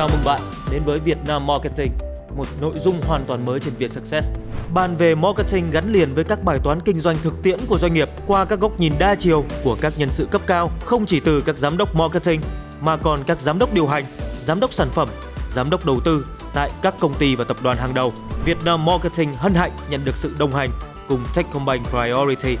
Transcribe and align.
Chào 0.00 0.08
mừng 0.08 0.24
bạn 0.24 0.40
đến 0.70 0.82
với 0.84 0.98
Việt 0.98 1.18
Nam 1.26 1.46
Marketing, 1.46 1.92
một 2.36 2.46
nội 2.60 2.78
dung 2.78 3.00
hoàn 3.06 3.24
toàn 3.26 3.46
mới 3.46 3.60
trên 3.60 3.74
Việt 3.78 3.90
Success. 3.90 4.32
Bàn 4.74 4.96
về 4.96 5.14
marketing 5.14 5.70
gắn 5.70 5.92
liền 5.92 6.14
với 6.14 6.24
các 6.24 6.44
bài 6.44 6.58
toán 6.64 6.80
kinh 6.80 7.00
doanh 7.00 7.16
thực 7.22 7.42
tiễn 7.42 7.58
của 7.68 7.78
doanh 7.78 7.94
nghiệp 7.94 8.08
qua 8.26 8.44
các 8.44 8.60
góc 8.60 8.80
nhìn 8.80 8.92
đa 8.98 9.14
chiều 9.14 9.44
của 9.64 9.76
các 9.80 9.92
nhân 9.96 10.08
sự 10.10 10.26
cấp 10.30 10.40
cao, 10.46 10.70
không 10.84 11.06
chỉ 11.06 11.20
từ 11.20 11.40
các 11.40 11.56
giám 11.56 11.76
đốc 11.76 11.94
marketing 11.94 12.40
mà 12.80 12.96
còn 12.96 13.24
các 13.26 13.40
giám 13.40 13.58
đốc 13.58 13.74
điều 13.74 13.86
hành, 13.86 14.04
giám 14.42 14.60
đốc 14.60 14.72
sản 14.72 14.88
phẩm, 14.90 15.08
giám 15.48 15.70
đốc 15.70 15.86
đầu 15.86 16.00
tư 16.04 16.26
tại 16.54 16.70
các 16.82 16.94
công 17.00 17.14
ty 17.14 17.34
và 17.36 17.44
tập 17.44 17.56
đoàn 17.62 17.76
hàng 17.76 17.94
đầu. 17.94 18.12
Việt 18.44 18.58
Nam 18.64 18.84
Marketing 18.84 19.34
hân 19.34 19.54
hạnh 19.54 19.72
nhận 19.90 20.00
được 20.04 20.16
sự 20.16 20.34
đồng 20.38 20.52
hành 20.52 20.70
cùng 21.08 21.24
Techcombank 21.34 21.86
Priority 21.86 22.56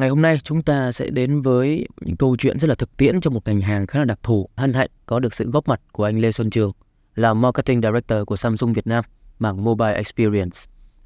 Ngày 0.00 0.08
hôm 0.08 0.22
nay 0.22 0.38
chúng 0.42 0.62
ta 0.62 0.92
sẽ 0.92 1.10
đến 1.10 1.42
với 1.42 1.86
những 2.00 2.16
câu 2.16 2.36
chuyện 2.36 2.58
rất 2.58 2.68
là 2.68 2.74
thực 2.74 2.96
tiễn 2.96 3.20
trong 3.20 3.34
một 3.34 3.46
ngành 3.46 3.60
hàng 3.60 3.86
khá 3.86 3.98
là 3.98 4.04
đặc 4.04 4.18
thù. 4.22 4.48
Hân 4.56 4.72
hạnh 4.72 4.90
có 5.06 5.20
được 5.20 5.34
sự 5.34 5.50
góp 5.50 5.68
mặt 5.68 5.80
của 5.92 6.04
anh 6.04 6.20
Lê 6.20 6.32
Xuân 6.32 6.50
Trường 6.50 6.72
là 7.14 7.34
Marketing 7.34 7.80
Director 7.82 8.24
của 8.26 8.36
Samsung 8.36 8.72
Việt 8.72 8.86
Nam 8.86 9.04
mảng 9.38 9.64
Mobile 9.64 9.92
Experience. 9.92 10.58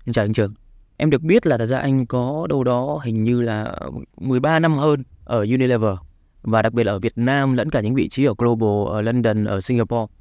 Xin 0.05 0.12
chào 0.12 0.25
anh 0.25 0.33
Trường. 0.33 0.55
Em 0.97 1.11
được 1.11 1.23
biết 1.23 1.47
là 1.47 1.59
thật 1.59 1.67
ra 1.67 1.79
anh 1.79 2.07
có 2.07 2.47
đâu 2.51 2.65
đó 2.65 3.01
hình 3.05 3.25
như 3.25 3.41
là 3.41 3.77
13 4.17 4.59
năm 4.59 4.77
hơn 4.77 5.03
ở 5.25 5.41
Unilever 5.41 5.97
và 6.42 6.62
đặc 6.62 6.73
biệt 6.73 6.84
là 6.84 6.92
ở 6.92 6.98
Việt 6.98 7.19
Nam 7.19 7.55
lẫn 7.55 7.70
cả 7.70 7.81
những 7.81 7.95
vị 7.95 8.09
trí 8.09 8.25
ở 8.25 8.34
Global, 8.39 8.95
ở 8.95 9.01
London, 9.03 9.45
ở 9.45 9.61
Singapore. 9.61 10.12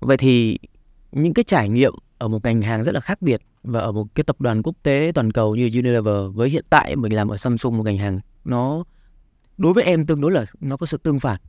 Vậy 0.00 0.16
thì 0.16 0.58
những 1.12 1.34
cái 1.34 1.44
trải 1.44 1.68
nghiệm 1.68 1.92
ở 2.18 2.28
một 2.28 2.44
ngành 2.44 2.62
hàng 2.62 2.84
rất 2.84 2.94
là 2.94 3.00
khác 3.00 3.22
biệt 3.22 3.40
và 3.62 3.80
ở 3.80 3.92
một 3.92 4.06
cái 4.14 4.24
tập 4.24 4.40
đoàn 4.40 4.62
quốc 4.62 4.74
tế 4.82 5.12
toàn 5.14 5.30
cầu 5.30 5.56
như 5.56 5.70
Unilever 5.74 6.34
với 6.34 6.50
hiện 6.50 6.64
tại 6.70 6.96
mình 6.96 7.12
làm 7.12 7.28
ở 7.28 7.36
Samsung 7.36 7.76
một 7.76 7.82
ngành 7.82 7.98
hàng 7.98 8.20
nó 8.44 8.84
đối 9.58 9.72
với 9.72 9.84
em 9.84 10.06
tương 10.06 10.20
đối 10.20 10.32
là 10.32 10.44
nó 10.60 10.76
có 10.76 10.86
sự 10.86 10.96
tương 10.96 11.20
phản 11.20 11.40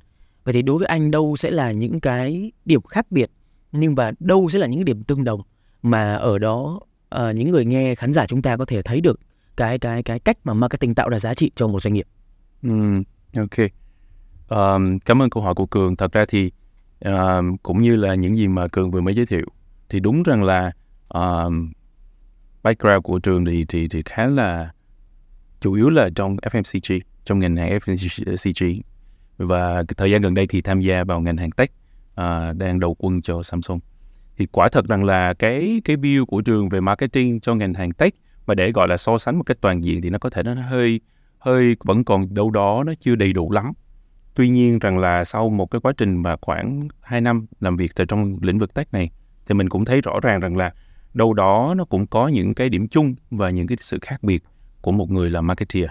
vậy 0.44 0.54
thì 0.54 0.62
đối 0.62 0.78
với 0.78 0.88
anh 0.88 1.12
đâu 1.12 1.36
sẽ 1.38 1.52
là 1.52 1.72
những 1.72 2.00
cái 2.00 2.52
điểm 2.66 2.82
khác 2.82 3.12
biệt 3.12 3.32
nhưng 3.72 3.96
và 3.96 4.12
đâu 4.20 4.50
sẽ 4.50 4.60
là 4.60 4.68
những 4.68 4.86
điểm 4.86 5.04
tương 5.04 5.24
đồng 5.24 5.42
mà 5.82 6.16
ở 6.16 6.38
đó 6.38 6.80
uh, 7.16 7.36
những 7.36 7.52
người 7.52 7.66
nghe 7.66 7.96
khán 7.96 8.14
giả 8.14 8.26
chúng 8.26 8.42
ta 8.42 8.56
có 8.58 8.66
thể 8.66 8.82
thấy 8.82 9.02
được 9.02 9.20
cái 9.58 9.80
cái 9.80 10.04
cái 10.04 10.20
cách 10.20 10.38
mà 10.44 10.54
marketing 10.54 10.96
tạo 10.96 11.10
ra 11.10 11.20
giá 11.20 11.34
trị 11.34 11.52
cho 11.56 11.68
một 11.68 11.82
doanh 11.82 11.94
nghiệp. 11.94 12.06
Ừ, 12.64 12.70
ok. 13.36 13.70
Um, 14.50 15.00
cảm 15.00 15.22
ơn 15.22 15.30
câu 15.30 15.44
hỏi 15.44 15.56
của 15.56 15.66
Cường. 15.66 15.96
Thật 15.96 16.12
ra 16.12 16.26
thì 16.30 16.52
uh, 17.08 17.64
cũng 17.64 17.82
như 17.82 17.96
là 17.96 18.16
những 18.16 18.38
gì 18.38 18.48
mà 18.48 18.68
Cường 18.68 18.92
vừa 18.92 19.02
mới 19.02 19.16
giới 19.16 19.26
thiệu. 19.26 19.46
Thì 19.90 20.00
đúng 20.00 20.24
rằng 20.24 20.44
là 20.44 20.72
uh, 21.18 21.54
background 22.64 23.04
của 23.04 23.20
trường 23.20 23.46
thì 23.46 23.66
thì 23.70 23.88
thì 23.88 24.02
khá 24.06 24.28
là 24.28 24.72
chủ 25.62 25.74
yếu 25.74 25.90
là 25.90 26.10
trong 26.16 26.36
FMCG 26.36 27.00
trong 27.26 27.40
ngành 27.40 27.56
hàng 27.56 27.78
FMCG 27.78 28.82
và 29.38 29.84
thời 29.98 30.12
gian 30.12 30.22
gần 30.22 30.34
đây 30.34 30.48
thì 30.48 30.62
tham 30.62 30.82
gia 30.82 31.04
vào 31.04 31.22
ngành 31.22 31.38
hàng 31.38 31.52
tech 31.52 31.72
uh, 32.12 32.58
đang 32.58 32.80
đầu 32.80 32.96
quân 33.00 33.22
cho 33.22 33.44
Samsung. 33.44 33.80
Thì 34.38 34.46
quả 34.52 34.70
thật 34.70 34.88
rằng 34.88 35.04
là 35.04 35.34
cái 35.34 35.82
cái 35.86 35.96
view 35.96 36.26
của 36.26 36.42
trường 36.42 36.70
về 36.70 36.82
marketing 36.82 37.40
cho 37.40 37.56
ngành 37.56 37.74
hàng 37.74 37.92
tech 37.92 38.14
mà 38.46 38.56
để 38.56 38.72
gọi 38.72 38.88
là 38.88 38.98
so 38.98 39.18
sánh 39.18 39.38
một 39.38 39.44
cách 39.46 39.58
toàn 39.62 39.84
diện 39.84 40.02
thì 40.02 40.10
nó 40.10 40.18
có 40.20 40.30
thể 40.30 40.44
nó 40.44 40.54
hơi 40.54 41.02
hơi 41.40 41.76
vẫn 41.84 42.04
còn 42.04 42.34
đâu 42.34 42.52
đó 42.52 42.84
nó 42.86 42.94
chưa 43.00 43.16
đầy 43.16 43.34
đủ 43.34 43.52
lắm 43.52 43.74
tuy 44.40 44.50
nhiên 44.50 44.80
rằng 44.80 44.98
là 44.98 45.24
sau 45.24 45.50
một 45.50 45.72
cái 45.72 45.82
quá 45.82 45.94
trình 45.98 46.22
mà 46.22 46.36
khoảng 46.42 46.88
2 47.02 47.22
năm 47.22 47.46
làm 47.60 47.76
việc 47.76 47.92
tại 47.96 48.06
trong 48.06 48.38
lĩnh 48.42 48.60
vực 48.60 48.74
tech 48.74 48.94
này 48.94 49.12
thì 49.46 49.56
mình 49.56 49.70
cũng 49.70 49.86
thấy 49.86 50.02
rõ 50.02 50.20
ràng 50.22 50.40
rằng 50.40 50.58
là 50.58 50.74
đâu 51.14 51.34
đó 51.34 51.74
nó 51.78 51.86
cũng 51.86 52.08
có 52.08 52.28
những 52.28 52.54
cái 52.54 52.70
điểm 52.70 52.88
chung 52.88 53.16
và 53.32 53.50
những 53.50 53.68
cái 53.68 53.78
sự 53.82 54.00
khác 54.02 54.24
biệt 54.24 54.44
của 54.82 54.92
một 54.92 55.12
người 55.12 55.30
làm 55.30 55.48
marketer. 55.48 55.90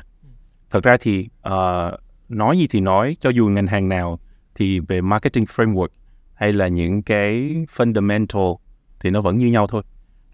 Thật 0.71 0.83
ra 0.83 0.97
thì 1.01 1.29
uh, 1.49 2.01
nói 2.29 2.59
gì 2.59 2.67
thì 2.67 2.81
nói, 2.81 3.17
cho 3.21 3.31
dù 3.31 3.49
ngành 3.49 3.67
hàng 3.67 3.89
nào 3.89 4.19
thì 4.55 4.81
về 4.81 5.01
marketing 5.01 5.45
framework 5.45 5.89
hay 6.35 6.53
là 6.53 6.69
những 6.69 7.03
cái 7.03 7.57
fundamental 7.77 8.57
thì 9.01 9.11
nó 9.11 9.21
vẫn 9.21 9.39
như 9.39 9.47
nhau 9.47 9.67
thôi. 9.67 9.83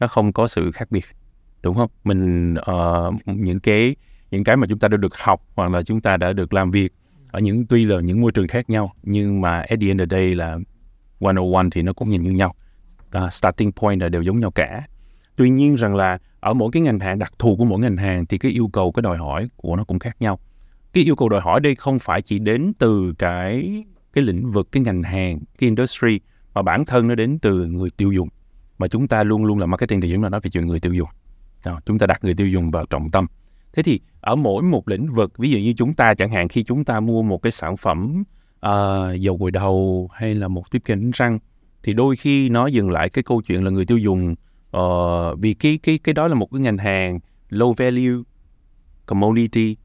Nó 0.01 0.07
không 0.07 0.33
có 0.33 0.47
sự 0.47 0.71
khác 0.71 0.91
biệt. 0.91 1.05
Đúng 1.63 1.77
không? 1.77 1.91
Mình 2.05 2.55
uh, 2.55 3.15
những 3.27 3.61
cái 3.61 3.97
những 4.31 4.45
cái 4.45 4.57
mà 4.57 4.67
chúng 4.67 4.79
ta 4.79 4.89
đã 4.89 4.97
được 4.97 5.17
học 5.17 5.47
hoặc 5.55 5.71
là 5.71 5.83
chúng 5.83 6.01
ta 6.01 6.17
đã 6.17 6.33
được 6.33 6.55
làm 6.55 6.71
việc 6.71 6.93
ở 7.35 7.41
những 7.41 7.67
tuy 7.67 7.85
là 7.85 8.01
những 8.01 8.21
môi 8.21 8.33
trường 8.33 8.49
khác 8.49 8.71
nhau 8.71 8.93
nhưng 9.03 9.41
mà 9.41 9.59
at 9.59 9.81
the 9.81 9.87
end 9.87 10.01
of 10.01 10.09
the 10.09 10.17
day 10.17 10.35
là 10.35 10.59
101 11.21 11.67
thì 11.73 11.83
nó 11.83 11.93
cũng 11.93 12.09
nhìn 12.09 12.23
như 12.23 12.31
nhau. 12.31 12.55
Uh, 13.19 13.33
starting 13.33 13.73
point 13.73 14.01
là 14.01 14.09
đều 14.09 14.23
giống 14.23 14.39
nhau 14.39 14.51
cả. 14.51 14.87
Tuy 15.37 15.51
nhiên 15.51 15.75
rằng 15.75 15.95
là 15.95 16.19
ở 16.41 16.55
mỗi 16.55 16.71
cái 16.73 16.83
ngành 16.83 16.99
hàng 16.99 17.19
đặc 17.19 17.33
thù 17.39 17.57
của 17.57 17.65
mỗi 17.65 17.81
ngành 17.81 17.97
hàng 17.97 18.27
thì 18.27 18.39
cái 18.39 18.53
yêu 18.53 18.71
cầu 18.73 18.93
cái 18.93 19.03
đòi 19.03 19.17
hỏi 19.17 19.49
của 19.57 19.77
nó 19.77 19.85
cũng 19.85 19.99
khác 19.99 20.17
nhau. 20.21 20.39
Cái 20.93 21.05
yêu 21.05 21.17
cầu 21.17 21.29
đòi 21.29 21.41
hỏi 21.41 21.61
đây 21.61 21.75
không 21.75 21.99
phải 21.99 22.23
chỉ 22.23 22.39
đến 22.39 22.73
từ 22.79 23.15
cái 23.19 23.85
cái 24.13 24.25
lĩnh 24.25 24.51
vực 24.51 24.69
cái 24.73 24.83
ngành 24.83 25.03
hàng 25.03 25.39
cái 25.39 25.69
industry 25.69 26.21
mà 26.55 26.63
bản 26.63 26.85
thân 26.85 27.09
nó 27.09 27.15
đến 27.15 27.39
từ 27.43 27.67
người 27.67 27.91
tiêu 27.97 28.13
dùng. 28.13 28.29
Mà 28.79 28.89
chúng 28.89 29.09
ta 29.09 29.23
luôn 29.23 29.45
luôn 29.45 29.59
là 29.59 29.67
marketing 29.67 30.01
thì 30.01 30.11
chúng 30.13 30.23
ta 30.23 30.29
nói 30.29 30.41
về 30.41 30.51
chuyện 30.51 30.67
người 30.67 30.81
tiêu 30.81 30.93
dùng. 30.93 31.09
Đó, 31.65 31.81
chúng 31.87 31.99
ta 31.99 32.07
đặt 32.07 32.25
người 32.25 32.35
tiêu 32.35 32.49
dùng 32.49 32.71
vào 32.71 32.87
trọng 32.87 33.11
tâm 33.11 33.27
thế 33.77 33.83
thì 33.83 34.01
ở 34.21 34.37
mỗi 34.37 34.63
một 34.63 34.89
lĩnh 34.89 35.13
vực 35.13 35.39
ví 35.39 35.51
dụ 35.51 35.59
như 35.59 35.73
chúng 35.77 35.95
ta 35.95 36.15
chẳng 36.15 36.31
hạn 36.31 36.49
khi 36.49 36.63
chúng 36.63 36.85
ta 36.85 37.01
mua 37.01 37.23
một 37.23 37.43
cái 37.43 37.53
sản 37.53 37.77
phẩm 37.77 38.23
uh, 38.67 39.21
dầu 39.21 39.37
gội 39.37 39.51
đầu 39.51 40.09
hay 40.13 40.35
là 40.35 40.49
một 40.49 40.71
tiếp 40.71 40.83
kênh 40.85 41.11
răng 41.11 41.39
thì 41.83 41.93
đôi 41.93 42.17
khi 42.17 42.49
nó 42.49 42.67
dừng 42.67 42.91
lại 42.91 43.09
cái 43.09 43.23
câu 43.23 43.43
chuyện 43.43 43.65
là 43.65 43.71
người 43.71 43.85
tiêu 43.85 43.99
dùng 43.99 44.35
uh, 44.77 45.39
vì 45.39 45.55
cái 45.55 45.79
cái 45.83 45.99
cái 45.99 46.13
đó 46.13 46.29
là 46.29 46.35
một 46.35 46.49
cái 46.53 46.61
ngành 46.61 46.79
hàng 46.79 47.19
low 47.51 47.73
value 47.73 48.23
commodity. 49.07 49.77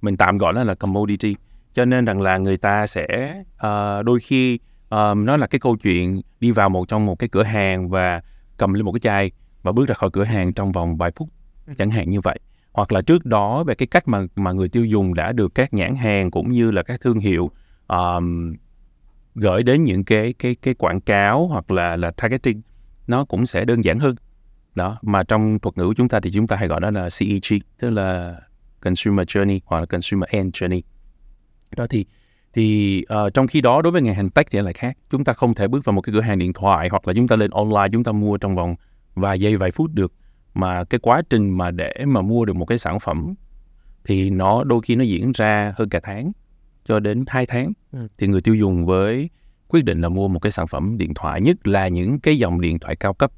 Mình 0.00 0.16
tạm 0.16 0.38
gọi 0.38 0.52
nó 0.52 0.64
là 0.64 0.74
commodity. 0.74 1.36
Cho 1.72 1.84
nên 1.84 2.04
rằng 2.04 2.20
là 2.20 2.38
người 2.38 2.56
ta 2.56 2.86
sẽ 2.86 3.36
uh, 3.54 4.04
đôi 4.04 4.20
khi 4.20 4.58
um, 4.90 5.24
nó 5.24 5.36
là 5.36 5.46
cái 5.46 5.58
câu 5.58 5.76
chuyện 5.76 6.20
đi 6.40 6.50
vào 6.50 6.68
một 6.68 6.88
trong 6.88 7.06
một 7.06 7.18
cái 7.18 7.28
cửa 7.28 7.42
hàng 7.42 7.88
và 7.88 8.22
cầm 8.56 8.72
lên 8.72 8.84
một 8.84 8.92
cái 8.92 9.00
chai 9.00 9.30
và 9.62 9.72
bước 9.72 9.88
ra 9.88 9.94
khỏi 9.94 10.10
cửa 10.12 10.24
hàng 10.24 10.52
trong 10.52 10.72
vòng 10.72 10.96
vài 10.96 11.10
phút 11.10 11.28
chẳng 11.78 11.90
hạn 11.90 12.10
như 12.10 12.20
vậy 12.20 12.38
hoặc 12.78 12.92
là 12.92 13.02
trước 13.02 13.26
đó 13.26 13.64
về 13.64 13.74
cái 13.74 13.86
cách 13.86 14.08
mà 14.08 14.26
mà 14.36 14.52
người 14.52 14.68
tiêu 14.68 14.84
dùng 14.84 15.14
đã 15.14 15.32
được 15.32 15.54
các 15.54 15.74
nhãn 15.74 15.96
hàng 15.96 16.30
cũng 16.30 16.52
như 16.52 16.70
là 16.70 16.82
các 16.82 17.00
thương 17.00 17.18
hiệu 17.18 17.50
um, 17.88 18.54
gửi 19.34 19.62
đến 19.62 19.84
những 19.84 20.04
cái 20.04 20.32
cái 20.32 20.56
cái 20.62 20.74
quảng 20.74 21.00
cáo 21.00 21.46
hoặc 21.46 21.70
là 21.70 21.96
là 21.96 22.10
targeting 22.10 22.62
nó 23.06 23.24
cũng 23.24 23.46
sẽ 23.46 23.64
đơn 23.64 23.84
giản 23.84 23.98
hơn. 23.98 24.14
Đó 24.74 24.98
mà 25.02 25.22
trong 25.22 25.58
thuật 25.58 25.78
ngữ 25.78 25.86
của 25.86 25.94
chúng 25.94 26.08
ta 26.08 26.20
thì 26.20 26.30
chúng 26.30 26.46
ta 26.46 26.56
hay 26.56 26.68
gọi 26.68 26.80
đó 26.80 26.90
là 26.90 27.08
CEG 27.18 27.58
tức 27.78 27.90
là 27.90 28.36
consumer 28.80 29.26
journey 29.26 29.58
hoặc 29.64 29.80
là 29.80 29.86
consumer 29.86 30.28
end 30.30 30.56
journey. 30.56 30.80
Đó 31.76 31.86
thì 31.90 32.06
thì 32.52 33.04
uh, 33.26 33.34
trong 33.34 33.46
khi 33.46 33.60
đó 33.60 33.82
đối 33.82 33.90
với 33.90 34.02
ngành 34.02 34.14
hàng 34.14 34.30
tech 34.30 34.46
thì 34.50 34.60
lại 34.62 34.72
khác. 34.72 34.96
Chúng 35.10 35.24
ta 35.24 35.32
không 35.32 35.54
thể 35.54 35.68
bước 35.68 35.84
vào 35.84 35.92
một 35.92 36.00
cái 36.00 36.12
cửa 36.12 36.20
hàng 36.20 36.38
điện 36.38 36.52
thoại 36.52 36.88
hoặc 36.90 37.08
là 37.08 37.14
chúng 37.14 37.28
ta 37.28 37.36
lên 37.36 37.50
online 37.50 37.88
chúng 37.92 38.04
ta 38.04 38.12
mua 38.12 38.36
trong 38.36 38.54
vòng 38.54 38.74
vài 39.14 39.40
giây 39.40 39.56
vài 39.56 39.70
phút 39.70 39.90
được 39.94 40.12
mà 40.58 40.84
cái 40.84 40.98
quá 40.98 41.22
trình 41.30 41.50
mà 41.50 41.70
để 41.70 41.94
mà 42.06 42.22
mua 42.22 42.44
được 42.44 42.56
một 42.56 42.66
cái 42.66 42.78
sản 42.78 43.00
phẩm 43.00 43.34
thì 44.04 44.30
nó 44.30 44.64
đôi 44.64 44.80
khi 44.82 44.96
nó 44.96 45.04
diễn 45.04 45.32
ra 45.32 45.72
hơn 45.76 45.88
cả 45.88 46.00
tháng 46.02 46.32
cho 46.84 47.00
đến 47.00 47.24
2 47.26 47.46
tháng. 47.46 47.72
Ừ. 47.92 48.08
thì 48.18 48.26
người 48.26 48.40
tiêu 48.40 48.54
dùng 48.54 48.86
với 48.86 49.30
quyết 49.68 49.84
định 49.84 50.00
là 50.00 50.08
mua 50.08 50.28
một 50.28 50.38
cái 50.38 50.52
sản 50.52 50.66
phẩm 50.66 50.98
điện 50.98 51.14
thoại 51.14 51.40
nhất 51.40 51.68
là 51.68 51.88
những 51.88 52.20
cái 52.20 52.38
dòng 52.38 52.60
điện 52.60 52.78
thoại 52.78 52.96
cao 52.96 53.14
cấp. 53.14 53.32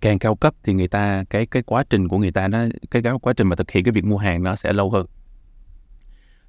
Càng 0.00 0.18
cao 0.18 0.34
cấp 0.34 0.54
thì 0.62 0.74
người 0.74 0.88
ta 0.88 1.24
cái 1.30 1.46
cái 1.46 1.62
quá 1.62 1.84
trình 1.90 2.08
của 2.08 2.18
người 2.18 2.32
ta 2.32 2.48
nó 2.48 2.58
cái, 2.90 3.02
cái 3.02 3.12
quá 3.22 3.32
trình 3.32 3.48
mà 3.48 3.56
thực 3.56 3.70
hiện 3.70 3.84
cái 3.84 3.92
việc 3.92 4.04
mua 4.04 4.16
hàng 4.16 4.42
nó 4.42 4.56
sẽ 4.56 4.72
lâu 4.72 4.90
hơn. 4.90 5.06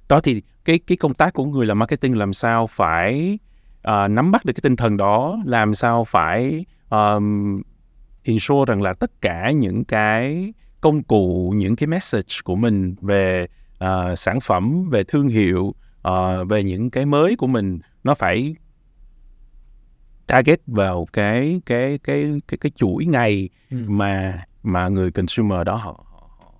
Đó 0.08 0.20
thì 0.20 0.42
cái 0.64 0.78
cái 0.78 0.96
công 0.96 1.14
tác 1.14 1.34
của 1.34 1.44
người 1.44 1.66
làm 1.66 1.78
marketing 1.78 2.16
làm 2.18 2.32
sao 2.32 2.66
phải 2.66 3.38
uh, 3.88 4.10
nắm 4.10 4.30
bắt 4.30 4.44
được 4.44 4.52
cái 4.52 4.60
tinh 4.62 4.76
thần 4.76 4.96
đó 4.96 5.38
làm 5.46 5.74
sao 5.74 6.04
phải 6.04 6.64
um, 6.90 7.62
ensure 8.24 8.64
rằng 8.66 8.82
là 8.82 8.92
tất 8.92 9.10
cả 9.20 9.50
những 9.50 9.84
cái 9.84 10.52
công 10.80 11.02
cụ 11.02 11.52
những 11.56 11.76
cái 11.76 11.86
message 11.86 12.34
của 12.44 12.56
mình 12.56 12.94
về 13.00 13.46
uh, 13.84 14.18
sản 14.18 14.40
phẩm 14.40 14.90
về 14.90 15.04
thương 15.04 15.28
hiệu 15.28 15.74
uh, 16.08 16.48
về 16.48 16.62
những 16.62 16.90
cái 16.90 17.06
mới 17.06 17.36
của 17.36 17.46
mình 17.46 17.78
nó 18.04 18.14
phải 18.14 18.54
target 20.26 20.60
vào 20.66 21.06
cái 21.12 21.60
cái 21.66 21.98
cái 21.98 22.40
cái 22.48 22.58
cái 22.58 22.72
chuỗi 22.76 23.04
ngày 23.04 23.48
ừ. 23.70 23.76
mà 23.86 24.44
mà 24.62 24.88
người 24.88 25.10
consumer 25.10 25.66
đó 25.66 25.74
họ 25.74 26.04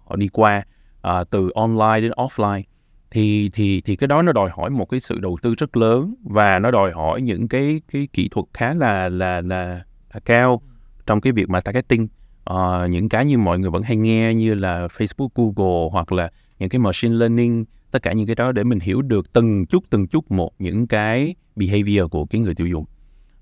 họ 0.04 0.16
đi 0.16 0.28
qua 0.28 0.62
uh, 1.08 1.30
từ 1.30 1.50
online 1.54 2.00
đến 2.00 2.12
offline 2.12 2.62
thì 3.10 3.50
thì 3.52 3.80
thì 3.80 3.96
cái 3.96 4.08
đó 4.08 4.22
nó 4.22 4.32
đòi 4.32 4.50
hỏi 4.50 4.70
một 4.70 4.84
cái 4.84 5.00
sự 5.00 5.18
đầu 5.18 5.38
tư 5.42 5.54
rất 5.58 5.76
lớn 5.76 6.14
và 6.24 6.58
nó 6.58 6.70
đòi 6.70 6.92
hỏi 6.92 7.22
những 7.22 7.48
cái 7.48 7.80
cái 7.92 8.08
kỹ 8.12 8.28
thuật 8.28 8.46
khá 8.54 8.74
là 8.74 9.08
là 9.08 9.40
là, 9.40 9.84
là 10.14 10.20
cao 10.24 10.62
trong 11.06 11.20
cái 11.20 11.32
việc 11.32 11.50
mà 11.50 11.60
targeting 11.60 12.08
uh, 12.50 12.90
những 12.90 13.08
cái 13.08 13.24
như 13.24 13.38
mọi 13.38 13.58
người 13.58 13.70
vẫn 13.70 13.82
hay 13.82 13.96
nghe 13.96 14.34
như 14.34 14.54
là 14.54 14.86
Facebook, 14.86 15.28
Google 15.34 15.88
hoặc 15.92 16.12
là 16.12 16.30
những 16.58 16.68
cái 16.68 16.78
machine 16.78 17.14
learning 17.14 17.64
tất 17.90 18.02
cả 18.02 18.12
những 18.12 18.26
cái 18.26 18.34
đó 18.34 18.52
để 18.52 18.64
mình 18.64 18.80
hiểu 18.80 19.02
được 19.02 19.32
từng 19.32 19.66
chút 19.66 19.84
từng 19.90 20.06
chút 20.06 20.30
một 20.30 20.50
những 20.58 20.86
cái 20.86 21.34
behavior 21.56 22.10
của 22.10 22.26
cái 22.26 22.40
người 22.40 22.54
tiêu 22.54 22.66
dùng. 22.66 22.84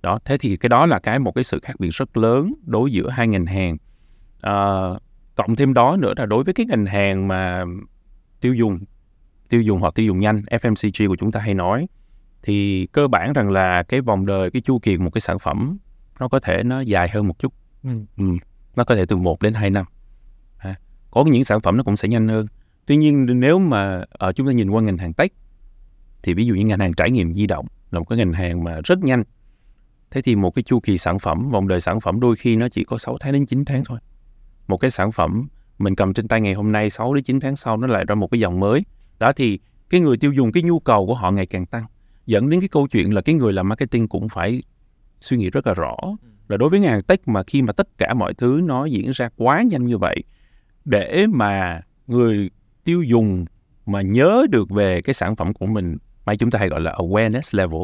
Đó 0.02 0.18
thế 0.24 0.38
thì 0.38 0.56
cái 0.56 0.68
đó 0.68 0.86
là 0.86 0.98
cái 0.98 1.18
một 1.18 1.34
cái 1.34 1.44
sự 1.44 1.60
khác 1.62 1.74
biệt 1.78 1.90
rất 1.90 2.16
lớn 2.16 2.52
đối 2.66 2.92
giữa 2.92 3.10
hai 3.10 3.28
ngành 3.28 3.46
hàng. 3.46 3.76
À, 4.40 4.54
cộng 5.34 5.56
thêm 5.56 5.74
đó 5.74 5.96
nữa 5.96 6.12
là 6.16 6.26
đối 6.26 6.44
với 6.44 6.54
cái 6.54 6.66
ngành 6.66 6.86
hàng 6.86 7.28
mà 7.28 7.64
tiêu 8.40 8.54
dùng 8.54 8.78
tiêu 9.48 9.62
dùng 9.62 9.80
hoặc 9.80 9.94
tiêu 9.94 10.06
dùng 10.06 10.20
nhanh 10.20 10.42
FMCG 10.50 11.08
của 11.08 11.16
chúng 11.16 11.32
ta 11.32 11.40
hay 11.40 11.54
nói 11.54 11.86
thì 12.42 12.86
cơ 12.92 13.08
bản 13.08 13.32
rằng 13.32 13.50
là 13.50 13.82
cái 13.82 14.00
vòng 14.00 14.26
đời 14.26 14.50
cái 14.50 14.62
chu 14.62 14.78
kỳ 14.78 14.96
một 14.96 15.10
cái 15.10 15.20
sản 15.20 15.38
phẩm 15.38 15.78
nó 16.20 16.28
có 16.28 16.40
thể 16.40 16.62
nó 16.62 16.80
dài 16.80 17.08
hơn 17.08 17.26
một 17.28 17.38
chút 17.38 17.54
Ừ. 17.82 17.90
ừ. 18.16 18.24
nó 18.76 18.84
có 18.84 18.94
thể 18.96 19.06
từ 19.06 19.16
1 19.16 19.42
đến 19.42 19.54
2 19.54 19.70
năm 19.70 19.86
à. 20.58 20.74
có 21.10 21.24
những 21.24 21.44
sản 21.44 21.60
phẩm 21.60 21.76
nó 21.76 21.82
cũng 21.82 21.96
sẽ 21.96 22.08
nhanh 22.08 22.28
hơn 22.28 22.46
tuy 22.86 22.96
nhiên 22.96 23.26
nếu 23.40 23.58
mà 23.58 24.04
ở 24.10 24.32
chúng 24.32 24.46
ta 24.46 24.52
nhìn 24.52 24.70
qua 24.70 24.82
ngành 24.82 24.98
hàng 24.98 25.12
tech 25.12 25.32
thì 26.22 26.34
ví 26.34 26.46
dụ 26.46 26.54
như 26.54 26.64
ngành 26.64 26.78
hàng 26.78 26.92
trải 26.92 27.10
nghiệm 27.10 27.34
di 27.34 27.46
động 27.46 27.66
là 27.90 27.98
một 27.98 28.04
cái 28.04 28.18
ngành 28.18 28.32
hàng 28.32 28.64
mà 28.64 28.80
rất 28.84 28.98
nhanh 28.98 29.22
thế 30.10 30.22
thì 30.22 30.36
một 30.36 30.54
cái 30.54 30.62
chu 30.62 30.80
kỳ 30.80 30.98
sản 30.98 31.18
phẩm 31.18 31.50
vòng 31.50 31.68
đời 31.68 31.80
sản 31.80 32.00
phẩm 32.00 32.20
đôi 32.20 32.36
khi 32.36 32.56
nó 32.56 32.68
chỉ 32.68 32.84
có 32.84 32.98
6 32.98 33.18
tháng 33.20 33.32
đến 33.32 33.46
9 33.46 33.64
tháng 33.64 33.84
thôi 33.84 33.98
một 34.68 34.76
cái 34.76 34.90
sản 34.90 35.12
phẩm 35.12 35.48
mình 35.78 35.94
cầm 35.94 36.12
trên 36.14 36.28
tay 36.28 36.40
ngày 36.40 36.54
hôm 36.54 36.72
nay 36.72 36.90
6 36.90 37.14
đến 37.14 37.24
9 37.24 37.40
tháng 37.40 37.56
sau 37.56 37.76
nó 37.76 37.86
lại 37.86 38.04
ra 38.08 38.14
một 38.14 38.26
cái 38.30 38.40
dòng 38.40 38.60
mới 38.60 38.84
đó 39.18 39.32
thì 39.32 39.58
cái 39.90 40.00
người 40.00 40.16
tiêu 40.16 40.32
dùng 40.32 40.52
cái 40.52 40.62
nhu 40.62 40.80
cầu 40.80 41.06
của 41.06 41.14
họ 41.14 41.30
ngày 41.30 41.46
càng 41.46 41.66
tăng 41.66 41.84
dẫn 42.26 42.50
đến 42.50 42.60
cái 42.60 42.68
câu 42.68 42.86
chuyện 42.88 43.14
là 43.14 43.20
cái 43.20 43.34
người 43.34 43.52
làm 43.52 43.68
marketing 43.68 44.08
cũng 44.08 44.28
phải 44.28 44.62
suy 45.20 45.36
nghĩ 45.36 45.50
rất 45.50 45.66
là 45.66 45.74
rõ. 45.74 45.96
Là 46.48 46.56
đối 46.56 46.68
với 46.68 46.80
ngành 46.80 46.92
hàng 46.92 47.02
tech 47.02 47.28
mà 47.28 47.42
khi 47.42 47.62
mà 47.62 47.72
tất 47.72 47.98
cả 47.98 48.14
mọi 48.14 48.34
thứ 48.34 48.60
nó 48.64 48.84
diễn 48.84 49.10
ra 49.10 49.28
quá 49.36 49.62
nhanh 49.62 49.86
như 49.86 49.98
vậy 49.98 50.22
để 50.84 51.26
mà 51.26 51.80
người 52.06 52.50
tiêu 52.84 53.02
dùng 53.02 53.44
mà 53.86 54.00
nhớ 54.00 54.46
được 54.50 54.70
về 54.70 55.02
cái 55.02 55.14
sản 55.14 55.36
phẩm 55.36 55.52
của 55.52 55.66
mình 55.66 55.96
may 56.24 56.36
chúng 56.36 56.50
ta 56.50 56.58
hay 56.58 56.68
gọi 56.68 56.80
là 56.80 56.92
awareness 56.92 57.58
level. 57.58 57.82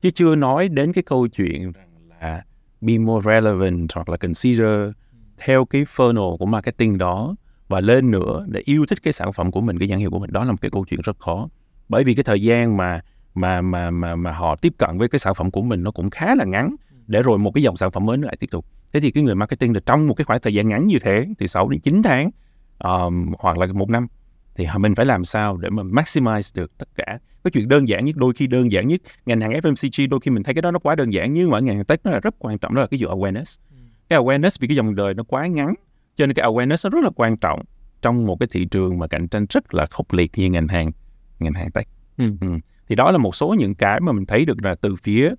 Chứ 0.00 0.10
chưa 0.10 0.34
nói 0.34 0.68
đến 0.68 0.92
cái 0.92 1.02
câu 1.02 1.28
chuyện 1.28 1.72
là 2.20 2.44
be 2.80 2.98
more 2.98 3.24
relevant 3.34 3.92
hoặc 3.94 4.08
là 4.08 4.16
consider 4.16 4.90
theo 5.38 5.64
cái 5.64 5.84
funnel 5.84 6.36
của 6.36 6.46
marketing 6.46 6.98
đó 6.98 7.34
và 7.68 7.80
lên 7.80 8.10
nữa 8.10 8.46
để 8.48 8.62
yêu 8.64 8.86
thích 8.86 9.02
cái 9.02 9.12
sản 9.12 9.32
phẩm 9.32 9.50
của 9.50 9.60
mình 9.60 9.78
cái 9.78 9.88
nhãn 9.88 9.98
hiệu 9.98 10.10
của 10.10 10.18
mình. 10.18 10.32
Đó 10.32 10.44
là 10.44 10.52
một 10.52 10.60
cái 10.60 10.70
câu 10.70 10.84
chuyện 10.84 11.00
rất 11.04 11.18
khó. 11.18 11.48
Bởi 11.88 12.04
vì 12.04 12.14
cái 12.14 12.24
thời 12.24 12.42
gian 12.42 12.76
mà 12.76 13.00
mà 13.34 13.62
mà 13.62 13.90
mà 13.90 14.16
mà 14.16 14.32
họ 14.32 14.56
tiếp 14.56 14.72
cận 14.78 14.98
với 14.98 15.08
cái 15.08 15.18
sản 15.18 15.34
phẩm 15.34 15.50
của 15.50 15.62
mình 15.62 15.82
nó 15.82 15.90
cũng 15.90 16.10
khá 16.10 16.34
là 16.34 16.44
ngắn. 16.44 16.76
Để 17.06 17.22
rồi 17.22 17.38
một 17.38 17.50
cái 17.50 17.62
dòng 17.62 17.76
sản 17.76 17.90
phẩm 17.90 18.06
mới 18.06 18.16
nó 18.16 18.26
lại 18.26 18.36
tiếp 18.40 18.46
tục. 18.50 18.66
Thế 18.92 19.00
thì 19.00 19.10
cái 19.10 19.22
người 19.22 19.34
marketing 19.34 19.74
là 19.74 19.80
trong 19.86 20.08
một 20.08 20.14
cái 20.14 20.24
khoảng 20.24 20.40
thời 20.40 20.54
gian 20.54 20.68
ngắn 20.68 20.86
như 20.86 20.98
thế 20.98 21.26
thì 21.38 21.48
6 21.48 21.68
đến 21.68 21.80
9 21.80 22.02
tháng 22.02 22.30
um, 22.78 23.32
hoặc 23.38 23.58
là 23.58 23.66
một 23.66 23.90
năm 23.90 24.06
thì 24.54 24.66
mình 24.78 24.94
phải 24.94 25.06
làm 25.06 25.24
sao 25.24 25.56
để 25.56 25.70
mà 25.70 25.82
maximize 25.82 26.60
được 26.60 26.78
tất 26.78 26.88
cả. 26.94 27.18
Cái 27.44 27.50
chuyện 27.50 27.68
đơn 27.68 27.88
giản 27.88 28.04
nhất 28.04 28.16
đôi 28.16 28.32
khi 28.36 28.46
đơn 28.46 28.72
giản 28.72 28.88
nhất 28.88 29.00
ngành 29.26 29.40
hàng 29.40 29.52
FMCG 29.52 30.08
đôi 30.08 30.20
khi 30.20 30.30
mình 30.30 30.42
thấy 30.42 30.54
cái 30.54 30.62
đó 30.62 30.70
nó 30.70 30.78
quá 30.78 30.94
đơn 30.94 31.12
giản 31.12 31.32
nhưng 31.32 31.50
mà 31.50 31.60
ngành 31.60 31.76
hàng 31.76 31.84
tech 31.84 32.00
nó 32.04 32.10
là 32.10 32.20
rất 32.20 32.34
quan 32.38 32.58
trọng 32.58 32.74
đó 32.74 32.80
là 32.80 32.86
cái 32.86 33.00
vụ 33.02 33.08
awareness. 33.08 33.60
Cái 34.08 34.18
awareness 34.18 34.56
vì 34.60 34.68
cái 34.68 34.76
dòng 34.76 34.94
đời 34.94 35.14
nó 35.14 35.22
quá 35.22 35.46
ngắn 35.46 35.74
cho 36.16 36.26
nên 36.26 36.34
cái 36.34 36.46
awareness 36.46 36.90
nó 36.90 36.90
rất 36.90 37.04
là 37.04 37.10
quan 37.16 37.36
trọng 37.36 37.62
trong 38.02 38.26
một 38.26 38.36
cái 38.40 38.48
thị 38.52 38.64
trường 38.64 38.98
mà 38.98 39.06
cạnh 39.06 39.28
tranh 39.28 39.46
rất 39.50 39.74
là 39.74 39.86
khốc 39.90 40.12
liệt 40.12 40.30
như 40.36 40.50
ngành 40.50 40.68
hàng 40.68 40.90
ngành 41.38 41.52
hàng 41.52 41.70
tech. 41.70 41.88
Ừ. 42.18 42.24
Ừ. 42.40 42.58
thì 42.92 42.96
đó 42.96 43.10
là 43.10 43.18
một 43.18 43.36
số 43.36 43.54
những 43.58 43.74
cái 43.74 44.00
mà 44.00 44.12
mình 44.12 44.26
thấy 44.26 44.44
được 44.44 44.64
là 44.64 44.74
từ 44.74 44.96
phía 44.96 45.34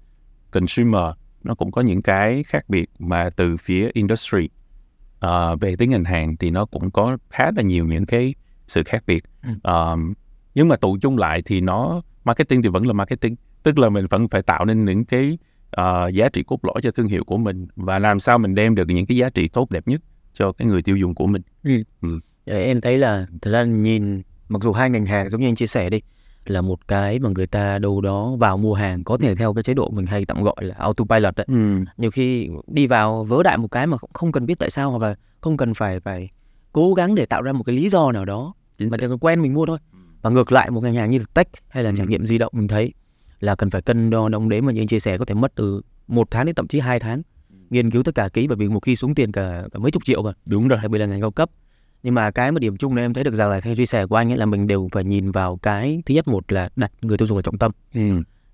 consumer 0.51 1.03
nó 1.43 1.55
cũng 1.55 1.71
có 1.71 1.81
những 1.81 2.01
cái 2.01 2.43
khác 2.43 2.69
biệt 2.69 2.89
mà 2.99 3.29
từ 3.29 3.57
phía 3.57 3.89
industry. 3.93 4.49
Ờ, 5.19 5.55
về 5.55 5.75
tới 5.75 5.87
ngành 5.87 6.03
hàng 6.03 6.37
thì 6.37 6.49
nó 6.49 6.65
cũng 6.65 6.91
có 6.91 7.17
khá 7.29 7.51
là 7.55 7.61
nhiều 7.61 7.85
những 7.85 8.05
cái 8.05 8.35
sự 8.67 8.83
khác 8.83 9.03
biệt. 9.07 9.23
Ừ. 9.43 9.49
Ờm, 9.63 10.13
nhưng 10.55 10.67
mà 10.67 10.75
tụ 10.75 10.97
chung 11.01 11.17
lại 11.17 11.41
thì 11.45 11.61
nó 11.61 12.01
marketing 12.23 12.61
thì 12.61 12.69
vẫn 12.69 12.87
là 12.87 12.93
marketing 12.93 13.35
tức 13.63 13.79
là 13.79 13.89
mình 13.89 14.05
vẫn 14.09 14.27
phải 14.27 14.41
tạo 14.41 14.65
nên 14.65 14.85
những 14.85 15.05
cái 15.05 15.37
ờ, 15.71 16.07
giá 16.07 16.29
trị 16.29 16.43
cốt 16.43 16.65
lõi 16.65 16.81
cho 16.83 16.91
thương 16.91 17.07
hiệu 17.07 17.23
của 17.23 17.37
mình 17.37 17.67
và 17.75 17.99
làm 17.99 18.19
sao 18.19 18.37
mình 18.37 18.55
đem 18.55 18.75
được 18.75 18.87
những 18.87 19.05
cái 19.05 19.17
giá 19.17 19.29
trị 19.29 19.47
tốt 19.47 19.71
đẹp 19.71 19.87
nhất 19.87 20.01
cho 20.33 20.51
cái 20.51 20.67
người 20.67 20.81
tiêu 20.81 20.97
dùng 20.97 21.15
của 21.15 21.27
mình. 21.27 21.41
Đấy, 22.45 22.63
em 22.63 22.81
thấy 22.81 22.97
là 22.97 23.27
thật 23.41 23.51
ra 23.51 23.63
nhìn 23.63 24.21
mặc 24.49 24.63
dù 24.63 24.73
hai 24.73 24.89
ngành 24.89 25.05
hàng 25.05 25.29
giống 25.29 25.41
như 25.41 25.47
anh 25.47 25.55
chia 25.55 25.67
sẻ 25.67 25.89
đi 25.89 26.01
là 26.49 26.61
một 26.61 26.87
cái 26.87 27.19
mà 27.19 27.29
người 27.35 27.47
ta 27.47 27.79
đâu 27.79 28.01
đó 28.01 28.35
vào 28.39 28.57
mua 28.57 28.73
hàng 28.73 29.03
có 29.03 29.17
thể 29.17 29.35
theo 29.35 29.53
cái 29.53 29.63
chế 29.63 29.73
độ 29.73 29.89
mình 29.89 30.05
hay 30.05 30.25
tạm 30.25 30.43
gọi 30.43 30.55
là 30.59 30.75
autopilot 30.77 31.35
đấy. 31.35 31.45
ừ. 31.49 31.83
Nhiều 31.97 32.11
khi 32.11 32.49
đi 32.67 32.87
vào 32.87 33.23
vớ 33.23 33.43
đại 33.43 33.57
một 33.57 33.67
cái 33.71 33.87
mà 33.87 33.97
không 34.13 34.31
cần 34.31 34.45
biết 34.45 34.59
tại 34.59 34.69
sao 34.69 34.91
hoặc 34.91 35.01
là 35.07 35.15
không 35.41 35.57
cần 35.57 35.73
phải 35.73 35.99
phải 35.99 36.29
cố 36.71 36.93
gắng 36.93 37.15
để 37.15 37.25
tạo 37.25 37.41
ra 37.41 37.51
một 37.51 37.63
cái 37.63 37.75
lý 37.75 37.89
do 37.89 38.11
nào 38.11 38.25
đó 38.25 38.53
Chính 38.77 38.89
mà 38.91 38.97
chỉ 38.97 39.07
cần 39.07 39.17
quen 39.19 39.41
mình 39.41 39.53
mua 39.53 39.65
thôi. 39.65 39.77
Và 40.21 40.29
ngược 40.29 40.51
lại 40.51 40.71
một 40.71 40.83
ngành 40.83 40.95
hàng 40.95 41.11
như 41.11 41.17
là 41.19 41.25
tech 41.33 41.47
hay 41.69 41.83
là 41.83 41.89
Ừ. 41.89 41.95
trải 41.97 42.07
nghiệm 42.07 42.25
di 42.25 42.37
động 42.37 42.53
mình 42.55 42.67
thấy 42.67 42.93
là 43.39 43.55
cần 43.55 43.69
phải 43.69 43.81
cân 43.81 44.09
đo 44.09 44.29
đong 44.29 44.49
đếm 44.49 44.65
mà 44.65 44.71
như 44.71 44.81
anh 44.81 44.87
chia 44.87 44.99
sẻ 44.99 45.17
có 45.17 45.25
thể 45.25 45.33
mất 45.35 45.55
từ 45.55 45.81
một 46.07 46.27
tháng 46.31 46.45
đến 46.45 46.55
thậm 46.55 46.67
chí 46.67 46.79
hai 46.79 46.99
tháng 46.99 47.21
nghiên 47.69 47.91
cứu 47.91 48.03
tất 48.03 48.15
cả 48.15 48.29
kỹ 48.29 48.47
bởi 48.47 48.57
vì 48.57 48.69
một 48.69 48.79
khi 48.83 48.95
xuống 48.95 49.15
tiền 49.15 49.31
cả, 49.31 49.63
cả 49.71 49.79
mấy 49.79 49.91
chục 49.91 50.05
triệu 50.05 50.21
mà 50.23 50.31
đúng 50.45 50.67
rồi 50.67 50.79
đặc 50.81 50.91
biệt 50.91 50.99
là 50.99 51.05
ngành 51.05 51.21
cao 51.21 51.31
cấp 51.31 51.49
nhưng 52.03 52.13
mà 52.13 52.31
cái 52.31 52.51
mà 52.51 52.59
điểm 52.59 52.77
chung 52.77 52.95
này 52.95 53.05
em 53.05 53.13
thấy 53.13 53.23
được 53.23 53.33
rằng 53.35 53.49
là 53.49 53.59
theo 53.61 53.75
chia 53.75 53.85
sẻ 53.85 54.05
của 54.05 54.15
anh 54.15 54.31
ấy 54.31 54.37
là 54.37 54.45
mình 54.45 54.67
đều 54.67 54.87
phải 54.91 55.03
nhìn 55.03 55.31
vào 55.31 55.57
cái 55.61 56.01
thứ 56.05 56.13
nhất 56.15 56.27
một 56.27 56.51
là 56.51 56.69
đặt 56.75 56.91
người 57.01 57.17
tiêu 57.17 57.27
dùng 57.27 57.37
là 57.37 57.41
trọng 57.41 57.57
tâm 57.57 57.71
ừ. 57.93 58.01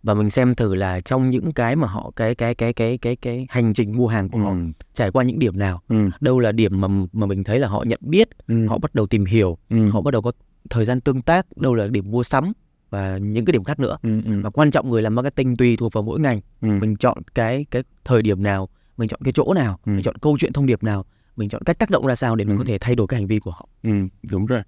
và 0.03 0.13
mình 0.13 0.29
xem 0.29 0.55
thử 0.55 0.75
là 0.75 0.99
trong 1.01 1.29
những 1.29 1.51
cái 1.51 1.75
mà 1.75 1.87
họ 1.87 2.11
cái 2.15 2.35
cái 2.35 2.55
cái 2.55 2.73
cái 2.73 2.97
cái 2.97 3.15
cái 3.15 3.47
hành 3.49 3.73
trình 3.73 3.97
mua 3.97 4.07
hàng 4.07 4.29
của 4.29 4.39
họ 4.39 4.49
Ừ. 4.49 4.55
trải 4.93 5.11
qua 5.11 5.23
những 5.23 5.39
điểm 5.39 5.59
nào 5.59 5.81
Ừ. 5.87 6.09
đâu 6.21 6.39
là 6.39 6.51
điểm 6.51 6.81
mà 6.81 6.87
mà 7.13 7.25
mình 7.25 7.43
thấy 7.43 7.59
là 7.59 7.67
họ 7.67 7.83
nhận 7.87 7.99
biết 8.03 8.29
Ừ. 8.47 8.67
họ 8.67 8.77
bắt 8.77 8.95
đầu 8.95 9.07
tìm 9.07 9.25
hiểu 9.25 9.57
ừ. 9.69 9.89
họ 9.89 10.01
bắt 10.01 10.11
đầu 10.11 10.21
có 10.21 10.31
thời 10.69 10.85
gian 10.85 11.01
tương 11.01 11.21
tác 11.21 11.57
đâu 11.57 11.73
là 11.75 11.87
điểm 11.87 12.11
mua 12.11 12.23
sắm 12.23 12.51
và 12.89 13.17
những 13.17 13.45
cái 13.45 13.51
điểm 13.51 13.63
khác 13.63 13.79
nữa 13.79 13.97
ừ. 14.03 14.21
ừ. 14.25 14.31
và 14.43 14.49
quan 14.49 14.71
trọng 14.71 14.89
người 14.89 15.01
làm 15.01 15.15
marketing 15.15 15.57
tùy 15.57 15.77
thuộc 15.77 15.93
vào 15.93 16.03
mỗi 16.03 16.19
ngành 16.19 16.41
ừ. 16.61 16.67
mình 16.81 16.95
chọn 16.95 17.17
cái 17.35 17.65
cái 17.71 17.83
thời 18.05 18.21
điểm 18.21 18.43
nào 18.43 18.69
mình 18.97 19.09
chọn 19.09 19.19
cái 19.23 19.31
chỗ 19.33 19.53
nào 19.53 19.79
Ừ. 19.85 19.91
mình 19.91 20.03
chọn 20.03 20.15
câu 20.17 20.37
chuyện 20.39 20.53
thông 20.53 20.65
điệp 20.65 20.83
nào 20.83 21.05
mình 21.39 21.50
chọn 21.50 21.62
cách 21.65 21.80
tác 21.80 21.89
động 21.89 22.06
ra 22.07 22.15
sao 22.15 22.36
để 22.36 22.45
mình 22.45 22.56
Ừ. 22.57 22.59
có 22.59 22.65
thể 22.68 22.77
thay 22.77 22.95
đổi 22.95 23.07
cái 23.07 23.19
hành 23.19 23.27
vi 23.27 23.39
của 23.39 23.51
họ 23.51 23.68
ừ. 23.83 23.89
đúng 24.31 24.45
rồi 24.45 24.62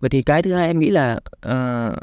vậy 0.00 0.10
thì 0.10 0.22
cái 0.22 0.42
thứ 0.42 0.52
hai 0.52 0.66
em 0.66 0.78
nghĩ 0.78 0.90
là 0.90 1.20
ờ, 1.40 1.96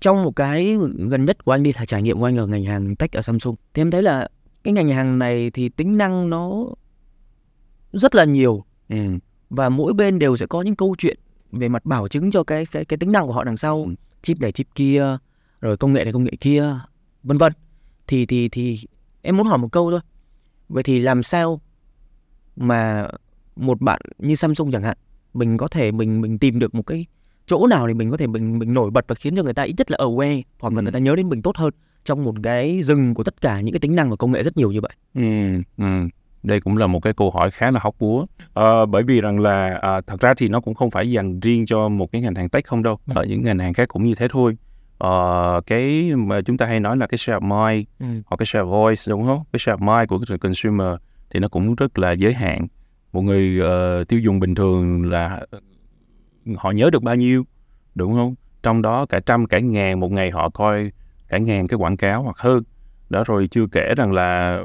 trong 0.00 0.22
một 0.24 0.36
cái 0.36 0.76
gần 1.10 1.24
nhất 1.24 1.44
của 1.44 1.52
anh 1.52 1.62
đi 1.62 1.72
là 1.72 1.84
trải 1.84 2.02
nghiệm 2.02 2.18
của 2.18 2.24
anh 2.24 2.36
ở 2.36 2.46
ngành 2.46 2.64
hàng 2.64 2.96
tech 2.96 3.12
ở 3.12 3.22
Samsung 3.22 3.56
thì 3.74 3.80
em 3.82 3.90
thấy 3.90 4.02
là 4.02 4.28
cái 4.64 4.72
ngành 4.74 4.88
hàng 4.88 5.18
này 5.18 5.50
thì 5.50 5.68
tính 5.68 5.98
năng 5.98 6.30
nó 6.30 6.66
rất 7.92 8.14
là 8.14 8.24
nhiều 8.24 8.64
ừ. 8.88 8.96
và 9.50 9.68
mỗi 9.68 9.92
bên 9.92 10.18
đều 10.18 10.36
sẽ 10.36 10.46
có 10.46 10.62
những 10.62 10.76
câu 10.76 10.94
chuyện 10.98 11.18
về 11.52 11.68
mặt 11.68 11.84
bảo 11.84 12.08
chứng 12.08 12.30
cho 12.30 12.44
cái 12.44 12.66
cái, 12.72 12.84
cái 12.84 12.96
tính 12.96 13.12
năng 13.12 13.26
của 13.26 13.32
họ 13.32 13.44
đằng 13.44 13.56
sau 13.56 13.84
Ừ. 13.88 13.94
chip 14.22 14.40
này 14.40 14.52
chip 14.52 14.66
kia 14.74 15.16
rồi 15.60 15.76
công 15.76 15.92
nghệ 15.92 16.04
này 16.04 16.12
công 16.12 16.24
nghệ 16.24 16.32
kia 16.40 16.74
vân 17.22 17.38
vân 17.38 17.52
thì 18.06 18.26
thì 18.26 18.48
thì 18.48 18.78
em 19.22 19.36
muốn 19.36 19.46
hỏi 19.46 19.58
một 19.58 19.68
câu 19.72 19.90
thôi 19.90 20.00
vậy 20.68 20.82
thì 20.82 20.98
làm 20.98 21.22
sao 21.22 21.60
mà 22.60 23.08
một 23.56 23.80
bạn 23.80 24.00
như 24.18 24.34
Samsung 24.34 24.70
chẳng 24.72 24.82
hạn 24.82 24.96
mình 25.34 25.56
có 25.56 25.68
thể 25.68 25.92
mình 25.92 26.20
mình 26.20 26.38
tìm 26.38 26.58
được 26.58 26.74
một 26.74 26.82
cái 26.82 27.06
chỗ 27.46 27.66
nào 27.66 27.86
để 27.86 27.94
mình 27.94 28.10
có 28.10 28.16
thể 28.16 28.26
mình 28.26 28.58
mình 28.58 28.74
nổi 28.74 28.90
bật 28.90 29.04
và 29.08 29.14
khiến 29.14 29.36
cho 29.36 29.42
người 29.42 29.54
ta 29.54 29.62
ít 29.62 29.74
nhất 29.78 29.90
là 29.90 29.98
aware 30.00 30.42
hoặc 30.60 30.74
là 30.74 30.78
Ừ. 30.78 30.82
người 30.82 30.92
ta 30.92 30.98
nhớ 30.98 31.16
đến 31.16 31.28
mình 31.28 31.42
tốt 31.42 31.56
hơn 31.56 31.70
trong 32.04 32.24
một 32.24 32.34
cái 32.42 32.82
rừng 32.82 33.14
của 33.14 33.24
tất 33.24 33.40
cả 33.40 33.60
những 33.60 33.72
cái 33.72 33.80
tính 33.80 33.96
năng 33.96 34.10
và 34.10 34.16
công 34.16 34.32
nghệ 34.32 34.42
rất 34.42 34.56
nhiều 34.56 34.72
như 34.72 34.80
vậy 34.80 34.90
Ừ, 35.14 35.22
ừ. 35.78 35.84
Đây 36.42 36.60
cũng 36.60 36.76
là 36.76 36.86
một 36.86 37.00
cái 37.02 37.12
câu 37.12 37.30
hỏi 37.30 37.50
khá 37.50 37.70
là 37.70 37.80
hóc 37.82 37.94
búa. 37.98 38.26
Ờ, 38.52 38.86
bởi 38.86 39.02
vì 39.02 39.20
rằng 39.20 39.40
là 39.40 39.78
à, 39.82 40.00
thật 40.06 40.20
ra 40.20 40.34
thì 40.36 40.48
nó 40.48 40.60
cũng 40.60 40.74
không 40.74 40.90
phải 40.90 41.10
dành 41.10 41.40
riêng 41.40 41.66
cho 41.66 41.88
một 41.88 42.12
cái 42.12 42.22
ngành 42.22 42.34
hàng 42.34 42.48
tech 42.48 42.66
không 42.66 42.82
đâu. 42.82 42.98
Ừ. 43.06 43.12
Ở 43.16 43.24
những 43.24 43.42
ngành 43.42 43.58
hàng 43.58 43.74
khác 43.74 43.88
cũng 43.88 44.04
như 44.04 44.14
thế 44.14 44.28
thôi. 44.30 44.56
Ờ, 44.98 45.60
cái 45.66 46.12
mà 46.16 46.40
chúng 46.40 46.56
ta 46.56 46.66
hay 46.66 46.80
nói 46.80 46.96
là 46.96 47.06
cái 47.06 47.18
share 47.18 47.38
of 47.38 47.42
mind 47.42 47.86
hoặc 48.26 48.36
cái 48.38 48.46
share 48.46 48.62
of 48.64 48.70
voice 48.70 49.02
đúng 49.08 49.26
không? 49.26 49.42
Cái 49.52 49.58
share 49.58 49.76
of 49.76 49.98
mind 49.98 50.08
của 50.08 50.18
cái 50.28 50.38
consumer 50.38 50.86
thì 51.30 51.40
nó 51.40 51.48
cũng 51.48 51.74
rất 51.74 51.98
là 51.98 52.12
giới 52.12 52.34
hạn. 52.34 52.66
Một 53.12 53.22
người 53.22 53.60
ờ, 53.60 54.04
tiêu 54.04 54.20
dùng 54.20 54.40
bình 54.40 54.54
thường 54.54 55.10
là 55.10 55.46
họ 56.56 56.70
nhớ 56.70 56.90
được 56.92 57.02
bao 57.02 57.16
nhiêu 57.16 57.44
đúng 57.94 58.14
không? 58.14 58.34
Trong 58.62 58.82
đó 58.82 59.06
cả 59.06 59.20
trăm 59.20 59.46
cả 59.46 59.58
ngàn 59.58 60.00
một 60.00 60.12
ngày 60.12 60.30
họ 60.30 60.50
coi 60.50 60.92
cả 61.28 61.38
ngàn 61.38 61.68
cái 61.68 61.78
quảng 61.78 61.96
cáo 61.96 62.22
hoặc 62.22 62.36
hơn. 62.38 62.62
Đó 63.10 63.24
rồi 63.26 63.46
chưa 63.46 63.66
kể 63.72 63.94
rằng 63.96 64.12
là 64.12 64.60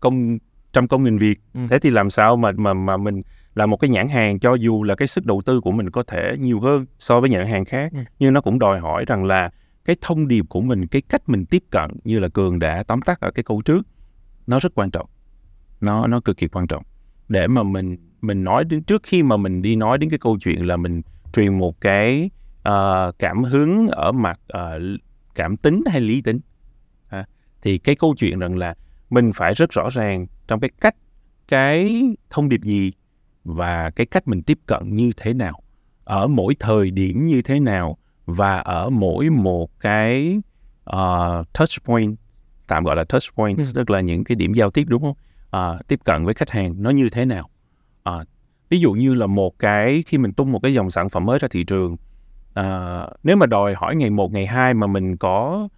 công 0.00 0.38
trăm 0.72 0.88
công 0.88 1.04
nghìn 1.04 1.18
việc 1.18 1.40
Ừ. 1.54 1.60
thế 1.70 1.78
thì 1.78 1.90
làm 1.90 2.10
sao 2.10 2.36
mà 2.36 2.50
mà 2.56 2.74
mà 2.74 2.96
mình 2.96 3.22
là 3.54 3.66
một 3.66 3.76
cái 3.76 3.90
nhãn 3.90 4.08
hàng 4.08 4.38
cho 4.38 4.54
dù 4.54 4.82
là 4.82 4.94
cái 4.94 5.08
sức 5.08 5.26
đầu 5.26 5.42
tư 5.46 5.60
của 5.60 5.72
mình 5.72 5.90
có 5.90 6.02
thể 6.02 6.36
nhiều 6.40 6.60
hơn 6.60 6.86
so 6.98 7.20
với 7.20 7.30
nhãn 7.30 7.46
hàng 7.46 7.64
khác 7.64 7.92
Ừ. 7.92 7.98
nhưng 8.18 8.32
nó 8.32 8.40
cũng 8.40 8.58
đòi 8.58 8.80
hỏi 8.80 9.04
rằng 9.06 9.24
là 9.24 9.50
cái 9.84 9.96
thông 10.00 10.28
điệp 10.28 10.44
của 10.48 10.60
mình 10.60 10.86
cái 10.86 11.02
cách 11.08 11.28
mình 11.28 11.46
tiếp 11.46 11.62
cận 11.70 11.90
như 12.04 12.20
là 12.20 12.28
cường 12.28 12.58
đã 12.58 12.82
tóm 12.82 13.02
tắt 13.02 13.20
ở 13.20 13.30
cái 13.30 13.42
câu 13.42 13.62
trước 13.64 13.86
nó 14.46 14.58
rất 14.58 14.74
quan 14.74 14.90
trọng 14.90 15.06
nó 15.80 16.06
nó 16.06 16.20
cực 16.20 16.36
kỳ 16.36 16.48
quan 16.48 16.66
trọng 16.66 16.82
để 17.28 17.46
mà 17.46 17.62
mình 17.62 17.96
mình 18.20 18.44
nói 18.44 18.64
đến 18.64 18.82
trước 18.82 19.02
khi 19.02 19.22
mà 19.22 19.36
mình 19.36 19.62
đi 19.62 19.76
nói 19.76 19.98
đến 19.98 20.10
cái 20.10 20.18
câu 20.18 20.38
chuyện 20.40 20.66
là 20.66 20.76
mình 20.76 21.02
truyền 21.32 21.58
một 21.58 21.80
cái 21.80 22.30
ờ, 22.62 23.12
cảm 23.18 23.44
hứng 23.44 23.88
ở 23.88 24.12
mặt 24.12 24.40
ờ, 24.48 24.80
cảm 25.34 25.56
tính 25.56 25.82
hay 25.86 26.00
lý 26.00 26.22
tính 26.22 26.40
à, 27.08 27.26
thì 27.62 27.78
cái 27.78 27.94
câu 27.94 28.14
chuyện 28.18 28.38
rằng 28.38 28.56
là 28.58 28.74
mình 29.10 29.32
phải 29.34 29.54
rất 29.54 29.70
rõ 29.70 29.88
ràng 29.92 30.26
trong 30.48 30.60
cái 30.60 30.70
cách 30.80 30.96
cái 31.48 32.02
thông 32.30 32.48
điệp 32.48 32.60
gì 32.62 32.92
và 33.44 33.90
cái 33.90 34.06
cách 34.06 34.28
mình 34.28 34.42
tiếp 34.42 34.58
cận 34.66 34.94
như 34.94 35.10
thế 35.16 35.34
nào 35.34 35.60
ở 36.04 36.26
mỗi 36.26 36.56
thời 36.58 36.90
điểm 36.90 37.26
như 37.26 37.42
thế 37.42 37.60
nào 37.60 37.96
và 38.26 38.58
ở 38.58 38.90
mỗi 38.90 39.30
một 39.30 39.80
cái 39.80 40.40
uh, 40.90 41.52
touch 41.58 41.84
point 41.84 42.16
tạm 42.66 42.84
gọi 42.84 42.96
là 42.96 43.04
touch 43.04 43.22
point 43.36 43.58
Ừ. 43.58 43.64
tức 43.74 43.90
là 43.90 44.00
những 44.00 44.24
cái 44.24 44.36
điểm 44.36 44.52
giao 44.54 44.70
tiếp 44.70 44.84
đúng 44.88 45.02
không 45.02 45.16
À, 45.54 45.78
tiếp 45.88 46.00
cận 46.04 46.24
với 46.24 46.34
khách 46.34 46.50
hàng 46.50 46.74
nó 46.78 46.90
như 46.90 47.08
thế 47.12 47.24
nào 47.24 47.50
à, 48.02 48.12
ví 48.68 48.80
dụ 48.80 48.92
như 48.92 49.14
là 49.14 49.26
một 49.26 49.58
cái 49.58 50.04
khi 50.06 50.18
mình 50.18 50.32
tung 50.32 50.52
một 50.52 50.58
cái 50.62 50.74
dòng 50.74 50.90
sản 50.90 51.08
phẩm 51.08 51.26
mới 51.26 51.38
ra 51.38 51.48
thị 51.50 51.62
trường 51.64 51.96
à, 52.54 53.00
nếu 53.22 53.36
mà 53.36 53.46
đòi 53.46 53.74
hỏi 53.74 53.96
ngày 53.96 54.10
1, 54.10 54.32
ngày 54.32 54.46
2 54.46 54.74
mà 54.74 54.86
mình 54.86 55.16
có 55.16 55.68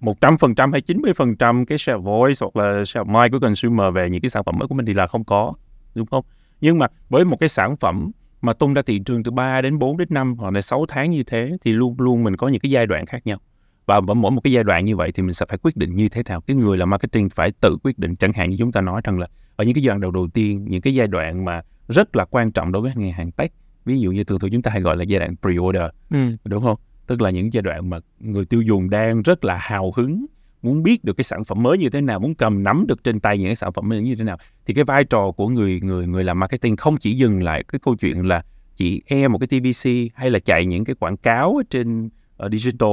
một 0.00 0.20
trăm 0.20 0.38
phần 0.38 0.54
trăm 0.54 0.72
hay 0.72 0.80
90% 0.80 1.64
cái 1.64 1.78
share 1.78 1.98
voice 1.98 2.38
hoặc 2.40 2.56
là 2.56 2.84
share 2.84 3.04
mind 3.04 3.32
của 3.32 3.38
consumer 3.40 3.94
về 3.94 4.10
những 4.10 4.20
cái 4.20 4.30
sản 4.30 4.44
phẩm 4.44 4.58
mới 4.58 4.68
của 4.68 4.74
mình 4.74 4.86
thì 4.86 4.94
là 4.94 5.06
không 5.06 5.24
có, 5.24 5.52
đúng 5.94 6.06
không? 6.06 6.24
Nhưng 6.60 6.78
mà 6.78 6.86
với 7.08 7.24
một 7.24 7.36
cái 7.40 7.48
sản 7.48 7.76
phẩm 7.76 8.10
mà 8.40 8.52
tung 8.52 8.74
ra 8.74 8.82
thị 8.82 8.98
trường 9.04 9.22
từ 9.22 9.30
3 9.30 9.60
đến 9.60 9.78
4 9.78 9.96
đến 9.96 10.08
5 10.10 10.34
hoặc 10.38 10.50
là 10.50 10.60
6 10.60 10.84
tháng 10.88 11.10
như 11.10 11.22
thế 11.22 11.50
thì 11.64 11.72
luôn 11.72 11.94
luôn 11.98 12.24
mình 12.24 12.36
có 12.36 12.48
những 12.48 12.60
cái 12.60 12.70
giai 12.70 12.86
đoạn 12.86 13.06
khác 13.06 13.26
nhau. 13.26 13.38
Và 13.86 13.94
ở 13.94 14.00
mỗi 14.00 14.30
một 14.30 14.40
cái 14.44 14.52
giai 14.52 14.64
đoạn 14.64 14.84
như 14.84 14.96
vậy 14.96 15.12
thì 15.12 15.22
mình 15.22 15.32
sẽ 15.34 15.46
phải 15.48 15.58
quyết 15.62 15.76
định 15.76 15.94
như 15.94 16.08
thế 16.08 16.22
nào. 16.28 16.40
Cái 16.40 16.56
người 16.56 16.78
làm 16.78 16.90
marketing 16.90 17.28
phải 17.30 17.52
tự 17.60 17.76
quyết 17.82 17.98
định 17.98 18.16
chẳng 18.16 18.32
hạn 18.32 18.50
như 18.50 18.56
chúng 18.58 18.72
ta 18.72 18.80
nói 18.80 19.00
rằng 19.04 19.18
là 19.18 19.26
ở 19.56 19.64
những 19.64 19.74
cái 19.74 19.82
giai 19.82 19.88
đoạn 19.90 20.00
đầu 20.00 20.10
đầu 20.10 20.28
tiên, 20.34 20.64
những 20.68 20.80
cái 20.80 20.94
giai 20.94 21.06
đoạn 21.08 21.44
mà 21.44 21.62
rất 21.88 22.16
là 22.16 22.24
quan 22.30 22.52
trọng 22.52 22.72
đối 22.72 22.82
với 22.82 22.92
ngành 22.96 23.12
hàng 23.12 23.30
tech. 23.32 23.52
Ví 23.84 24.00
dụ 24.00 24.10
như 24.10 24.24
thường 24.24 24.38
thường 24.38 24.50
chúng 24.50 24.62
ta 24.62 24.70
hay 24.70 24.80
gọi 24.80 24.96
là 24.96 25.04
giai 25.04 25.20
đoạn 25.20 25.34
pre-order, 25.42 25.88
Ừ. 26.10 26.36
đúng 26.44 26.62
không? 26.62 26.78
Tức 27.06 27.22
là 27.22 27.30
những 27.30 27.52
giai 27.52 27.62
đoạn 27.62 27.90
mà 27.90 27.98
người 28.20 28.44
tiêu 28.44 28.62
dùng 28.62 28.90
đang 28.90 29.22
rất 29.22 29.44
là 29.44 29.56
hào 29.56 29.92
hứng 29.96 30.26
muốn 30.62 30.82
biết 30.82 31.04
được 31.04 31.16
cái 31.16 31.24
sản 31.24 31.44
phẩm 31.44 31.62
mới 31.62 31.78
như 31.78 31.90
thế 31.90 32.00
nào, 32.00 32.18
muốn 32.20 32.34
cầm 32.34 32.62
nắm 32.62 32.84
được 32.88 33.04
trên 33.04 33.20
tay 33.20 33.38
những 33.38 33.46
cái 33.48 33.56
sản 33.56 33.72
phẩm 33.72 33.88
mới 33.88 34.02
như 34.02 34.16
thế 34.16 34.24
nào. 34.24 34.36
Thì 34.66 34.74
cái 34.74 34.84
vai 34.84 35.04
trò 35.04 35.30
của 35.30 35.48
người 35.48 35.80
người 35.80 36.06
người 36.06 36.24
làm 36.24 36.38
marketing 36.40 36.76
không 36.76 36.96
chỉ 36.96 37.12
dừng 37.16 37.42
lại 37.42 37.64
cái 37.68 37.78
câu 37.82 37.96
chuyện 37.96 38.28
là 38.28 38.44
chỉ 38.76 39.02
e 39.06 39.28
một 39.28 39.38
cái 39.38 39.46
TVC 39.60 39.90
hay 40.14 40.30
là 40.30 40.38
chạy 40.38 40.66
những 40.66 40.84
cái 40.84 40.94
quảng 40.94 41.16
cáo 41.16 41.62
trên 41.70 42.06
uh, 42.06 42.52
digital 42.52 42.90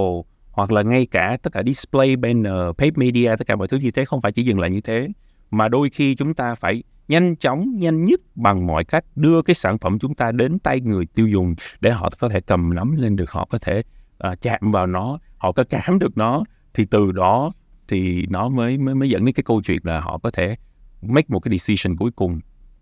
hoặc 0.60 0.72
là 0.72 0.82
ngay 0.82 1.06
cả 1.06 1.38
tất 1.44 1.54
cả 1.54 1.64
display 1.64 2.16
banner, 2.16 2.54
paid 2.78 2.94
media 2.96 3.36
tất 3.38 3.48
cả 3.48 3.56
mọi 3.56 3.68
thứ 3.68 3.78
như 3.78 3.92
thế 3.92 4.06
không 4.06 4.22
phải 4.22 4.32
chỉ 4.32 4.44
dừng 4.44 4.60
lại 4.60 4.70
như 4.70 4.82
thế 4.82 5.08
mà 5.52 5.68
đôi 5.68 5.90
khi 5.90 6.16
chúng 6.16 6.34
ta 6.34 6.56
phải 6.56 6.84
nhanh 7.08 7.36
chóng, 7.36 7.78
nhanh 7.78 8.06
nhất 8.06 8.20
bằng 8.36 8.68
mọi 8.68 8.84
cách 8.84 9.06
đưa 9.16 9.42
cái 9.42 9.54
sản 9.54 9.78
phẩm 9.78 10.00
chúng 10.00 10.16
ta 10.16 10.32
đến 10.32 10.60
tay 10.60 10.80
người 10.80 11.06
tiêu 11.06 11.28
dùng 11.28 11.56
để 11.82 11.92
họ 11.92 12.10
có 12.20 12.30
thể 12.30 12.42
cầm 12.42 12.76
nắm 12.76 12.96
lên 12.96 13.16
được, 13.16 13.32
họ 13.32 13.48
có 13.50 13.58
thể 13.62 13.84
uh, 14.28 14.42
chạm 14.42 14.72
vào 14.72 14.88
nó, 14.88 15.20
họ 15.38 15.52
có 15.52 15.64
cảm 15.70 16.00
được 16.00 16.18
nó 16.18 16.44
thì 16.74 16.86
từ 16.86 17.12
đó 17.12 17.52
thì 17.88 18.26
nó 18.30 18.50
mới 18.50 18.78
mới 18.78 18.96
mới 18.96 19.10
dẫn 19.10 19.26
đến 19.26 19.34
cái 19.34 19.44
câu 19.44 19.62
chuyện 19.62 19.80
là 19.84 20.00
họ 20.00 20.18
có 20.18 20.32
thể 20.32 20.56
make 21.02 21.28
một 21.30 21.40
cái 21.40 21.58
decision 21.58 21.98
cuối 21.98 22.12
cùng 22.16 22.40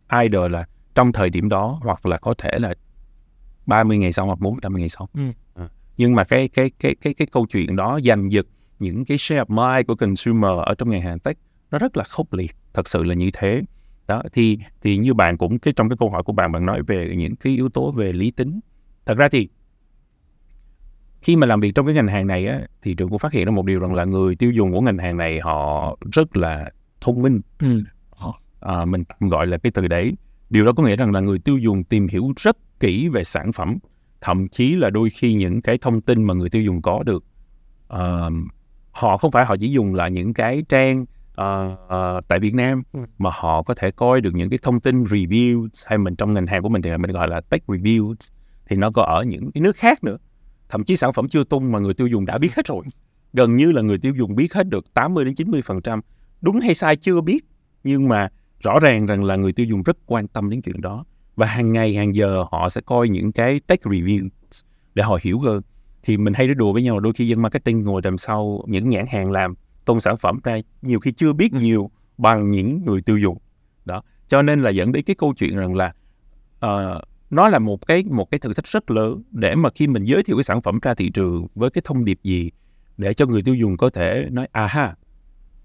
either 0.07 0.51
là 0.51 0.65
trong 0.95 1.11
thời 1.11 1.29
điểm 1.29 1.49
đó 1.49 1.79
hoặc 1.83 2.05
là 2.05 2.17
có 2.17 2.33
thể 2.37 2.59
là 2.59 2.73
30 3.65 3.97
ngày 3.97 4.11
sau 4.11 4.25
hoặc 4.25 4.39
450 4.39 4.79
ngày 4.79 4.89
sau. 4.89 5.09
Ừ. 5.13 5.21
À, 5.55 5.69
Nhưng 5.97 6.15
mà 6.15 6.23
cái 6.23 6.47
cái 6.47 6.71
cái 6.79 6.95
cái 7.01 7.13
cái 7.13 7.27
câu 7.31 7.45
chuyện 7.45 7.75
đó 7.75 7.99
giành 8.05 8.31
giật 8.31 8.45
những 8.79 9.05
cái 9.05 9.17
share 9.17 9.43
of 9.43 9.75
mind 9.75 9.87
của 9.87 9.95
consumer 9.95 10.51
ở 10.65 10.75
trong 10.77 10.89
ngành 10.89 11.01
hàng 11.01 11.19
tech 11.19 11.37
nó 11.71 11.79
rất 11.79 11.97
là 11.97 12.03
khốc 12.03 12.33
liệt, 12.33 12.55
thật 12.73 12.87
sự 12.87 13.03
là 13.03 13.13
như 13.13 13.29
thế. 13.33 13.61
Đó 14.07 14.23
thì 14.33 14.57
thì 14.81 14.97
như 14.97 15.13
bạn 15.13 15.37
cũng 15.37 15.59
cái 15.59 15.73
trong 15.73 15.89
cái 15.89 15.97
câu 15.99 16.09
hỏi 16.09 16.23
của 16.23 16.33
bạn 16.33 16.51
bạn 16.51 16.65
nói 16.65 16.81
về 16.87 17.15
những 17.17 17.35
cái 17.35 17.53
yếu 17.55 17.69
tố 17.69 17.91
về 17.91 18.13
lý 18.13 18.31
tính. 18.31 18.59
Thật 19.05 19.17
ra 19.17 19.27
thì 19.27 19.49
khi 21.21 21.35
mà 21.35 21.47
làm 21.47 21.59
việc 21.59 21.75
trong 21.75 21.85
cái 21.85 21.95
ngành 21.95 22.07
hàng 22.07 22.27
này 22.27 22.47
á, 22.47 22.61
thì 22.81 22.93
trường 22.93 23.09
cũng 23.09 23.19
phát 23.19 23.33
hiện 23.33 23.45
ra 23.45 23.51
một 23.51 23.65
điều 23.65 23.79
rằng 23.79 23.93
là 23.95 24.05
người 24.05 24.35
tiêu 24.35 24.51
dùng 24.51 24.71
của 24.71 24.81
ngành 24.81 24.97
hàng 24.97 25.17
này 25.17 25.39
họ 25.39 25.97
rất 26.11 26.37
là 26.37 26.69
thông 27.01 27.21
minh 27.21 27.41
Ừ. 27.59 27.83
à, 28.59 28.85
mình 28.85 29.03
gọi 29.19 29.47
là 29.47 29.57
cái 29.57 29.71
từ 29.71 29.87
đấy 29.87 30.13
điều 30.49 30.65
đó 30.65 30.71
có 30.71 30.83
nghĩa 30.83 30.95
rằng 30.95 31.11
là 31.11 31.19
người 31.19 31.39
tiêu 31.39 31.57
dùng 31.57 31.83
tìm 31.83 32.07
hiểu 32.07 32.33
rất 32.37 32.57
kỹ 32.79 33.09
về 33.09 33.23
sản 33.23 33.51
phẩm 33.51 33.77
thậm 34.21 34.47
chí 34.47 34.75
là 34.75 34.89
đôi 34.89 35.09
khi 35.09 35.33
những 35.33 35.61
cái 35.61 35.77
thông 35.77 36.01
tin 36.01 36.23
mà 36.23 36.33
người 36.33 36.49
tiêu 36.49 36.61
dùng 36.61 36.81
có 36.81 37.03
được 37.03 37.23
à, 37.87 38.29
họ 38.91 39.17
không 39.17 39.31
phải 39.31 39.45
họ 39.45 39.55
chỉ 39.59 39.71
dùng 39.71 39.95
là 39.95 40.07
những 40.07 40.33
cái 40.33 40.63
trang 40.69 41.05
à, 41.35 41.75
à, 41.89 42.21
tại 42.27 42.39
Việt 42.39 42.53
Nam 42.53 42.83
Ừ. 42.93 42.99
mà 43.17 43.29
họ 43.33 43.63
có 43.63 43.73
thể 43.73 43.91
coi 43.91 44.21
được 44.21 44.35
những 44.35 44.49
cái 44.49 44.59
thông 44.61 44.79
tin 44.79 45.03
review 45.03 45.67
hay 45.85 45.97
mình 45.97 46.15
trong 46.15 46.33
ngành 46.33 46.47
hàng 46.47 46.61
của 46.61 46.69
mình 46.69 46.81
thì 46.81 46.97
mình 46.97 47.11
gọi 47.11 47.27
là 47.27 47.41
tech 47.41 47.63
reviews 47.67 48.15
thì 48.69 48.75
nó 48.75 48.91
có 48.91 49.03
ở 49.03 49.23
những 49.23 49.51
cái 49.51 49.61
nước 49.61 49.75
khác 49.75 50.03
nữa. 50.03 50.17
Thậm 50.69 50.83
chí 50.83 50.95
sản 50.95 51.13
phẩm 51.13 51.29
chưa 51.29 51.43
tung 51.43 51.71
mà 51.71 51.79
người 51.79 51.93
tiêu 51.93 52.07
dùng 52.07 52.25
đã 52.25 52.37
biết 52.37 52.55
hết 52.55 52.67
rồi. 52.67 52.83
Gần 53.33 53.55
như 53.55 53.71
là 53.71 53.81
người 53.81 53.97
tiêu 53.97 54.13
dùng 54.17 54.35
biết 54.35 54.53
hết 54.53 54.67
được 54.67 54.93
80 54.93 55.25
đến 55.25 55.35
90 55.35 55.61
phần 55.61 55.81
trăm 55.81 56.01
đúng 56.41 56.59
hay 56.59 56.73
sai 56.73 56.95
chưa 56.95 57.21
biết 57.21 57.45
nhưng 57.83 58.07
mà 58.07 58.29
rõ 58.63 58.79
ràng 58.79 59.05
rằng 59.05 59.23
là 59.23 59.35
người 59.35 59.53
tiêu 59.53 59.65
dùng 59.65 59.83
rất 59.83 59.97
quan 60.05 60.27
tâm 60.27 60.49
đến 60.49 60.61
chuyện 60.61 60.81
đó 60.81 61.05
và 61.37 61.47
hàng 61.47 61.71
ngày 61.71 61.95
hàng 61.95 62.15
giờ 62.15 62.45
họ 62.51 62.69
sẽ 62.69 62.81
coi 62.81 63.09
những 63.09 63.31
cái 63.31 63.59
tech 63.67 63.81
review 63.81 64.29
để 64.93 65.03
họ 65.03 65.17
hiểu 65.21 65.39
hơn. 65.39 65.61
Thì 66.03 66.17
mình 66.17 66.33
hay 66.33 66.47
nói 66.47 66.55
đùa 66.55 66.73
với 66.73 66.83
nhau 66.83 66.95
là 66.95 66.99
đôi 66.99 67.13
khi 67.13 67.27
dân 67.27 67.41
marketing 67.41 67.83
ngồi 67.83 68.01
đằng 68.01 68.17
sau 68.17 68.63
những 68.67 68.89
nhãn 68.89 69.05
hàng 69.07 69.31
làm 69.31 69.53
tung 69.85 69.99
sản 69.99 70.17
phẩm 70.17 70.39
ra 70.43 70.57
nhiều 70.81 70.99
khi 70.99 71.11
chưa 71.11 71.33
biết 71.33 71.53
nhiều 71.53 71.91
bằng 72.17 72.51
những 72.51 72.85
người 72.85 73.01
tiêu 73.01 73.17
dùng. 73.17 73.37
Đó. 73.85 74.01
Cho 74.27 74.41
nên 74.41 74.61
là 74.61 74.69
dẫn 74.69 74.91
đến 74.91 75.03
cái 75.03 75.15
câu 75.15 75.33
chuyện 75.37 75.55
rằng 75.55 75.75
là 75.75 75.93
ờ, 76.59 77.01
nó 77.29 77.49
là 77.49 77.59
một 77.59 77.87
cái 77.87 78.03
một 78.03 78.31
cái 78.31 78.39
thử 78.39 78.53
thách 78.53 78.67
rất 78.67 78.91
lớn 78.91 79.23
để 79.31 79.55
mà 79.55 79.69
khi 79.75 79.87
mình 79.87 80.05
giới 80.05 80.23
thiệu 80.23 80.35
cái 80.37 80.43
sản 80.43 80.61
phẩm 80.61 80.79
ra 80.81 80.93
thị 80.93 81.09
trường 81.09 81.47
với 81.55 81.69
cái 81.69 81.81
thông 81.85 82.05
điệp 82.05 82.19
gì 82.23 82.51
để 82.97 83.13
cho 83.13 83.25
người 83.25 83.41
tiêu 83.41 83.55
dùng 83.55 83.77
có 83.77 83.89
thể 83.89 84.27
nói 84.31 84.47
à 84.51 84.67
ha 84.67 84.95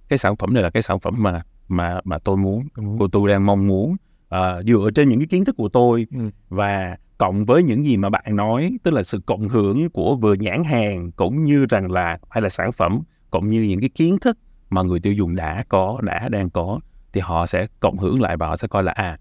cái 0.09 0.19
sản 0.19 0.37
phẩm 0.37 0.55
này 0.55 0.63
là 0.63 0.71
cái 0.71 0.83
sản 0.83 1.01
phẩm 1.01 1.15
mà 1.19 1.43
mà 1.69 2.01
mà 2.05 2.19
tôi 2.19 2.37
muốn. 2.37 2.69
của 2.99 3.09
tôi 3.09 3.29
đang 3.29 3.47
mong 3.47 3.67
muốn 3.67 3.97
à, 4.33 4.63
dựa 4.63 4.91
trên 4.95 5.09
những 5.09 5.19
cái 5.21 5.27
kiến 5.27 5.45
thức 5.45 5.57
của 5.57 5.69
tôi 5.69 6.07
Ừ. 6.13 6.31
và 6.49 6.97
cộng 7.19 7.45
với 7.45 7.63
những 7.63 7.85
gì 7.85 7.97
mà 7.97 8.11
bạn 8.11 8.37
nói 8.37 8.79
tức 8.83 8.91
là 8.95 9.03
sự 9.03 9.21
cộng 9.27 9.49
hưởng 9.49 9.91
của 9.91 10.17
vừa 10.17 10.35
nhãn 10.35 10.65
hàng 10.65 11.13
cũng 11.13 11.45
như 11.45 11.67
rằng 11.69 11.93
là 11.93 12.19
hay 12.31 12.43
là 12.43 12.49
sản 12.49 12.73
phẩm 12.73 13.01
cũng 13.31 13.51
như 13.51 13.63
những 13.63 13.81
cái 13.81 13.89
kiến 13.89 14.19
thức 14.21 14.39
mà 14.71 14.83
người 14.83 15.01
tiêu 15.01 15.13
dùng 15.13 15.37
đã 15.37 15.65
có 15.69 15.99
đã 16.03 16.29
đang 16.29 16.51
có 16.51 16.81
thì 17.13 17.21
họ 17.21 17.47
sẽ 17.47 17.67
cộng 17.81 17.99
hưởng 17.99 18.23
lại 18.23 18.37
và 18.37 18.47
họ 18.47 18.57
sẽ 18.57 18.69
coi 18.69 18.83
là 18.83 18.93
à 18.93 19.19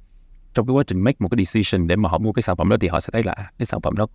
trong 0.53 0.67
cái 0.67 0.73
quá 0.73 0.83
trình 0.87 1.01
make 1.01 1.15
một 1.19 1.27
cái 1.31 1.45
decision 1.45 1.87
để 1.87 1.95
mà 1.95 2.09
họ 2.09 2.17
mua 2.17 2.31
cái 2.31 2.41
sản 2.41 2.55
phẩm 2.55 2.69
đó 2.69 2.77
thì 2.81 2.87
họ 2.87 2.99
sẽ 2.99 3.09
thấy 3.13 3.23
là 3.23 3.31
à, 3.33 3.51
cái 3.57 3.65
sản 3.65 3.81
phẩm 3.81 3.95
đó 3.95 4.07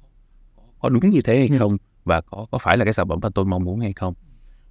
có 0.80 0.88
đúng 0.88 1.10
như 1.10 1.20
thế 1.22 1.38
hay 1.38 1.48
Ừ. 1.48 1.58
không 1.58 1.76
và 2.04 2.20
có 2.20 2.46
có 2.50 2.58
phải 2.58 2.76
là 2.76 2.84
cái 2.84 2.92
sản 2.92 3.08
phẩm 3.08 3.18
mà 3.22 3.28
tôi 3.34 3.44
mong 3.44 3.64
muốn 3.64 3.80
hay 3.80 3.92
không 3.92 4.14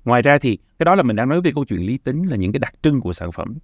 ngoài 0.06 0.22
ra 0.22 0.38
thì 0.38 0.58
cái 0.80 0.86
đó 0.86 0.96
là 0.96 1.04
mình 1.04 1.16
đang 1.16 1.30
nói 1.30 1.42
về 1.42 1.52
câu 1.56 1.66
chuyện 1.66 1.80
lý 1.86 1.98
tính 1.98 2.26
là 2.26 2.36
những 2.36 2.52
cái 2.52 2.60
đặc 2.60 2.74
trưng 2.82 3.02
của 3.02 3.14
sản 3.14 3.32
phẩm 3.32 3.58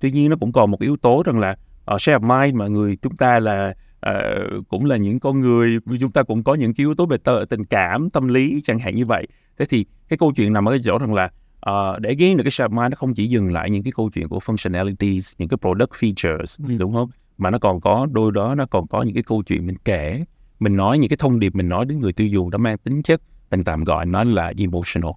tuy 0.00 0.10
nhiên 0.10 0.30
nó 0.30 0.36
cũng 0.40 0.52
còn 0.52 0.70
một 0.70 0.80
yếu 0.80 0.96
tố 0.96 1.22
rằng 1.26 1.38
là 1.38 1.56
uh, 1.94 2.00
share 2.00 2.18
of 2.18 2.42
mind 2.42 2.56
mà 2.58 2.66
người 2.66 2.96
chúng 2.96 3.16
ta 3.16 3.40
là 3.40 3.74
ờ, 4.00 4.44
cũng 4.68 4.84
là 4.84 4.96
những 4.96 5.20
con 5.20 5.40
người 5.40 5.78
chúng 6.00 6.10
ta 6.10 6.22
cũng 6.22 6.42
có 6.42 6.54
những 6.54 6.74
cái 6.74 6.82
yếu 6.82 6.94
tố 6.94 7.06
về 7.06 7.16
tờ, 7.18 7.44
tình 7.50 7.64
cảm 7.64 8.10
tâm 8.10 8.28
lý 8.28 8.60
chẳng 8.64 8.78
hạn 8.78 8.94
như 8.94 9.06
vậy. 9.06 9.26
Thế 9.58 9.66
thì 9.66 9.86
cái 10.08 10.16
câu 10.16 10.32
chuyện 10.36 10.52
nằm 10.52 10.68
ở 10.68 10.72
cái 10.72 10.80
chỗ 10.84 10.98
rằng 10.98 11.14
là 11.14 11.30
ờ, 11.60 11.98
để 11.98 12.14
gain 12.14 12.36
được 12.36 12.42
cái 12.44 12.50
share 12.50 12.68
of 12.68 12.82
mind 12.82 12.90
nó 12.90 12.96
không 12.96 13.14
chỉ 13.14 13.26
dừng 13.26 13.52
lại 13.52 13.70
những 13.70 13.82
cái 13.82 13.92
câu 13.96 14.10
chuyện 14.10 14.28
của 14.28 14.38
functionalities 14.38 15.34
những 15.38 15.48
cái 15.48 15.58
product 15.58 15.90
features 15.90 16.68
Ừ. 16.68 16.76
đúng 16.78 16.92
không? 16.94 17.10
Mà 17.38 17.50
nó 17.50 17.58
còn 17.58 17.80
có 17.80 18.06
đôi 18.12 18.32
đó 18.32 18.54
nó 18.54 18.66
còn 18.66 18.86
có 18.86 19.02
những 19.02 19.14
cái 19.14 19.22
câu 19.22 19.42
chuyện 19.42 19.66
mình 19.66 19.76
kể 19.84 20.24
mình 20.60 20.76
nói 20.76 20.98
những 20.98 21.08
cái 21.08 21.16
thông 21.16 21.40
điệp 21.40 21.54
mình 21.54 21.68
nói 21.68 21.84
đến 21.84 22.00
người 22.00 22.12
tiêu 22.12 22.26
dùng 22.26 22.50
nó 22.50 22.58
mang 22.58 22.78
tính 22.78 23.02
chất 23.02 23.22
mình 23.50 23.64
tạm 23.64 23.84
gọi 23.84 24.06
nó 24.06 24.24
là 24.24 24.52
emotional. 24.58 25.10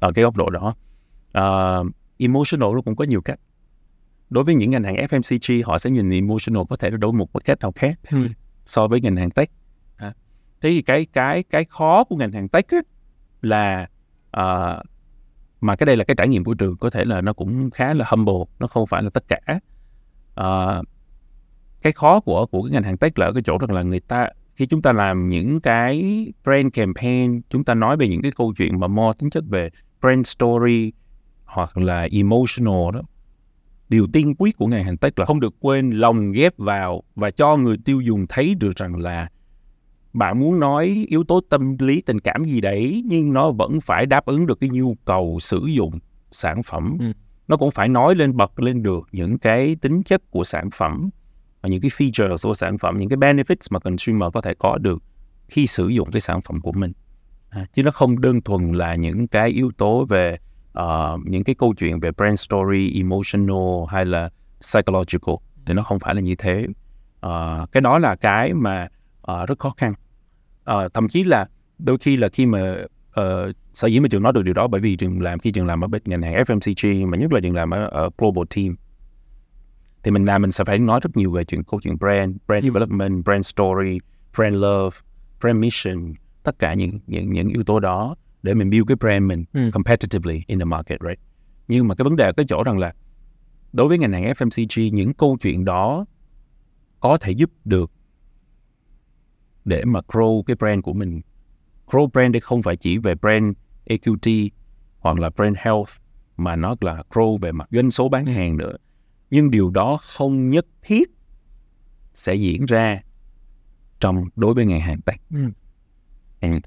Ở 0.00 0.12
cái 0.12 0.22
góc 0.22 0.36
độ 0.36 0.50
đó. 0.50 0.74
Ờ, 1.32 1.84
emotional 2.18 2.74
nó 2.74 2.80
cũng 2.80 2.96
có 2.96 3.04
nhiều 3.04 3.20
cách 3.20 3.38
đối 4.30 4.44
với 4.44 4.54
những 4.54 4.70
ngành 4.70 4.84
hàng 4.84 4.94
FMCG 4.96 5.62
họ 5.64 5.78
sẽ 5.78 5.90
nhìn 5.90 6.10
emotional 6.10 6.62
có 6.68 6.76
thể 6.76 6.90
đối 6.90 7.12
một 7.12 7.28
cách 7.44 7.58
nào 7.60 7.72
khác 7.72 7.98
Ừ. 8.10 8.18
so 8.64 8.88
với 8.88 9.00
ngành 9.00 9.16
hàng 9.16 9.30
tech 9.30 9.50
À, 9.96 10.14
thế 10.60 10.70
thì 10.70 10.82
cái 10.82 11.06
cái 11.12 11.42
cái 11.42 11.64
khó 11.64 12.04
của 12.04 12.16
ngành 12.16 12.32
hàng 12.32 12.48
tech 12.48 12.68
á, 12.68 12.78
là 13.42 13.88
ờ, 14.30 14.82
mà 15.60 15.76
cái 15.76 15.84
đây 15.86 15.96
là 15.96 16.04
cái 16.04 16.14
trải 16.18 16.28
nghiệm 16.28 16.44
của 16.44 16.54
trường 16.54 16.76
có 16.76 16.90
thể 16.90 17.04
là 17.04 17.20
nó 17.20 17.32
cũng 17.32 17.70
khá 17.70 17.94
là 17.94 18.04
humble 18.08 18.34
nó 18.58 18.66
không 18.66 18.86
phải 18.86 19.02
là 19.02 19.10
tất 19.10 19.24
cả 19.28 19.40
Ờ, 20.34 20.82
cái 21.82 21.92
khó 21.92 22.20
của 22.20 22.46
của 22.46 22.62
cái 22.62 22.70
ngành 22.72 22.82
hàng 22.82 22.96
tech 22.96 23.18
là 23.18 23.26
ở 23.26 23.32
cái 23.32 23.42
chỗ 23.46 23.58
rằng 23.58 23.72
là 23.72 23.82
người 23.82 24.00
ta 24.00 24.28
khi 24.54 24.66
chúng 24.66 24.82
ta 24.82 24.92
làm 24.92 25.28
những 25.28 25.60
cái 25.60 26.26
brand 26.44 26.66
campaign 26.72 27.40
chúng 27.50 27.64
ta 27.64 27.74
nói 27.74 27.96
về 27.96 28.08
những 28.08 28.22
cái 28.22 28.30
câu 28.36 28.52
chuyện 28.56 28.80
mà 28.80 28.86
more 28.86 29.12
tính 29.18 29.30
chất 29.30 29.44
về 29.48 29.70
brand 30.00 30.26
story 30.28 30.92
hoặc 31.44 31.78
là 31.78 32.08
emotional 32.12 32.90
đó 32.94 33.02
điều 33.88 34.06
tiên 34.12 34.34
quyết 34.38 34.56
của 34.56 34.66
ngành 34.66 34.84
hàng 34.84 34.96
tech 34.96 35.18
là 35.18 35.24
không 35.24 35.40
được 35.40 35.54
quên 35.60 35.90
lồng 35.90 36.32
ghép 36.32 36.58
vào 36.58 37.02
và 37.14 37.30
cho 37.30 37.56
người 37.56 37.76
tiêu 37.84 38.00
dùng 38.00 38.26
thấy 38.28 38.54
được 38.54 38.76
rằng 38.76 38.96
là 38.96 39.28
bạn 40.12 40.40
muốn 40.40 40.60
nói 40.60 41.06
yếu 41.08 41.24
tố 41.24 41.40
tâm 41.50 41.76
lý 41.78 42.00
tình 42.00 42.20
cảm 42.20 42.44
gì 42.44 42.60
đấy 42.60 43.02
nhưng 43.06 43.32
nó 43.32 43.50
vẫn 43.50 43.80
phải 43.80 44.06
đáp 44.06 44.26
ứng 44.26 44.46
được 44.46 44.60
cái 44.60 44.70
nhu 44.70 44.94
cầu 45.04 45.38
sử 45.40 45.66
dụng 45.66 45.98
sản 46.30 46.62
phẩm 46.62 46.96
Ừ. 47.00 47.12
nó 47.48 47.56
cũng 47.56 47.70
phải 47.70 47.88
nói 47.88 48.14
lên 48.14 48.36
bật 48.36 48.60
lên 48.60 48.82
được 48.82 49.08
những 49.12 49.38
cái 49.38 49.76
tính 49.80 50.02
chất 50.02 50.22
của 50.30 50.44
sản 50.44 50.70
phẩm 50.70 51.10
và 51.62 51.68
những 51.68 51.80
cái 51.80 51.90
features 51.90 52.48
của 52.48 52.54
sản 52.54 52.78
phẩm 52.78 52.98
những 52.98 53.08
cái 53.08 53.16
benefits 53.16 53.66
mà 53.70 53.78
consumer 53.78 54.32
có 54.34 54.40
thể 54.40 54.54
có 54.58 54.78
được 54.78 55.02
khi 55.48 55.66
sử 55.66 55.88
dụng 55.88 56.10
cái 56.10 56.20
sản 56.20 56.40
phẩm 56.40 56.60
của 56.60 56.72
mình 56.72 56.92
à, 57.48 57.66
chứ 57.74 57.82
nó 57.82 57.90
không 57.90 58.20
đơn 58.20 58.40
thuần 58.40 58.72
là 58.72 58.94
những 58.94 59.28
cái 59.28 59.50
yếu 59.50 59.70
tố 59.78 60.04
về 60.04 60.38
ờ, 60.78 61.18
những 61.24 61.44
cái 61.44 61.54
câu 61.54 61.74
chuyện 61.74 62.00
về 62.00 62.10
brand 62.10 62.40
story 62.40 62.92
emotional 62.94 63.86
hay 63.88 64.04
là 64.04 64.30
psychological 64.60 65.34
thì 65.66 65.74
nó 65.74 65.82
không 65.82 65.98
phải 65.98 66.14
là 66.14 66.20
như 66.20 66.34
thế. 66.34 66.66
Ờ, 67.20 67.66
cái 67.72 67.80
đó 67.80 67.98
là 67.98 68.16
cái 68.16 68.54
mà 68.54 68.88
ờ, 69.22 69.46
rất 69.46 69.58
khó 69.58 69.74
khăn. 69.76 69.94
Ờ, 70.64 70.88
thậm 70.88 71.08
chí 71.08 71.24
là 71.24 71.46
đôi 71.78 71.98
khi 71.98 72.16
là 72.16 72.28
khi 72.28 72.46
mà 72.46 72.74
uh, 73.20 73.54
sở 73.72 73.88
dĩ 73.88 74.00
mà 74.00 74.08
trường 74.08 74.22
nói 74.22 74.32
được 74.32 74.42
điều 74.42 74.54
đó 74.54 74.66
bởi 74.68 74.80
vì 74.80 74.96
trường 74.96 75.20
làm 75.20 75.38
khi 75.38 75.50
trường 75.50 75.66
làm 75.66 75.84
ở 75.84 75.88
bên 75.88 76.02
ngành 76.04 76.22
hàng 76.22 76.34
FMCG 76.34 77.06
mà 77.06 77.18
nhất 77.18 77.32
là 77.32 77.40
trường 77.40 77.54
làm 77.54 77.70
ở, 77.70 77.84
ở 77.84 78.10
global 78.18 78.44
team 78.56 78.76
thì 80.02 80.10
mình 80.10 80.24
làm 80.24 80.42
mình 80.42 80.50
sẽ 80.50 80.64
phải 80.64 80.78
nói 80.78 81.00
rất 81.02 81.16
nhiều 81.16 81.30
về 81.30 81.44
chuyện 81.44 81.62
câu 81.62 81.80
chuyện 81.80 81.98
brand 81.98 82.36
brand 82.48 82.64
development 82.64 83.24
brand 83.24 83.46
story 83.46 83.98
brand 84.36 84.54
love, 84.54 84.96
brand 85.40 85.58
mission, 85.58 86.14
tất 86.42 86.58
cả 86.58 86.74
những 86.74 86.98
những 87.06 87.32
những 87.32 87.48
yếu 87.48 87.62
tố 87.64 87.80
đó 87.80 88.16
để 88.42 88.54
mình 88.54 88.70
build 88.70 88.86
cái 88.88 88.96
brand 88.96 89.24
mình 89.24 89.44
Ừ. 89.52 89.70
competitively 89.72 90.42
in 90.46 90.58
the 90.58 90.64
market, 90.64 91.00
right? 91.00 91.18
Nhưng 91.68 91.88
mà 91.88 91.94
cái 91.94 92.04
vấn 92.04 92.16
đề 92.16 92.24
ở 92.24 92.32
cái 92.36 92.46
chỗ 92.48 92.62
rằng 92.64 92.78
là 92.78 92.94
đối 93.72 93.88
với 93.88 93.98
ngành 93.98 94.12
hàng 94.12 94.24
FMCG 94.24 94.90
những 94.92 95.14
câu 95.14 95.36
chuyện 95.40 95.64
đó 95.64 96.06
có 97.00 97.18
thể 97.18 97.32
giúp 97.32 97.50
được 97.64 97.90
để 99.64 99.84
mà 99.84 100.00
grow 100.08 100.42
cái 100.42 100.56
brand 100.56 100.82
của 100.82 100.92
mình. 100.92 101.20
Grow 101.86 102.06
brand 102.06 102.32
đây 102.32 102.40
không 102.40 102.62
phải 102.62 102.76
chỉ 102.76 102.98
về 102.98 103.14
brand 103.14 103.44
equity 103.84 104.50
hoặc 104.98 105.18
là 105.18 105.30
brand 105.30 105.56
health 105.58 105.88
mà 106.36 106.56
nó 106.56 106.74
là 106.80 107.02
grow 107.10 107.36
về 107.36 107.52
mặt 107.52 107.68
doanh 107.70 107.90
số 107.90 108.08
bán 108.08 108.26
hàng 108.26 108.56
nữa. 108.56 108.72
Nhưng 109.30 109.50
điều 109.50 109.70
đó 109.70 109.96
không 110.16 110.50
nhất 110.50 110.66
thiết 110.82 111.10
sẽ 112.14 112.34
diễn 112.34 112.66
ra 112.66 113.02
trong 114.00 114.24
đối 114.36 114.54
với 114.54 114.66
ngành 114.66 114.80
hàng 114.80 115.00
tech. 115.00 115.20
Ừ. 115.30 115.40
And 116.40 116.64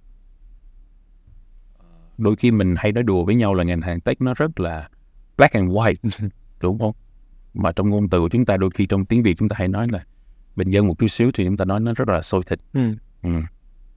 đôi 2.21 2.35
khi 2.35 2.51
mình 2.51 2.75
hay 2.77 2.91
nói 2.91 3.03
đùa 3.03 3.25
với 3.25 3.35
nhau 3.35 3.53
là 3.53 3.63
ngành 3.63 3.81
hàng 3.81 4.01
tech 4.01 4.21
nó 4.21 4.33
rất 4.33 4.59
là 4.59 4.89
black 5.37 5.53
and 5.53 5.71
white 5.71 5.95
đúng 6.61 6.79
không? 6.79 6.93
Mà 7.53 7.71
trong 7.71 7.89
ngôn 7.89 8.09
từ 8.09 8.19
của 8.19 8.29
chúng 8.29 8.45
ta 8.45 8.57
đôi 8.57 8.69
khi 8.73 8.85
trong 8.85 9.05
tiếng 9.05 9.23
Việt 9.23 9.37
chúng 9.37 9.49
ta 9.49 9.55
hay 9.59 9.67
nói 9.67 9.87
là 9.91 10.03
bình 10.55 10.69
dân 10.69 10.87
một 10.87 10.99
chút 10.99 11.07
xíu 11.07 11.31
thì 11.33 11.45
chúng 11.45 11.57
ta 11.57 11.65
nói 11.65 11.79
nó 11.79 11.93
rất 11.93 12.09
là 12.09 12.21
sôi 12.21 12.43
thịt. 12.45 12.59
Ừ. 12.73 12.81
Ừ. 13.23 13.29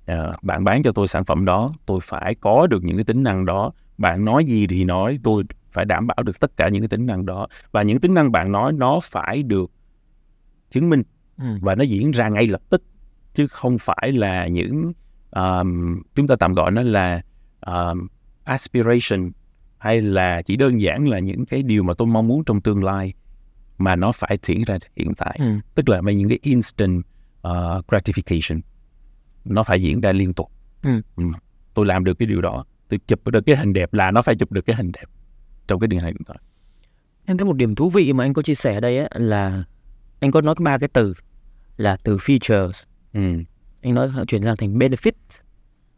Ờ, 0.07 0.37
bạn 0.43 0.65
bán 0.65 0.83
cho 0.83 0.93
tôi 0.93 1.07
sản 1.07 1.25
phẩm 1.25 1.45
đó, 1.45 1.75
tôi 1.87 1.99
phải 2.03 2.35
có 2.35 2.67
được 2.67 2.85
những 2.85 2.97
cái 2.97 3.05
tính 3.05 3.23
năng 3.23 3.45
đó. 3.47 3.73
Bạn 3.99 4.25
nói 4.25 4.45
gì 4.45 4.67
thì 4.67 4.85
nói, 4.85 5.19
tôi 5.23 5.43
phải 5.73 5.85
đảm 5.85 6.07
bảo 6.07 6.23
được 6.25 6.41
tất 6.41 6.57
cả 6.57 6.69
những 6.69 6.83
cái 6.83 6.89
tính 6.89 7.07
năng 7.07 7.27
đó. 7.27 7.47
Và 7.73 7.83
những 7.83 8.01
tính 8.01 8.15
năng 8.15 8.33
bạn 8.33 8.53
nói 8.53 8.73
nó 8.73 9.01
phải 9.03 9.43
được 9.43 9.71
chứng 10.71 10.91
minh 10.91 11.03
Ừ. 11.39 11.45
và 11.61 11.75
nó 11.75 11.85
diễn 11.85 12.11
ra 12.11 12.29
ngay 12.29 12.47
lập 12.47 12.61
tức 12.71 12.83
chứ 13.35 13.47
không 13.47 13.79
phải 13.79 14.13
là 14.13 14.47
những 14.47 14.93
um, 15.31 16.01
chúng 16.15 16.27
ta 16.27 16.37
tạm 16.37 16.55
gọi 16.55 16.71
nó 16.71 16.83
là 16.83 17.23
um, 17.67 18.07
aspiration 18.45 19.31
hay 19.79 20.01
là 20.01 20.43
chỉ 20.43 20.57
đơn 20.57 20.81
giản 20.81 21.09
là 21.09 21.19
những 21.19 21.47
cái 21.47 21.63
điều 21.63 21.83
mà 21.83 21.95
tôi 21.95 22.09
mong 22.09 22.29
muốn 22.29 22.45
trong 22.45 22.61
tương 22.61 22.85
lai 22.85 23.13
mà 23.79 23.97
nó 23.97 24.13
phải 24.13 24.39
diễn 24.43 24.65
ra 24.65 24.79
hiện 24.97 25.15
tại. 25.15 25.37
Ừ. 25.41 25.47
tức 25.75 25.89
là 25.89 26.01
mấy 26.01 26.15
những 26.15 26.29
cái 26.29 26.39
instant 26.43 26.99
uh, 26.99 27.87
gratification. 27.87 28.61
Nó 29.45 29.63
phải 29.63 29.83
diễn 29.83 30.01
ra 30.01 30.13
liên 30.13 30.35
tục. 30.35 30.51
Ừ. 30.83 31.01
tôi 31.75 31.87
làm 31.87 32.05
được 32.05 32.19
cái 32.19 32.27
điều 32.27 32.41
đó. 32.41 32.65
Tôi 32.89 33.01
chụp 33.07 33.27
được 33.27 33.47
cái 33.47 33.57
hình 33.57 33.73
đẹp 33.73 33.95
là 33.95 34.11
nó 34.11 34.23
phải 34.23 34.35
chụp 34.35 34.53
được 34.53 34.67
cái 34.67 34.77
hình 34.77 34.93
đẹp 34.93 35.07
trong 35.67 35.81
cái 35.81 35.89
điện 35.89 36.01
thoại 36.01 36.13
điện 36.13 36.23
thoại 36.27 36.39
Em 37.27 37.37
thấy 37.37 37.47
một 37.47 37.57
điểm 37.57 37.75
thú 37.75 37.91
vị 37.91 38.13
mà 38.13 38.25
anh 38.25 38.33
có 38.33 38.43
chia 38.43 38.55
sẻ 38.55 38.75
ở 38.75 38.81
đây 38.81 38.99
á, 38.99 39.09
là 39.13 39.65
anh 40.21 40.31
có 40.31 40.41
nói 40.41 40.55
ba 40.61 40.79
cái 40.79 40.89
từ 40.93 41.15
là 41.77 41.97
từ 41.97 42.17
features, 42.17 42.85
ừ. 43.13 43.21
anh 43.83 43.95
nói 43.95 44.11
chuyển 44.29 44.43
sang 44.43 44.57
thành 44.57 44.79
benefit 44.79 45.13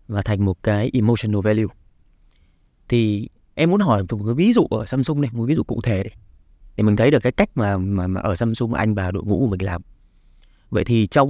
và 0.08 0.22
thành 0.22 0.44
một 0.44 0.62
cái 0.62 0.90
emotional 0.92 1.40
value. 1.44 1.74
Thì 2.88 3.28
em 3.54 3.70
muốn 3.70 3.80
hỏi 3.80 4.02
một 4.10 4.24
cái 4.26 4.34
ví 4.34 4.52
dụ 4.52 4.66
ở 4.70 4.86
Samsung 4.86 5.20
này, 5.20 5.30
một 5.34 5.44
ví 5.44 5.54
dụ 5.54 5.62
cụ 5.62 5.80
thể 5.82 6.02
để 6.02 6.10
để 6.76 6.84
mình 6.84 6.96
thấy 6.96 7.10
được 7.10 7.22
cái 7.22 7.32
cách 7.32 7.50
mà 7.54 7.76
mà, 7.76 8.06
mà 8.06 8.20
ở 8.20 8.34
Samsung 8.34 8.74
anh 8.74 8.94
và 8.94 9.10
đội 9.10 9.24
ngũ 9.24 9.38
của 9.38 9.46
mình 9.46 9.62
làm. 9.62 9.82
Vậy 10.70 10.84
thì 10.84 11.06
trong 11.06 11.28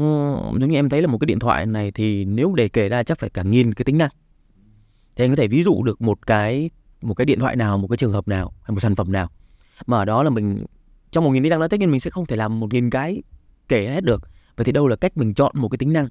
giống 0.60 0.70
như 0.70 0.78
em 0.78 0.88
thấy 0.88 1.02
là 1.02 1.08
một 1.08 1.18
cái 1.18 1.26
điện 1.26 1.38
thoại 1.38 1.66
này 1.66 1.90
thì 1.90 2.24
nếu 2.24 2.54
để 2.54 2.68
kể 2.68 2.88
ra 2.88 3.02
chắc 3.02 3.18
phải 3.18 3.30
cả 3.30 3.42
nghìn 3.42 3.74
cái 3.74 3.84
tính 3.84 3.98
năng. 3.98 4.10
Thì 5.16 5.24
anh 5.24 5.30
có 5.30 5.36
thể 5.36 5.48
ví 5.48 5.62
dụ 5.62 5.82
được 5.82 6.02
một 6.02 6.26
cái 6.26 6.70
một 7.02 7.14
cái 7.14 7.24
điện 7.24 7.40
thoại 7.40 7.56
nào, 7.56 7.78
một 7.78 7.88
cái 7.88 7.96
trường 7.96 8.12
hợp 8.12 8.28
nào 8.28 8.52
hay 8.62 8.74
một 8.74 8.80
sản 8.80 8.94
phẩm 8.94 9.12
nào 9.12 9.30
mà 9.86 9.96
ở 9.96 10.04
đó 10.04 10.22
là 10.22 10.30
mình 10.30 10.64
trong 11.10 11.24
một 11.24 11.30
nghìn 11.30 11.42
tính 11.42 11.50
năng 11.50 11.60
đó 11.60 11.68
tất 11.68 11.80
nhiên 11.80 11.90
mình 11.90 12.00
sẽ 12.00 12.10
không 12.10 12.26
thể 12.26 12.36
làm 12.36 12.60
một 12.60 12.72
nghìn 12.72 12.90
cái 12.90 13.22
kể 13.68 13.86
hết 13.86 14.04
được 14.04 14.28
vậy 14.56 14.64
thì 14.64 14.72
đâu 14.72 14.88
là 14.88 14.96
cách 14.96 15.16
mình 15.16 15.34
chọn 15.34 15.52
một 15.54 15.68
cái 15.68 15.78
tính 15.78 15.92
năng 15.92 16.08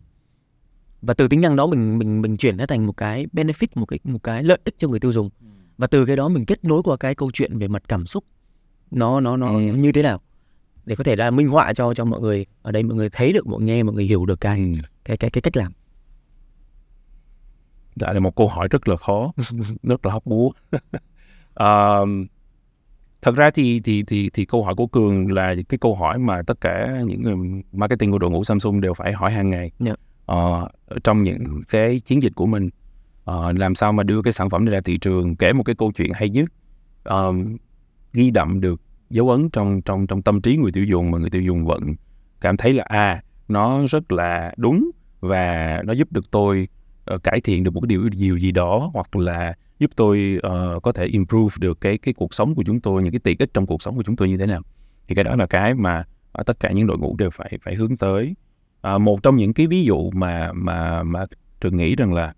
và 1.01 1.13
từ 1.13 1.27
tính 1.27 1.41
năng 1.41 1.55
đó 1.55 1.67
mình 1.67 1.97
mình 1.97 2.21
mình 2.21 2.37
chuyển 2.37 2.57
nó 2.57 2.65
thành 2.65 2.85
một 2.87 2.97
cái 2.97 3.25
benefit 3.33 3.67
một 3.75 3.85
cái 3.85 3.99
một 4.03 4.23
cái 4.23 4.43
lợi 4.43 4.57
ích 4.65 4.75
cho 4.77 4.87
người 4.87 4.99
tiêu 4.99 5.11
dùng 5.13 5.29
và 5.77 5.87
từ 5.87 6.05
cái 6.05 6.15
đó 6.15 6.29
mình 6.29 6.45
kết 6.45 6.63
nối 6.63 6.83
qua 6.83 6.97
cái 6.97 7.15
câu 7.15 7.31
chuyện 7.33 7.57
về 7.57 7.67
mặt 7.67 7.83
cảm 7.87 8.05
xúc 8.05 8.23
nó 8.91 9.19
nó 9.19 9.37
nó 9.37 9.47
Ừ. 9.53 9.59
như 9.59 9.91
thế 9.91 10.01
nào 10.03 10.21
để 10.85 10.95
có 10.95 11.03
thể 11.03 11.15
là 11.15 11.31
minh 11.31 11.47
họa 11.47 11.73
cho 11.73 11.93
cho 11.93 12.05
mọi 12.05 12.21
người 12.21 12.45
ở 12.61 12.71
đây 12.71 12.83
mọi 12.83 12.95
người 12.97 13.09
thấy 13.09 13.33
được 13.33 13.47
mọi 13.47 13.61
nghe 13.61 13.83
mọi 13.83 13.95
người 13.95 14.03
hiểu 14.05 14.25
được 14.25 14.41
cái 14.41 14.59
Ừ. 14.59 14.65
cái 15.05 15.17
cái 15.17 15.29
cái 15.29 15.41
cách 15.41 15.57
làm 15.57 15.71
Dạ 17.95 18.13
là 18.13 18.19
một 18.19 18.35
câu 18.35 18.47
hỏi 18.47 18.67
rất 18.71 18.87
là 18.87 18.95
khó, 18.95 19.31
rất 19.83 20.05
là 20.05 20.11
hóc 20.11 20.25
búa. 20.25 20.51
Ờm, 21.53 22.27
thật 23.21 23.35
ra 23.35 23.49
thì 23.51 23.79
thì 23.79 24.03
thì 24.07 24.29
thì 24.33 24.45
câu 24.45 24.63
hỏi 24.63 24.75
của 24.75 24.87
Cường 24.87 25.31
là 25.31 25.55
cái 25.69 25.77
câu 25.77 25.95
hỏi 25.95 26.19
mà 26.19 26.41
tất 26.47 26.61
cả 26.61 27.01
những 27.05 27.21
người 27.21 27.35
marketing 27.71 28.11
của 28.11 28.17
đội 28.19 28.31
ngũ 28.31 28.43
Samsung 28.43 28.81
đều 28.81 28.93
phải 28.93 29.13
hỏi 29.13 29.31
hàng 29.31 29.49
ngày. 29.49 29.71
Dạ 29.79 29.93
uh, 30.31 30.69
trong 31.03 31.23
những 31.23 31.61
cái 31.69 31.99
chiến 31.99 32.23
dịch 32.23 32.35
của 32.35 32.45
mình, 32.45 32.69
uh, 33.31 33.55
làm 33.55 33.75
sao 33.75 33.93
mà 33.93 34.03
đưa 34.03 34.21
cái 34.21 34.33
sản 34.33 34.49
phẩm 34.49 34.65
này 34.65 34.73
ra 34.73 34.81
thị 34.85 34.97
trường, 34.97 35.35
kể 35.35 35.53
một 35.53 35.63
cái 35.63 35.75
câu 35.75 35.91
chuyện 35.91 36.11
hay 36.13 36.29
nhất, 36.29 36.49
uh, 37.09 37.35
ghi 38.13 38.31
đậm 38.31 38.61
được 38.61 38.81
dấu 39.09 39.29
ấn 39.29 39.49
trong 39.49 39.81
trong 39.81 40.07
trong 40.07 40.21
tâm 40.21 40.41
trí 40.41 40.57
người 40.57 40.71
tiêu 40.71 40.85
dùng 40.85 41.11
mà 41.11 41.17
người 41.17 41.29
tiêu 41.29 41.41
dùng 41.41 41.65
vẫn 41.65 41.95
cảm 42.41 42.57
thấy 42.57 42.73
là 42.73 42.83
à 42.83 43.23
nó 43.47 43.85
rất 43.87 44.11
là 44.11 44.53
đúng 44.57 44.91
và 45.19 45.81
nó 45.85 45.93
giúp 45.93 46.11
được 46.11 46.31
tôi 46.31 46.67
uh, 47.13 47.23
cải 47.23 47.41
thiện 47.41 47.63
được 47.63 47.73
một 47.73 47.81
cái 47.81 47.87
điều 47.87 48.09
điều 48.09 48.37
gì 48.37 48.51
đó 48.51 48.91
hoặc 48.93 49.15
là 49.15 49.53
giúp 49.79 49.91
tôi 49.95 50.39
uh, 50.47 50.83
có 50.83 50.91
thể 50.91 51.05
improve 51.05 51.55
được 51.59 51.81
cái 51.81 51.97
cái 51.97 52.13
cuộc 52.13 52.33
sống 52.33 52.55
của 52.55 52.63
chúng 52.63 52.79
tôi 52.79 53.03
những 53.03 53.11
cái 53.11 53.19
tiện 53.19 53.35
ích 53.39 53.53
trong 53.53 53.65
cuộc 53.65 53.81
sống 53.81 53.95
của 53.95 54.03
chúng 54.03 54.15
tôi 54.15 54.29
như 54.29 54.37
thế 54.37 54.45
nào. 54.45 54.61
Thì 55.07 55.15
cái 55.15 55.23
đó 55.23 55.35
là 55.35 55.45
cái 55.45 55.73
mà 55.73 56.03
tất 56.45 56.59
cả 56.59 56.71
những 56.71 56.87
đội 56.87 56.97
ngũ 56.97 57.15
đều 57.15 57.29
phải 57.29 57.57
phải 57.61 57.75
hướng 57.75 57.97
tới. 57.97 58.35
Ờ, 58.85 58.97
một 58.97 59.23
trong 59.23 59.35
những 59.35 59.53
cái 59.53 59.67
ví 59.67 59.83
dụ 59.83 60.11
mà 60.13 60.51
mà 60.53 61.03
mà 61.03 61.25
trường 61.61 61.77
nghĩ 61.77 61.95
rằng 61.95 62.13
là 62.13 62.33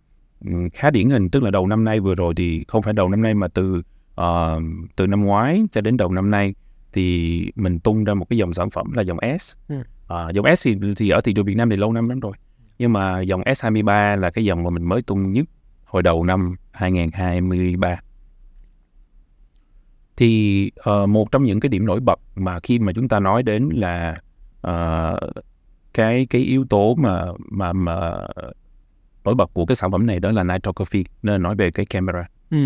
ừm, 0.46 0.70
khá 0.70 0.92
điển 0.92 1.10
hình 1.10 1.30
tức 1.30 1.44
là 1.44 1.52
đầu 1.52 1.68
năm 1.68 1.84
nay 1.84 2.00
vừa 2.00 2.16
rồi 2.16 2.34
thì 2.38 2.66
không 2.68 2.82
phải 2.82 2.94
đầu 2.94 3.10
năm 3.10 3.22
nay 3.22 3.34
mà 3.34 3.48
từ 3.48 3.82
ờ, 4.16 4.60
từ 4.96 5.08
năm 5.08 5.26
ngoái 5.26 5.64
cho 5.72 5.82
đến 5.82 5.98
đầu 5.98 6.12
năm 6.12 6.32
nay 6.32 6.54
thì 6.94 7.52
mình 7.56 7.80
tung 7.80 8.04
ra 8.04 8.14
một 8.14 8.26
cái 8.30 8.38
dòng 8.38 8.54
sản 8.54 8.70
phẩm 8.70 8.92
là 8.94 9.02
dòng 9.02 9.18
S 9.40 9.54
Ừ. 9.68 9.76
Ờ, 10.08 10.32
dòng 10.36 10.56
S 10.56 10.68
thì, 10.68 10.78
thì 10.98 11.10
ở 11.10 11.22
thị 11.22 11.34
trường 11.34 11.46
Việt 11.46 11.56
Nam 11.56 11.70
thì 11.70 11.76
lâu 11.76 11.94
năm 11.94 12.10
lắm 12.10 12.20
rồi 12.20 12.34
nhưng 12.80 12.94
mà 12.94 13.22
dòng 13.22 13.42
S23 13.42 14.16
là 14.16 14.30
cái 14.30 14.46
dòng 14.46 14.64
mà 14.64 14.70
mình 14.70 14.84
mới 14.84 15.02
tung 15.02 15.34
nhất 15.34 15.46
hồi 15.86 16.04
đầu 16.04 16.24
năm 16.24 16.56
2023 16.72 17.96
thì 20.18 20.72
ờ, 20.76 21.06
một 21.06 21.32
trong 21.32 21.44
những 21.44 21.60
cái 21.60 21.70
điểm 21.70 21.86
nổi 21.86 22.00
bật 22.00 22.20
mà 22.36 22.60
khi 22.60 22.80
mà 22.80 22.94
chúng 22.94 23.08
ta 23.08 23.20
nói 23.20 23.44
đến 23.44 23.70
là 23.74 24.22
ờ, 24.62 25.20
cái 25.98 26.26
cái 26.30 26.42
yếu 26.42 26.66
tố 26.70 26.96
mà 26.96 27.22
mà 27.52 27.74
mà 27.74 28.12
nổi 29.26 29.36
bật 29.36 29.50
của 29.54 29.66
cái 29.66 29.76
sản 29.76 29.92
phẩm 29.92 30.08
này 30.08 30.20
đó 30.20 30.32
là 30.32 30.44
nitrography 30.44 31.06
nên 31.24 31.44
nói 31.44 31.56
về 31.56 31.72
cái 31.72 31.86
camera 31.86 32.28
Ừ. 32.50 32.58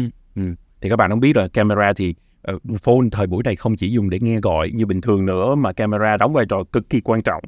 thì 0.81 0.89
các 0.89 0.95
bạn 0.95 1.09
cũng 1.11 1.19
biết 1.19 1.35
rồi 1.35 1.49
camera 1.49 1.93
thì 1.95 2.15
ờ, 2.41 2.57
phone 2.83 3.07
thời 3.11 3.27
buổi 3.27 3.43
này 3.43 3.55
không 3.55 3.75
chỉ 3.75 3.89
dùng 3.91 4.09
để 4.09 4.19
nghe 4.19 4.39
gọi 4.39 4.71
như 4.71 4.85
bình 4.85 5.01
thường 5.01 5.25
nữa 5.25 5.55
mà 5.55 5.73
camera 5.73 6.17
đóng 6.17 6.33
vai 6.33 6.45
trò 6.49 6.63
cực 6.71 6.89
kỳ 6.89 7.01
quan 7.01 7.21
trọng 7.21 7.43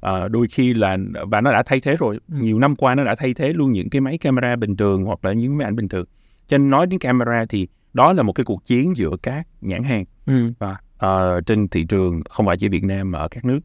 Ờ, 0.00 0.28
đôi 0.28 0.46
khi 0.52 0.74
là 0.74 0.96
và 1.30 1.40
nó 1.40 1.52
đã 1.52 1.62
thay 1.66 1.80
thế 1.80 1.96
rồi 1.98 2.20
nhiều 2.28 2.58
năm 2.58 2.76
qua 2.76 2.94
nó 2.94 3.04
đã 3.04 3.14
thay 3.14 3.34
thế 3.34 3.52
luôn 3.52 3.72
những 3.72 3.90
cái 3.90 4.00
máy 4.00 4.18
camera 4.18 4.56
bình 4.56 4.76
thường 4.76 5.04
hoặc 5.04 5.24
là 5.24 5.32
những 5.32 5.58
máy 5.58 5.64
ảnh 5.64 5.76
bình 5.76 5.88
thường 5.88 6.04
cho 6.48 6.58
nên 6.58 6.70
nói 6.70 6.86
đến 6.86 6.98
camera 7.00 7.44
thì 7.48 7.68
đó 7.94 8.12
là 8.12 8.22
một 8.22 8.32
cái 8.32 8.44
cuộc 8.44 8.64
chiến 8.64 8.96
giữa 8.96 9.10
các 9.22 9.46
nhãn 9.60 9.82
hàng 9.82 10.04
Ừ. 10.26 10.52
và 10.58 10.76
ờ, 10.98 11.40
trên 11.40 11.68
thị 11.68 11.84
trường 11.88 12.20
không 12.30 12.46
phải 12.46 12.56
chỉ 12.56 12.68
Việt 12.68 12.84
Nam 12.84 13.10
mà 13.10 13.18
ở 13.18 13.28
các 13.28 13.44
nước. 13.44 13.60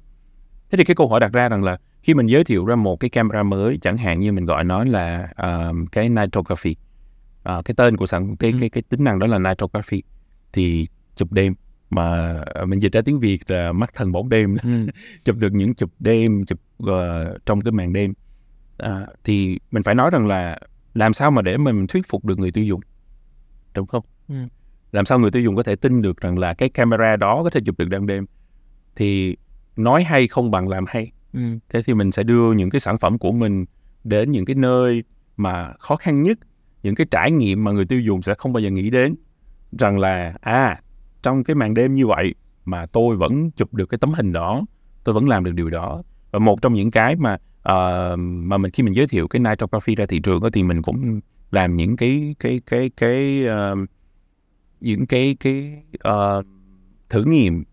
Thế 0.72 0.78
thì 0.78 0.84
cái 0.84 0.96
câu 0.96 1.08
hỏi 1.08 1.20
đặt 1.20 1.34
ra 1.34 1.50
rằng 1.50 1.64
là 1.64 1.78
khi 2.04 2.14
mình 2.14 2.28
giới 2.28 2.44
thiệu 2.44 2.66
ra 2.66 2.76
một 2.76 3.00
cái 3.00 3.10
camera 3.10 3.44
mới 3.44 3.78
chẳng 3.82 3.98
hạn 3.98 4.20
như 4.20 4.32
mình 4.32 4.46
gọi 4.46 4.64
nó 4.64 4.84
là 4.84 5.30
ờ, 5.36 5.74
cái 5.92 6.10
nitrography 6.10 6.76
Ờ, 7.44 7.62
cái 7.66 7.76
tên 7.78 7.98
của 7.98 8.06
sản 8.06 8.36
cái 8.38 8.52
Ừ. 8.52 8.58
cái 8.60 8.70
cái 8.70 8.84
tính 8.90 9.04
năng 9.04 9.20
đó 9.20 9.28
là 9.28 9.40
nitrography 9.40 10.04
thì 10.54 10.88
chụp 11.16 11.32
đêm 11.34 11.54
mà 11.90 12.34
ờ, 12.46 12.66
mình 12.66 12.82
dịch 12.82 12.92
ra 12.94 13.02
tiếng 13.06 13.20
Việt 13.20 13.52
là 13.52 13.72
mắt 13.72 13.94
thần 13.94 14.12
bóng 14.12 14.30
đêm 14.30 14.58
Ừ. 14.64 14.70
chụp 15.26 15.36
được 15.38 15.54
những 15.54 15.76
chụp 15.76 15.90
đêm 16.00 16.46
chụp 16.46 16.60
ờ, 16.88 17.38
trong 17.46 17.62
cái 17.62 17.72
màn 17.72 17.94
đêm 17.94 18.14
à, 18.78 19.08
thì 19.24 19.60
mình 19.72 19.84
phải 19.84 19.96
nói 19.96 20.10
rằng 20.14 20.28
là 20.28 20.60
làm 20.94 21.14
sao 21.14 21.32
mà 21.32 21.42
để 21.42 21.58
mình 21.58 21.88
thuyết 21.88 22.08
phục 22.10 22.26
được 22.26 22.40
người 22.40 22.52
tiêu 22.52 22.64
dùng 22.64 22.82
đúng 23.76 23.88
không 23.88 24.04
Ừ. 24.28 24.36
làm 24.92 25.06
sao 25.06 25.20
người 25.20 25.32
tiêu 25.32 25.42
dùng 25.44 25.56
có 25.56 25.64
thể 25.64 25.76
tin 25.76 26.02
được 26.02 26.18
rằng 26.22 26.40
là 26.40 26.54
cái 26.54 26.70
camera 26.70 27.16
đó 27.16 27.44
có 27.44 27.50
thể 27.50 27.62
chụp 27.66 27.80
được 27.80 27.88
ban 27.92 28.08
đêm 28.08 28.26
thì 28.96 29.36
nói 29.84 30.04
hay 30.04 30.28
không 30.28 30.52
bằng 30.52 30.68
làm 30.68 30.86
hay. 30.88 31.12
Ừ. 31.34 31.40
thế 31.70 31.82
thì 31.82 31.94
mình 31.94 32.12
sẽ 32.12 32.24
đưa 32.24 32.54
những 32.54 32.70
cái 32.70 32.80
sản 32.80 32.98
phẩm 32.98 33.18
của 33.18 33.32
mình 33.32 33.66
đến 34.04 34.32
những 34.32 34.46
cái 34.46 34.56
nơi 34.56 35.04
mà 35.38 35.74
khó 35.80 35.96
khăn 35.96 36.24
nhất 36.24 36.38
những 36.84 36.96
cái 36.96 37.08
trải 37.12 37.32
nghiệm 37.32 37.64
mà 37.64 37.72
người 37.72 37.86
tiêu 37.86 38.02
dùng 38.02 38.22
sẽ 38.22 38.34
không 38.34 38.54
bao 38.54 38.62
giờ 38.62 38.70
nghĩ 38.70 38.90
đến. 38.90 39.16
Rằng 39.80 40.00
là 40.00 40.34
à 40.42 40.82
trong 41.24 41.44
cái 41.44 41.56
màn 41.56 41.74
đêm 41.74 41.96
như 41.96 42.08
vậy 42.08 42.36
mà 42.66 42.86
tôi 42.86 43.18
vẫn 43.18 43.52
chụp 43.52 43.74
được 43.74 43.86
cái 43.86 43.98
tấm 43.98 44.14
hình 44.14 44.34
đó 44.34 44.66
tôi 45.04 45.14
vẫn 45.14 45.28
làm 45.28 45.44
được 45.44 45.52
điều 45.52 45.70
đó. 45.70 46.04
Và 46.32 46.40
một 46.40 46.62
trong 46.62 46.74
những 46.74 46.92
cái 46.92 47.16
mà 47.16 47.38
ờ, 47.62 48.16
mà 48.20 48.58
mình 48.58 48.72
khi 48.72 48.84
mình 48.84 48.96
giới 48.96 49.08
thiệu 49.08 49.28
cái 49.28 49.40
nitrography 49.40 49.96
ra 49.96 50.06
thị 50.06 50.20
trường 50.20 50.42
đó, 50.42 50.50
thì 50.54 50.64
mình 50.64 50.82
cũng 50.82 51.20
làm 51.52 51.76
những 51.76 51.98
cái 51.98 52.36
cái 52.40 52.62
cái 52.66 52.90
cái 52.98 53.46
ờ, 53.46 53.76
những 54.82 55.06
cái 55.06 55.36
cái 55.40 55.84
ờ, 56.00 56.44
thử 57.10 57.24
nghiệm 57.24 57.64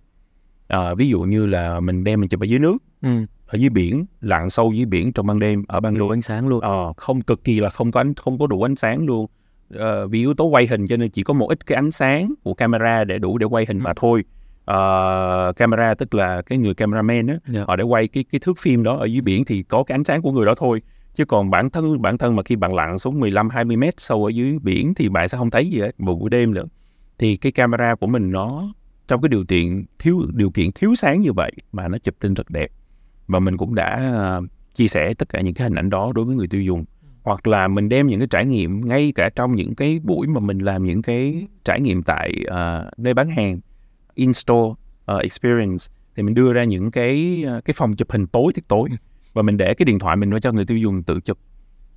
Ờ, 0.68 0.94
ví 0.94 1.08
dụ 1.08 1.20
như 1.20 1.46
là 1.46 1.80
mình 1.80 2.04
đem 2.04 2.20
mình 2.20 2.28
chụp 2.28 2.40
ở 2.40 2.44
dưới 2.44 2.58
nước 2.58 2.76
Ừ. 3.02 3.08
ở 3.46 3.56
dưới 3.58 3.70
biển 3.70 4.06
lặn 4.20 4.50
sâu 4.50 4.72
dưới 4.72 4.84
biển 4.86 5.12
trong 5.12 5.26
ban 5.26 5.38
đêm 5.38 5.64
ở 5.68 5.80
ban 5.80 5.94
đêm. 5.94 6.08
ánh 6.12 6.22
sáng 6.22 6.48
luôn. 6.48 6.60
Ờ, 6.60 6.92
không 6.96 7.20
cực 7.20 7.44
kỳ 7.44 7.60
là 7.60 7.68
không 7.68 7.90
có 7.90 8.00
ánh 8.00 8.14
không 8.14 8.38
có 8.38 8.46
đủ 8.46 8.62
ánh 8.62 8.76
sáng 8.76 9.06
luôn. 9.06 9.26
Ờ, 9.74 10.06
vì 10.08 10.18
yếu 10.18 10.34
tố 10.34 10.44
quay 10.44 10.66
hình 10.66 10.86
cho 10.86 10.96
nên 10.96 11.10
chỉ 11.10 11.22
có 11.22 11.34
một 11.34 11.46
ít 11.48 11.66
cái 11.66 11.76
ánh 11.76 11.90
sáng 11.90 12.34
của 12.44 12.54
camera 12.54 13.04
để 13.04 13.18
đủ 13.18 13.38
để 13.38 13.46
quay 13.46 13.64
hình 13.68 13.78
mà 13.78 13.92
thôi. 13.96 14.24
Ờ, 14.64 15.52
camera 15.56 15.94
tức 15.94 16.14
là 16.14 16.42
cái 16.42 16.58
người 16.58 16.74
cameraman 16.74 17.26
á 17.26 17.34
Dạ. 17.48 17.64
họ 17.66 17.76
để 17.76 17.84
quay 17.84 18.08
cái 18.08 18.24
cái 18.32 18.38
thước 18.44 18.58
phim 18.58 18.82
đó 18.82 18.96
ở 18.96 19.04
dưới 19.04 19.20
biển 19.20 19.44
thì 19.44 19.62
có 19.62 19.82
cái 19.82 19.94
ánh 19.94 20.04
sáng 20.04 20.22
của 20.22 20.32
người 20.32 20.46
đó 20.46 20.54
thôi. 20.56 20.82
Chứ 21.14 21.24
còn 21.24 21.50
bản 21.50 21.70
thân 21.70 22.02
bản 22.02 22.18
thân 22.18 22.36
mà 22.36 22.42
khi 22.42 22.56
bạn 22.56 22.74
lặn 22.74 22.98
xuống 22.98 23.20
15 23.20 23.48
20 23.50 23.76
mét 23.76 23.94
sâu 24.00 24.24
ở 24.24 24.28
dưới 24.28 24.58
biển 24.62 24.94
thì 24.94 25.08
bạn 25.08 25.28
sẽ 25.28 25.38
không 25.38 25.50
thấy 25.50 25.66
gì 25.70 25.80
hết. 25.80 25.90
Buổi 25.98 26.30
đêm 26.30 26.54
nữa. 26.54 26.64
Thì 27.18 27.36
cái 27.36 27.52
camera 27.52 27.94
của 27.94 28.06
mình 28.06 28.30
nó 28.30 28.72
trong 29.08 29.20
cái 29.20 29.28
điều 29.28 29.44
kiện 29.44 29.84
thiếu 29.98 30.22
điều 30.32 30.50
kiện 30.50 30.72
thiếu 30.72 30.94
sáng 30.94 31.20
như 31.20 31.32
vậy 31.32 31.52
mà 31.72 31.88
nó 31.88 31.98
chụp 31.98 32.14
lên 32.20 32.34
rất 32.34 32.50
đẹp. 32.50 32.70
Và 33.26 33.38
mình 33.38 33.56
cũng 33.56 33.74
đã 33.74 33.96
à, 33.96 34.40
chia 34.74 34.88
sẻ 34.88 35.14
tất 35.14 35.28
cả 35.28 35.40
những 35.40 35.54
cái 35.54 35.64
hình 35.64 35.74
ảnh 35.74 35.90
đó 35.90 36.12
đối 36.14 36.24
với 36.24 36.36
người 36.36 36.46
tiêu 36.46 36.62
dùng. 36.62 36.84
Hoặc 37.22 37.46
là 37.46 37.68
mình 37.68 37.88
đem 37.88 38.06
những 38.06 38.20
cái 38.20 38.28
trải 38.30 38.46
nghiệm 38.46 38.88
ngay 38.88 39.12
cả 39.14 39.28
trong 39.28 39.54
những 39.54 39.74
cái 39.74 40.00
buổi 40.02 40.26
mà 40.26 40.40
mình 40.40 40.58
làm 40.58 40.84
những 40.84 41.02
cái 41.02 41.46
trải 41.64 41.80
nghiệm 41.80 42.02
tại 42.02 42.34
à, 42.46 42.84
nơi 42.96 43.14
bán 43.14 43.30
hàng 43.30 43.60
in 44.14 44.32
store 44.32 44.74
à, 45.06 45.16
experience 45.16 45.84
thì 46.16 46.22
mình 46.22 46.34
đưa 46.34 46.52
ra 46.52 46.64
những 46.64 46.90
cái 46.90 47.44
à, 47.46 47.60
cái 47.64 47.74
phòng 47.76 47.96
chụp 47.96 48.10
hình 48.10 48.26
tối 48.26 48.52
tiết 48.54 48.68
tối 48.68 48.88
và 49.32 49.42
mình 49.42 49.56
để 49.56 49.74
cái 49.74 49.84
điện 49.84 49.98
thoại 49.98 50.16
mình 50.16 50.30
cho 50.42 50.52
người 50.52 50.66
tiêu 50.66 50.78
dùng 50.78 51.02
tự 51.02 51.20
chụp 51.20 51.38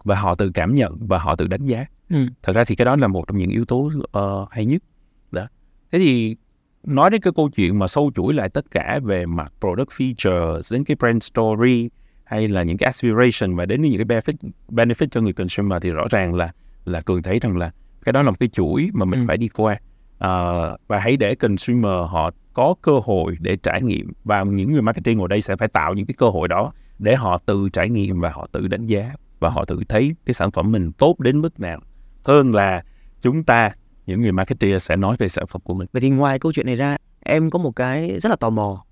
và 0.03 0.15
họ 0.15 0.35
tự 0.35 0.51
cảm 0.53 0.75
nhận 0.75 1.07
và 1.07 1.17
họ 1.17 1.35
tự 1.35 1.47
đánh 1.47 1.65
giá. 1.65 1.85
Ừ. 2.09 2.17
thật 2.43 2.53
ra 2.55 2.63
thì 2.63 2.75
cái 2.75 2.85
đó 2.85 2.95
là 2.95 3.07
một 3.07 3.27
trong 3.27 3.37
những 3.37 3.49
yếu 3.49 3.65
tố 3.65 3.91
ờ, 4.11 4.45
hay 4.51 4.65
nhất. 4.65 4.83
Đó. 5.31 5.47
Thế 5.91 5.99
thì 5.99 6.35
nói 6.83 7.09
đến 7.09 7.21
cái 7.21 7.33
câu 7.35 7.49
chuyện 7.49 7.79
mà 7.79 7.87
sâu 7.87 8.11
chuỗi 8.15 8.33
lại 8.33 8.49
tất 8.49 8.65
cả 8.71 8.99
về 9.03 9.25
mặt 9.25 9.53
product 9.61 9.89
features 9.89 10.73
đến 10.75 10.83
cái 10.83 10.95
brand 10.99 11.23
story 11.23 11.89
hay 12.23 12.47
là 12.47 12.63
những 12.63 12.77
cái 12.77 12.85
aspiration 12.85 13.55
và 13.55 13.65
đến 13.65 13.81
những 13.81 14.07
cái 14.07 14.17
benefit 14.21 14.33
benefit 14.69 15.07
cho 15.11 15.21
người 15.21 15.33
consumer 15.33 15.83
thì 15.83 15.89
rõ 15.91 16.03
ràng 16.09 16.35
là 16.35 16.51
là 16.85 17.01
cường 17.01 17.23
thấy 17.23 17.39
rằng 17.39 17.57
là 17.57 17.71
cái 18.05 18.13
đó 18.13 18.21
là 18.21 18.29
một 18.31 18.39
cái 18.39 18.49
chuỗi 18.49 18.89
mà 18.93 19.05
mình 19.05 19.19
Ừ. 19.21 19.25
phải 19.27 19.37
đi 19.37 19.47
qua 19.47 19.77
Ờ, 20.17 20.77
và 20.87 20.99
hãy 20.99 21.17
để 21.17 21.35
consumer 21.35 21.91
họ 22.09 22.31
có 22.53 22.75
cơ 22.81 22.91
hội 23.03 23.35
để 23.39 23.55
trải 23.63 23.81
nghiệm 23.81 24.11
và 24.23 24.43
những 24.43 24.71
người 24.71 24.81
marketing 24.81 25.19
ở 25.21 25.27
đây 25.27 25.41
sẽ 25.41 25.55
phải 25.55 25.67
tạo 25.67 25.93
những 25.93 26.05
cái 26.05 26.15
cơ 26.17 26.29
hội 26.29 26.47
đó 26.47 26.71
để 26.99 27.15
họ 27.15 27.37
tự 27.45 27.69
trải 27.73 27.89
nghiệm 27.89 28.19
và 28.19 28.29
họ 28.29 28.47
tự 28.51 28.67
đánh 28.67 28.85
giá 28.85 29.13
và 29.39 29.49
họ 29.49 29.65
tự 29.65 29.81
thấy 29.89 30.15
cái 30.25 30.33
sản 30.33 30.51
phẩm 30.51 30.71
mình 30.71 30.91
tốt 30.91 31.19
đến 31.19 31.41
mức 31.41 31.59
nào 31.59 31.79
hơn 32.23 32.53
là 32.55 32.83
chúng 33.21 33.43
ta 33.43 33.71
những 34.05 34.21
người 34.21 34.31
marketer 34.31 34.83
sẽ 34.83 34.95
nói 34.95 35.15
về 35.19 35.29
sản 35.29 35.47
phẩm 35.47 35.61
của 35.65 35.73
mình. 35.73 35.87
Vậy 35.93 36.01
thì 36.01 36.09
ngoài 36.09 36.39
câu 36.39 36.53
chuyện 36.53 36.65
này 36.65 36.75
ra 36.75 36.97
em 37.19 37.49
có 37.49 37.59
một 37.59 37.71
cái 37.75 38.19
rất 38.19 38.29
là 38.29 38.35
tò 38.35 38.49
mò. 38.49 38.85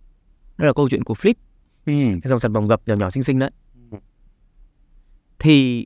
Đó 0.57 0.65
là 0.67 0.73
câu 0.73 0.89
chuyện 0.89 1.03
của 1.03 1.13
Flip. 1.13 1.33
Cái 1.85 2.19
dòng 2.23 2.39
sản 2.39 2.53
phẩm 2.53 2.67
gập 2.67 2.81
nhỏ 2.87 2.95
nhỏ 2.95 3.09
xinh 3.09 3.23
xinh 3.23 3.39
đấy. 3.39 3.51
Ừ. 3.91 3.97
thì 5.39 5.85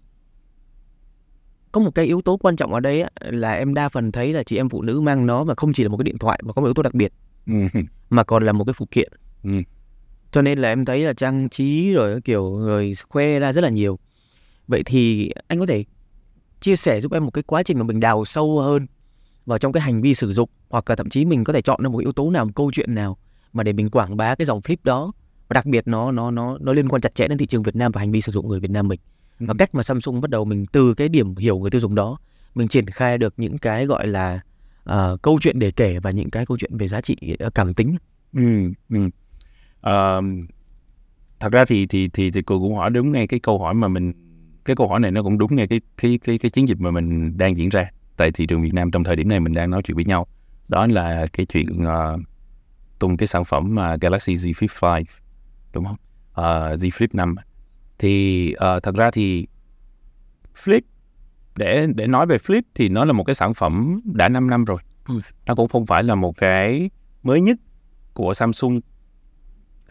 có 1.72 1.82
một 1.82 1.96
cái 1.96 2.06
yếu 2.06 2.22
tố 2.22 2.38
quan 2.38 2.56
trọng 2.56 2.74
ở 2.74 2.80
đây 2.80 3.02
á, 3.02 3.10
là 3.20 3.54
em 3.54 3.74
đa 3.74 3.90
phần 3.90 4.12
thấy 4.12 4.34
là 4.34 4.44
chị 4.44 4.58
em 4.58 4.70
phụ 4.70 4.82
nữ 4.82 5.02
mang 5.02 5.26
nó 5.26 5.44
và 5.44 5.56
không 5.58 5.74
chỉ 5.74 5.84
là 5.84 5.90
một 5.90 5.98
cái 5.98 6.04
điện 6.04 6.18
thoại 6.18 6.40
mà 6.44 6.54
có 6.54 6.62
một 6.62 6.68
yếu 6.68 6.74
tố 6.74 6.84
đặc 6.84 6.94
biệt 6.94 7.14
Ừ. 7.48 7.54
mà 8.10 8.24
còn 8.24 8.46
là 8.46 8.52
một 8.52 8.64
cái 8.66 8.74
phụ 8.74 8.88
kiện. 8.92 9.12
Ừ. 9.44 9.50
cho 10.32 10.42
nên 10.42 10.60
là 10.60 10.70
em 10.70 10.86
thấy 10.86 11.00
là 11.04 11.14
trang 11.14 11.50
trí 11.50 11.94
rồi 11.94 12.22
kiểu 12.22 12.58
rồi 12.66 12.92
khoe 13.10 13.40
ra 13.40 13.54
rất 13.54 13.62
là 13.62 13.70
nhiều. 13.70 14.00
Vậy 14.68 14.84
thì 14.86 15.32
anh 15.48 15.60
có 15.60 15.66
thể 15.66 15.86
chia 16.62 16.76
sẻ 16.76 17.02
giúp 17.02 17.12
em 17.14 17.26
một 17.26 17.32
cái 17.32 17.44
quá 17.44 17.64
trình 17.64 17.78
mà 17.78 17.84
mình 17.84 18.00
đào 18.00 18.26
sâu 18.26 18.60
hơn 18.60 18.88
vào 19.46 19.58
trong 19.58 19.72
cái 19.72 19.82
hành 19.82 20.02
vi 20.02 20.14
sử 20.14 20.34
dụng 20.34 20.50
hoặc 20.70 20.90
là 20.90 20.96
thậm 20.96 21.10
chí 21.10 21.26
mình 21.26 21.44
có 21.44 21.54
thể 21.54 21.62
chọn 21.62 21.84
ra 21.84 21.90
một 21.90 22.00
yếu 22.00 22.12
tố 22.12 22.30
nào 22.30 22.46
một 22.46 22.52
câu 22.56 22.72
chuyện 22.74 22.96
nào 22.96 23.18
mà 23.54 23.64
để 23.64 23.74
mình 23.74 23.90
quảng 23.90 24.18
bá 24.18 24.36
cái 24.36 24.46
dòng 24.46 24.60
flip 24.60 24.76
đó 24.84 25.12
và 25.48 25.54
đặc 25.54 25.66
biệt 25.66 25.88
nó 25.88 26.12
nó 26.12 26.32
nó 26.32 26.58
nó 26.62 26.74
liên 26.74 26.90
quan 26.90 27.02
chặt 27.02 27.16
chẽ 27.16 27.28
đến 27.28 27.38
thị 27.38 27.46
trường 27.46 27.64
Việt 27.64 27.76
Nam 27.76 27.92
và 27.92 28.00
hành 28.00 28.12
vi 28.12 28.22
sử 28.22 28.32
dụng 28.32 28.48
người 28.48 28.60
Việt 28.60 28.72
Nam 28.72 28.88
mình 28.88 29.00
và 29.40 29.48
Ừ. 29.54 29.56
cách 29.60 29.76
mà 29.76 29.84
Samsung 29.84 30.22
bắt 30.22 30.30
đầu 30.30 30.46
mình 30.46 30.66
từ 30.66 30.94
cái 30.94 31.10
điểm 31.10 31.36
hiểu 31.36 31.60
người 31.60 31.72
tiêu 31.72 31.82
dùng 31.82 31.96
đó 31.96 32.18
mình 32.56 32.68
triển 32.68 32.88
khai 32.88 33.18
được 33.18 33.34
những 33.38 33.58
cái 33.58 33.86
gọi 33.86 34.08
là 34.08 34.40
ờ, 34.84 35.18
câu 35.22 35.38
chuyện 35.42 35.60
để 35.60 35.72
kể 35.72 36.00
và 36.00 36.12
những 36.12 36.30
cái 36.30 36.46
câu 36.46 36.58
chuyện 36.58 36.78
về 36.78 36.88
giá 36.88 37.02
trị 37.02 37.18
ờ, 37.40 37.50
cảm 37.50 37.74
tính 37.74 37.96
Ừ. 38.34 38.72
Ừ. 38.90 39.10
Ờ, 39.82 40.22
thật 41.40 41.52
ra 41.52 41.66
thì 41.66 41.86
thì 41.88 42.08
thì 42.14 42.32
thì 42.32 42.42
cô 42.42 42.60
cũng 42.60 42.76
hỏi 42.76 42.90
đúng 42.90 43.12
ngay 43.12 43.28
cái 43.28 43.40
câu 43.40 43.58
hỏi 43.58 43.74
mà 43.74 43.88
mình 43.88 44.14
cái 44.66 44.76
câu 44.76 44.88
hỏi 44.88 45.00
này 45.00 45.12
nó 45.12 45.24
cũng 45.24 45.38
đúng 45.38 45.56
ngay 45.56 45.68
cái 45.68 45.82
cái 45.98 46.20
cái 46.24 46.38
cái 46.38 46.50
chiến 46.52 46.68
dịch 46.68 46.80
mà 46.82 46.92
mình 46.92 47.38
đang 47.38 47.58
diễn 47.58 47.70
ra 47.70 47.92
tại 48.18 48.32
thị 48.32 48.46
trường 48.46 48.62
Việt 48.62 48.74
Nam 48.74 48.92
trong 48.92 49.04
thời 49.04 49.16
điểm 49.16 49.30
này 49.30 49.40
mình 49.40 49.54
đang 49.54 49.70
nói 49.70 49.82
chuyện 49.82 49.96
với 49.96 50.06
nhau. 50.06 50.28
Đó 50.68 50.88
là 50.88 51.28
cái 51.34 51.46
chuyện 51.46 51.86
uh, 51.86 52.20
tung 53.00 53.18
cái 53.18 53.28
sản 53.28 53.46
phẩm 53.46 53.76
mà 53.76 53.96
Galaxy 54.02 54.34
Z 54.34 54.54
Flip 54.54 54.96
5 54.96 55.04
đúng 55.74 55.86
không? 55.86 55.98
Uh, 56.32 56.80
Z 56.80 56.90
Flip 56.90 57.08
5 57.14 57.36
thì 58.00 58.56
uh, 58.56 58.84
thật 58.84 58.96
ra 58.96 59.12
thì 59.12 59.48
Flip 60.64 60.82
để 61.56 61.88
để 61.96 62.08
nói 62.08 62.26
về 62.26 62.38
Flip 62.38 62.62
thì 62.76 62.90
nó 62.90 63.06
là 63.06 63.14
một 63.14 63.24
cái 63.24 63.36
sản 63.36 63.54
phẩm 63.54 64.00
đã 64.06 64.30
5 64.30 64.50
năm 64.50 64.66
rồi. 64.66 64.78
Nó 65.46 65.56
cũng 65.56 65.68
không 65.68 65.86
phải 65.86 66.04
là 66.04 66.16
một 66.16 66.38
cái 66.38 66.90
mới 67.24 67.42
nhất 67.42 67.58
của 68.14 68.34
Samsung. 68.34 68.80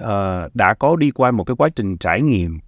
Uh, 0.05 0.55
đã 0.55 0.75
có 0.79 0.97
đi 0.97 1.11
qua 1.11 1.31
một 1.31 1.45
cái 1.45 1.57
quá 1.57 1.69
trình 1.69 1.99
trải 1.99 2.23
nghiệm 2.23 2.59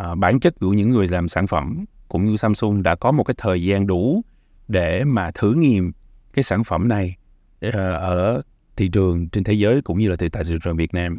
uh, 0.00 0.18
bản 0.18 0.40
chất 0.40 0.54
của 0.60 0.72
những 0.72 0.90
người 0.90 1.06
làm 1.06 1.28
sản 1.28 1.46
phẩm 1.46 1.84
cũng 2.08 2.24
như 2.24 2.36
Samsung 2.36 2.82
đã 2.82 2.94
có 2.94 3.12
một 3.12 3.24
cái 3.24 3.34
thời 3.38 3.62
gian 3.62 3.86
đủ 3.86 4.22
để 4.68 5.04
mà 5.04 5.30
thử 5.34 5.54
nghiệm 5.54 5.92
cái 6.32 6.42
sản 6.42 6.64
phẩm 6.64 6.88
này 6.88 7.16
ờ, 7.60 7.92
ở 7.92 8.42
thị 8.76 8.88
trường 8.88 9.28
trên 9.28 9.44
thế 9.44 9.52
giới 9.52 9.82
cũng 9.82 9.98
như 9.98 10.08
là 10.08 10.16
tại 10.18 10.28
tại 10.28 10.44
thị 10.48 10.56
trường 10.64 10.76
Việt 10.76 10.94
Nam. 10.94 11.18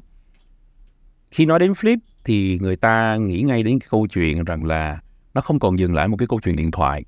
Khi 1.31 1.45
nói 1.45 1.59
đến 1.59 1.71
Flip 1.71 1.97
thì 2.25 2.59
người 2.61 2.75
ta 2.75 3.15
nghĩ 3.15 3.41
ngay 3.41 3.63
đến 3.63 3.79
cái 3.79 3.87
câu 3.91 4.07
chuyện 4.07 4.43
rằng 4.43 4.65
là 4.65 5.01
nó 5.33 5.41
không 5.41 5.59
còn 5.59 5.79
dừng 5.79 5.93
lại 5.93 6.07
một 6.07 6.17
cái 6.17 6.27
câu 6.27 6.39
chuyện 6.43 6.55
điện 6.55 6.71
thoại 6.71 7.05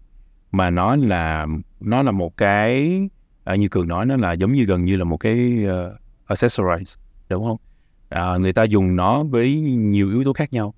mà 0.51 0.69
nó 0.69 0.95
là 0.95 1.47
nó 1.79 2.03
là 2.03 2.11
một 2.11 2.37
cái 2.37 3.01
à, 3.43 3.55
như 3.55 3.67
cường 3.67 3.87
nói 3.87 4.05
nó 4.05 4.17
là 4.17 4.33
giống 4.33 4.53
như 4.53 4.63
gần 4.65 4.85
như 4.85 4.95
là 4.95 5.03
một 5.03 5.17
cái 5.17 5.65
uh, 5.65 5.93
accessories 6.25 6.95
đúng 7.29 7.45
không 7.45 7.57
à, 8.09 8.37
người 8.37 8.53
ta 8.53 8.63
dùng 8.63 8.95
nó 8.95 9.23
với 9.23 9.55
nhiều 9.61 10.09
yếu 10.09 10.23
tố 10.23 10.33
khác 10.33 10.53
nhau 10.53 10.73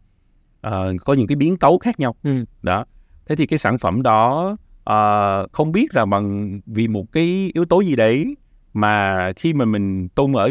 à, 0.61 0.71
có 1.05 1.13
những 1.13 1.27
cái 1.27 1.35
biến 1.35 1.57
tấu 1.57 1.77
khác 1.77 1.99
nhau 1.99 2.15
Ừ. 2.23 2.45
đó 2.61 2.85
thế 3.25 3.35
thì 3.35 3.45
cái 3.45 3.59
sản 3.59 3.77
phẩm 3.77 4.01
đó 4.03 4.57
à, 4.89 5.43
không 5.51 5.71
biết 5.71 5.95
là 5.95 6.05
bằng 6.05 6.59
vì 6.65 6.87
một 6.87 7.11
cái 7.11 7.51
yếu 7.53 7.65
tố 7.65 7.81
gì 7.81 7.95
đấy 7.95 8.35
mà 8.73 9.17
khi 9.35 9.53
mà 9.53 9.65
mình 9.65 10.09
tung 10.09 10.35
ở 10.35 10.49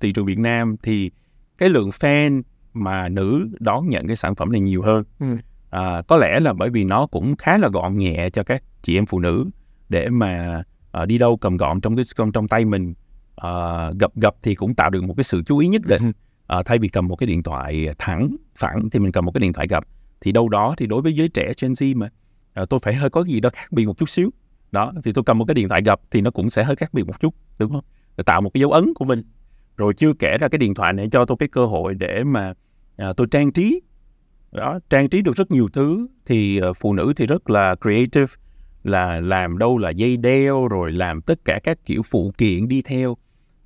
thị 0.00 0.12
trường 0.12 0.26
Việt 0.26 0.38
Nam 0.38 0.76
thì 0.82 1.10
cái 1.58 1.68
lượng 1.68 1.90
fan 1.90 2.42
mà 2.72 3.08
nữ 3.08 3.48
đón 3.60 3.88
nhận 3.88 4.06
cái 4.06 4.16
sản 4.16 4.34
phẩm 4.34 4.52
này 4.52 4.60
nhiều 4.60 4.82
hơn. 4.82 5.04
Ừ. 5.20 5.26
à, 5.70 6.02
có 6.08 6.16
lẽ 6.16 6.40
là 6.40 6.52
bởi 6.52 6.70
vì 6.70 6.84
nó 6.84 7.06
cũng 7.06 7.36
khá 7.36 7.58
là 7.58 7.68
gọn 7.68 7.96
nhẹ 7.96 8.30
cho 8.30 8.42
các 8.42 8.62
chị 8.82 8.98
em 8.98 9.06
phụ 9.06 9.18
nữ 9.18 9.50
để 9.88 10.08
mà 10.08 10.62
à, 10.92 11.04
đi 11.04 11.18
đâu 11.18 11.36
cầm 11.36 11.56
gọn 11.56 11.80
trong 11.80 11.96
cái 11.96 12.04
trong, 12.16 12.32
trong 12.32 12.48
tay 12.48 12.64
mình. 12.64 12.94
À, 13.36 13.86
gập 14.00 14.16
gập 14.16 14.36
thì 14.42 14.54
cũng 14.54 14.74
tạo 14.74 14.90
được 14.90 15.04
một 15.04 15.14
cái 15.16 15.24
sự 15.24 15.42
chú 15.46 15.58
ý 15.58 15.68
nhất 15.68 15.82
định. 15.84 16.12
À, 16.46 16.62
thay 16.62 16.78
vì 16.78 16.88
cầm 16.88 17.08
một 17.08 17.16
cái 17.16 17.26
điện 17.26 17.42
thoại 17.42 17.88
thẳng 17.98 18.36
phẳng 18.56 18.90
thì 18.90 18.98
mình 18.98 19.12
cầm 19.12 19.24
một 19.24 19.32
cái 19.34 19.40
điện 19.40 19.52
thoại 19.52 19.66
gập 19.70 19.84
thì 20.20 20.32
đâu 20.32 20.48
đó 20.48 20.74
thì 20.78 20.86
đối 20.86 21.02
với 21.02 21.12
giới 21.12 21.28
trẻ 21.28 21.52
Gen 21.62 21.72
Z 21.72 21.96
mà 21.96 22.08
à, 22.52 22.64
tôi 22.64 22.80
phải 22.82 22.94
hơi 22.94 23.10
có 23.10 23.24
gì 23.24 23.40
đó 23.40 23.50
khác 23.52 23.72
biệt 23.72 23.86
một 23.86 23.98
chút 23.98 24.08
xíu. 24.08 24.30
Đó 24.72 24.92
thì 25.04 25.12
tôi 25.12 25.24
cầm 25.24 25.38
một 25.38 25.44
cái 25.44 25.54
điện 25.54 25.68
thoại 25.68 25.82
gập 25.84 26.00
thì 26.10 26.20
nó 26.20 26.30
cũng 26.30 26.50
sẽ 26.50 26.64
hơi 26.64 26.76
khác 26.76 26.94
biệt 26.94 27.06
một 27.06 27.20
chút 27.20 27.34
đúng 27.58 27.72
không? 27.72 27.84
Để 28.16 28.24
tạo 28.26 28.40
một 28.40 28.50
cái 28.54 28.60
dấu 28.60 28.70
ấn 28.70 28.94
của 28.94 29.04
mình. 29.04 29.22
Rồi 29.76 29.94
chưa 29.94 30.12
kể 30.18 30.38
ra 30.40 30.48
cái 30.48 30.58
điện 30.58 30.74
thoại 30.74 30.92
này 30.92 31.08
cho 31.12 31.24
tôi 31.24 31.36
cái 31.40 31.48
cơ 31.48 31.66
hội 31.66 31.94
để 31.94 32.24
mà 32.24 32.54
à, 32.96 33.12
tôi 33.12 33.26
trang 33.30 33.52
trí. 33.52 33.80
Đó 34.52 34.78
trang 34.90 35.08
trí 35.08 35.22
được 35.22 35.36
rất 35.36 35.50
nhiều 35.50 35.68
thứ 35.72 36.06
thì 36.26 36.60
à, 36.60 36.72
phụ 36.72 36.92
nữ 36.92 37.12
thì 37.16 37.26
rất 37.26 37.50
là 37.50 37.74
creative 37.82 38.32
là 38.84 39.20
làm 39.20 39.58
đâu 39.58 39.78
là 39.78 39.90
dây 39.90 40.16
đeo 40.16 40.68
rồi 40.68 40.92
làm 40.92 41.22
tất 41.22 41.44
cả 41.44 41.60
các 41.64 41.78
kiểu 41.84 42.02
phụ 42.02 42.32
kiện 42.38 42.68
đi 42.68 42.82
theo. 42.82 43.16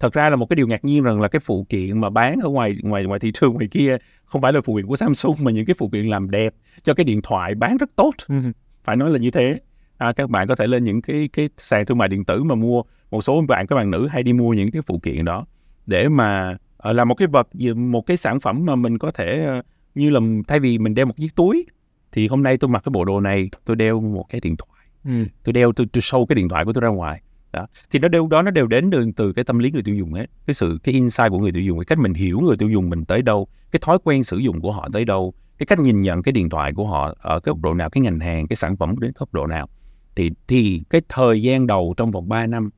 Thật 0.01 0.13
ra 0.13 0.31
là 0.31 0.37
một 0.37 0.47
cái 0.47 0.57
điều 0.57 0.67
ngạc 0.67 0.85
nhiên 0.85 1.03
rằng 1.03 1.21
là 1.21 1.29
cái 1.29 1.41
phụ 1.41 1.67
kiện 1.69 2.01
mà 2.01 2.11
bán 2.11 2.41
ở 2.43 2.49
ngoài 2.49 2.77
ngoài 2.83 3.05
ngoài 3.05 3.21
thị 3.21 3.33
trường 3.35 3.55
ngoài 3.55 3.69
kia 3.71 3.97
không 4.25 4.43
phải 4.43 4.53
là 4.53 4.61
phụ 4.61 4.77
kiện 4.77 4.87
của 4.87 4.97
Samsung 4.97 5.37
mà 5.43 5.51
những 5.51 5.67
cái 5.67 5.75
phụ 5.79 5.89
kiện 5.89 6.07
làm 6.07 6.31
đẹp 6.31 6.55
cho 6.83 6.95
cái 6.95 7.05
điện 7.05 7.23
thoại 7.23 7.55
bán 7.55 7.77
rất 7.77 7.91
tốt. 7.97 8.11
Ừ 8.29 8.37
phải 8.85 8.97
nói 8.97 9.11
là 9.11 9.19
như 9.19 9.31
thế. 9.31 9.61
À, 9.99 10.13
các 10.13 10.31
bạn 10.31 10.49
có 10.49 10.55
thể 10.55 10.67
lên 10.67 10.85
những 10.85 11.03
cái 11.03 11.29
cái 11.33 11.49
sàn 11.57 11.87
thương 11.87 11.99
mại 11.99 12.09
điện 12.09 12.25
tử 12.25 12.43
mà 12.43 12.55
mua. 12.55 12.83
Một 13.11 13.21
số 13.21 13.43
bạn 13.49 13.67
các 13.67 13.77
bạn 13.77 13.91
nữ 13.91 14.07
hay 14.07 14.23
đi 14.23 14.33
mua 14.33 14.53
những 14.53 14.71
cái 14.71 14.83
phụ 14.83 14.99
kiện 14.99 15.25
đó 15.25 15.47
để 15.87 16.09
mà 16.09 16.57
ờ, 16.77 16.93
làm 16.93 17.09
một 17.09 17.15
cái 17.15 17.29
vật 17.29 17.49
một 17.77 18.07
cái 18.07 18.17
sản 18.17 18.41
phẩm 18.41 18.67
mà 18.67 18.75
mình 18.75 18.99
có 18.99 19.11
thể 19.11 19.45
ờ, 19.47 19.63
như 19.95 20.11
là 20.11 20.21
thay 20.49 20.61
vì 20.61 20.79
mình 20.79 20.95
đeo 20.95 21.07
một 21.07 21.17
chiếc 21.17 21.35
túi 21.35 21.67
thì 22.13 22.29
hôm 22.29 22.43
nay 22.43 22.57
tôi 22.57 22.69
mặc 22.69 22.83
cái 22.85 22.91
bộ 22.91 23.05
đồ 23.05 23.21
này 23.21 23.51
tôi 23.65 23.77
đeo 23.77 24.01
một 24.01 24.25
cái 24.29 24.41
điện 24.41 24.57
thoại. 24.57 24.71
Ừ. 25.05 25.25
tôi 25.45 25.53
đeo 25.53 25.73
tôi, 25.73 25.87
tôi 25.93 26.01
show 26.01 26.27
cái 26.27 26.35
điện 26.35 26.49
thoại 26.49 26.65
của 26.65 26.73
tôi 26.73 26.81
ra 26.81 26.89
ngoài. 26.89 27.23
Đó. 27.53 27.67
Thì 27.91 27.99
nó 27.99 28.09
đều 28.09 28.27
đó 28.27 28.43
nó 28.43 28.51
đều 28.51 28.67
đến 28.67 28.91
từ, 28.91 29.11
từ 29.17 29.33
cái 29.33 29.45
tâm 29.45 29.59
lý 29.59 29.71
người 29.71 29.83
tiêu 29.83 29.95
dùng 29.95 30.13
hết 30.13 30.27
cái 30.47 30.55
sự 30.55 30.79
cái 30.83 30.95
insight 30.95 31.31
của 31.31 31.39
người 31.39 31.53
tiêu 31.53 31.63
dùng 31.63 31.79
cái 31.79 31.85
cách 31.85 31.99
mình 31.99 32.15
hiểu 32.15 32.41
người 32.41 32.57
tiêu 32.57 32.69
dùng 32.71 32.91
mình 32.91 33.05
tới 33.05 33.23
đâu 33.23 33.47
cái 33.71 33.81
thói 33.83 33.99
quen 34.05 34.25
sử 34.25 34.37
dụng 34.37 34.61
của 34.61 34.73
họ 34.73 34.89
tới 34.93 35.05
đâu 35.05 35.35
cái 35.59 35.67
cách 35.67 35.79
nhìn 35.79 36.03
nhận 36.03 36.23
cái 36.23 36.33
điện 36.33 36.49
thoại 36.51 36.73
của 36.73 36.87
họ 36.87 37.15
ở 37.21 37.41
cái 37.41 37.51
góc 37.51 37.61
độ 37.63 37.75
nào 37.75 37.91
cái 37.91 38.01
ngành 38.01 38.21
hàng 38.21 38.47
cái 38.47 38.57
sản 38.57 38.77
phẩm 38.77 38.99
đến 38.99 39.13
góc 39.19 39.35
độ 39.35 39.47
nào 39.47 39.69
thì 40.17 40.31
thì 40.49 40.83
cái 40.91 41.01
thời 41.09 41.43
gian 41.43 41.67
đầu 41.67 41.95
trong 41.97 42.11
vòng 42.11 42.29
3 42.29 42.47
năm 42.47 42.71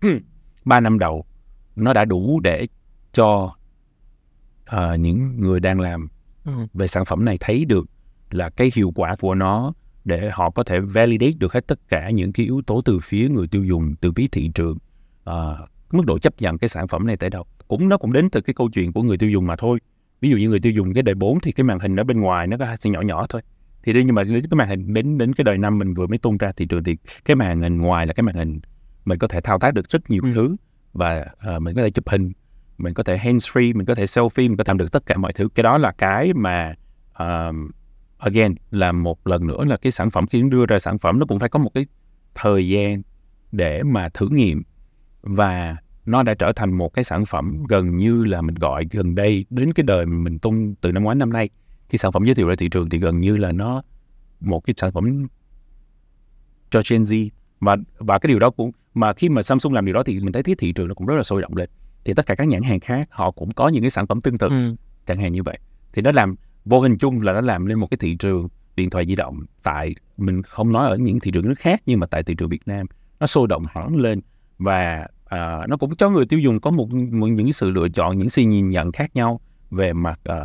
3 0.64 0.80
năm 0.80 0.98
đầu 0.98 1.24
nó 1.76 1.92
đã 1.92 2.04
đủ 2.04 2.40
để 2.40 2.66
cho 3.12 3.54
ờ, 4.66 4.96
những 4.96 5.40
người 5.40 5.60
đang 5.60 5.80
làm 5.80 6.08
Ừ. 6.44 6.52
về 6.74 6.86
sản 6.86 7.04
phẩm 7.04 7.24
này 7.24 7.36
thấy 7.40 7.64
được 7.64 7.86
là 8.30 8.50
cái 8.50 8.70
hiệu 8.74 8.92
quả 8.94 9.16
của 9.20 9.34
nó 9.34 9.72
để 10.04 10.30
họ 10.32 10.50
có 10.50 10.62
thể 10.64 10.80
validate 10.80 11.32
được 11.38 11.52
hết 11.52 11.66
tất 11.66 11.88
cả 11.88 12.10
những 12.10 12.32
cái 12.32 12.46
yếu 12.46 12.62
tố 12.66 12.80
từ 12.84 12.98
phía 13.02 13.28
người 13.28 13.46
tiêu 13.48 13.64
dùng 13.64 13.94
từ 14.00 14.12
phía 14.16 14.26
thị 14.32 14.50
trường. 14.54 14.78
À, 15.24 15.34
mức 15.92 16.02
độ 16.06 16.18
chấp 16.18 16.34
nhận 16.40 16.58
cái 16.58 16.68
sản 16.68 16.88
phẩm 16.88 17.06
này 17.06 17.16
tới 17.16 17.30
đâu. 17.30 17.44
Cũng 17.68 17.88
nó 17.88 17.96
cũng 17.96 18.12
đến 18.12 18.30
từ 18.30 18.40
cái 18.40 18.54
câu 18.54 18.70
chuyện 18.72 18.92
của 18.92 19.02
người 19.02 19.18
tiêu 19.18 19.30
dùng 19.30 19.46
mà 19.46 19.56
thôi 19.56 19.78
ví 20.22 20.30
dụ 20.30 20.36
như 20.36 20.48
người 20.48 20.60
tiêu 20.60 20.72
dùng 20.72 20.94
cái 20.94 21.02
đời 21.02 21.14
4 21.14 21.40
thì 21.40 21.52
cái 21.52 21.64
màn 21.64 21.78
hình 21.78 21.96
ở 21.96 22.04
bên 22.04 22.20
ngoài 22.20 22.46
nó 22.46 22.56
có 22.56 22.76
nhỏ 22.84 23.00
nhỏ 23.00 23.26
thôi. 23.28 23.42
Thì 23.82 23.92
đương 23.92 24.06
nhưng 24.06 24.14
mà 24.14 24.24
đến 24.24 24.46
cái 24.50 24.56
màn 24.56 24.68
hình 24.68 24.94
đến 24.94 25.18
đến 25.18 25.32
cái 25.34 25.44
đời 25.44 25.58
năm 25.58 25.78
mình 25.78 25.94
vừa 25.94 26.06
mới 26.06 26.18
tung 26.18 26.36
ra 26.36 26.52
thị 26.52 26.66
trường 26.66 26.84
thì 26.84 26.96
cái 27.24 27.36
màn 27.36 27.62
hình 27.62 27.78
ngoài 27.78 28.06
là 28.06 28.12
cái 28.12 28.22
màn 28.22 28.34
hình 28.34 28.60
mình 29.04 29.18
có 29.18 29.26
thể 29.26 29.40
thao 29.40 29.58
tác 29.58 29.74
được 29.74 29.88
rất 29.88 30.10
nhiều 30.10 30.22
Ừ. 30.24 30.30
thứ 30.34 30.56
và 30.92 31.26
ờ, 31.38 31.58
mình 31.58 31.74
có 31.74 31.82
thể 31.82 31.90
chụp 31.90 32.08
hình 32.08 32.32
mình 32.78 32.94
có 32.94 33.02
thể 33.02 33.18
hands 33.18 33.50
free 33.50 33.76
mình 33.76 33.86
có 33.86 33.94
thể 33.94 34.04
selfie 34.04 34.48
mình 34.48 34.56
có 34.56 34.64
thể 34.64 34.70
làm 34.70 34.78
được 34.78 34.92
tất 34.92 35.06
cả 35.06 35.16
mọi 35.16 35.32
thứ. 35.32 35.48
Cái 35.54 35.62
đó 35.62 35.78
là 35.78 35.92
cái 35.92 36.32
mà 36.34 36.74
um, 37.18 37.70
again 38.18 38.54
là 38.70 38.92
một 38.92 39.26
lần 39.26 39.46
nữa 39.46 39.64
là 39.64 39.76
cái 39.76 39.92
sản 39.92 40.10
phẩm 40.10 40.26
khi 40.26 40.42
đưa 40.50 40.66
ra 40.66 40.78
sản 40.78 40.98
phẩm 40.98 41.18
nó 41.18 41.26
cũng 41.26 41.38
phải 41.38 41.48
có 41.48 41.58
một 41.58 41.70
cái 41.74 41.86
thời 42.34 42.68
gian 42.68 43.02
để 43.52 43.82
mà 43.82 44.08
thử 44.08 44.28
nghiệm. 44.28 44.62
Và 45.22 45.76
nó 46.06 46.22
đã 46.22 46.34
trở 46.34 46.52
thành 46.52 46.72
một 46.72 46.94
cái 46.94 47.04
sản 47.04 47.24
phẩm 47.24 47.64
gần 47.68 47.96
như 47.96 48.24
là 48.24 48.42
mình 48.42 48.54
gọi 48.54 48.86
gần 48.90 49.14
đây 49.14 49.44
đến 49.50 49.72
cái 49.72 49.84
đời 49.84 50.06
mình 50.06 50.38
tung 50.38 50.74
từ 50.80 50.92
năm 50.92 51.02
ngoái 51.04 51.16
năm 51.16 51.32
nay. 51.32 51.48
Khi 51.88 51.98
sản 51.98 52.12
phẩm 52.12 52.24
giới 52.24 52.34
thiệu 52.34 52.48
ra 52.48 52.54
thị 52.58 52.68
trường 52.68 52.88
thì 52.88 52.98
gần 52.98 53.20
như 53.20 53.36
là 53.36 53.52
nó 53.52 53.82
một 54.40 54.60
cái 54.60 54.74
sản 54.76 54.92
phẩm 54.92 55.26
cho 56.70 56.82
Gen 56.90 57.04
Z. 57.04 57.28
Và 57.60 57.76
và 57.98 58.18
cái 58.18 58.28
điều 58.28 58.38
đó 58.38 58.50
cũng 58.50 58.70
mà 58.94 59.12
khi 59.12 59.28
mà 59.28 59.42
Samsung 59.42 59.72
làm 59.72 59.84
điều 59.84 59.94
đó 59.94 60.02
thì 60.02 60.20
mình 60.20 60.32
thấy 60.32 60.42
cái 60.42 60.54
thị 60.58 60.72
trường 60.72 60.88
nó 60.88 60.94
cũng 60.94 61.06
rất 61.06 61.14
là 61.14 61.22
sôi 61.22 61.42
động 61.42 61.56
lên. 61.56 61.70
Thì 62.04 62.14
tất 62.14 62.26
cả 62.26 62.34
các 62.34 62.48
nhãn 62.48 62.62
hàng 62.62 62.80
khác 62.80 63.08
họ 63.10 63.30
cũng 63.30 63.50
có 63.52 63.68
những 63.68 63.82
cái 63.82 63.90
sản 63.90 64.06
phẩm 64.06 64.20
tương 64.20 64.38
tự 64.38 64.48
Ừ. 64.48 64.74
chẳng 65.06 65.18
hạn 65.18 65.32
như 65.32 65.42
vậy. 65.42 65.58
Thì 65.92 66.02
nó 66.02 66.10
làm 66.14 66.34
vô 66.64 66.80
hình 66.80 66.98
chung 66.98 67.20
là 67.20 67.32
nó 67.32 67.40
làm 67.40 67.66
lên 67.66 67.78
một 67.78 67.86
cái 67.90 67.98
thị 68.00 68.16
trường 68.16 68.48
điện 68.76 68.90
thoại 68.90 69.06
di 69.06 69.16
động 69.16 69.40
tại 69.62 69.94
mình 70.16 70.42
không 70.42 70.72
nói 70.72 70.86
ở 70.86 70.96
những 70.96 71.20
thị 71.20 71.30
trường 71.30 71.48
nước 71.48 71.58
khác 71.58 71.82
nhưng 71.86 72.00
mà 72.00 72.06
tại 72.06 72.22
thị 72.22 72.34
trường 72.34 72.48
Việt 72.48 72.62
Nam. 72.66 72.86
Nó 73.20 73.26
sôi 73.26 73.46
động 73.48 73.64
hẳn 73.68 73.96
lên 73.96 74.20
và 74.58 75.08
à, 75.38 75.66
nó 75.68 75.76
cũng 75.76 75.96
cho 75.96 76.10
người 76.10 76.26
tiêu 76.26 76.40
dùng 76.40 76.60
có 76.60 76.70
một, 76.70 76.92
một 76.92 77.26
những 77.26 77.52
sự 77.52 77.70
lựa 77.70 77.88
chọn 77.88 78.18
những 78.18 78.30
sự 78.30 78.42
nhìn 78.42 78.70
nhận 78.70 78.92
khác 78.92 79.10
nhau 79.16 79.40
về 79.70 79.92
mặt 79.92 80.20
à, 80.24 80.40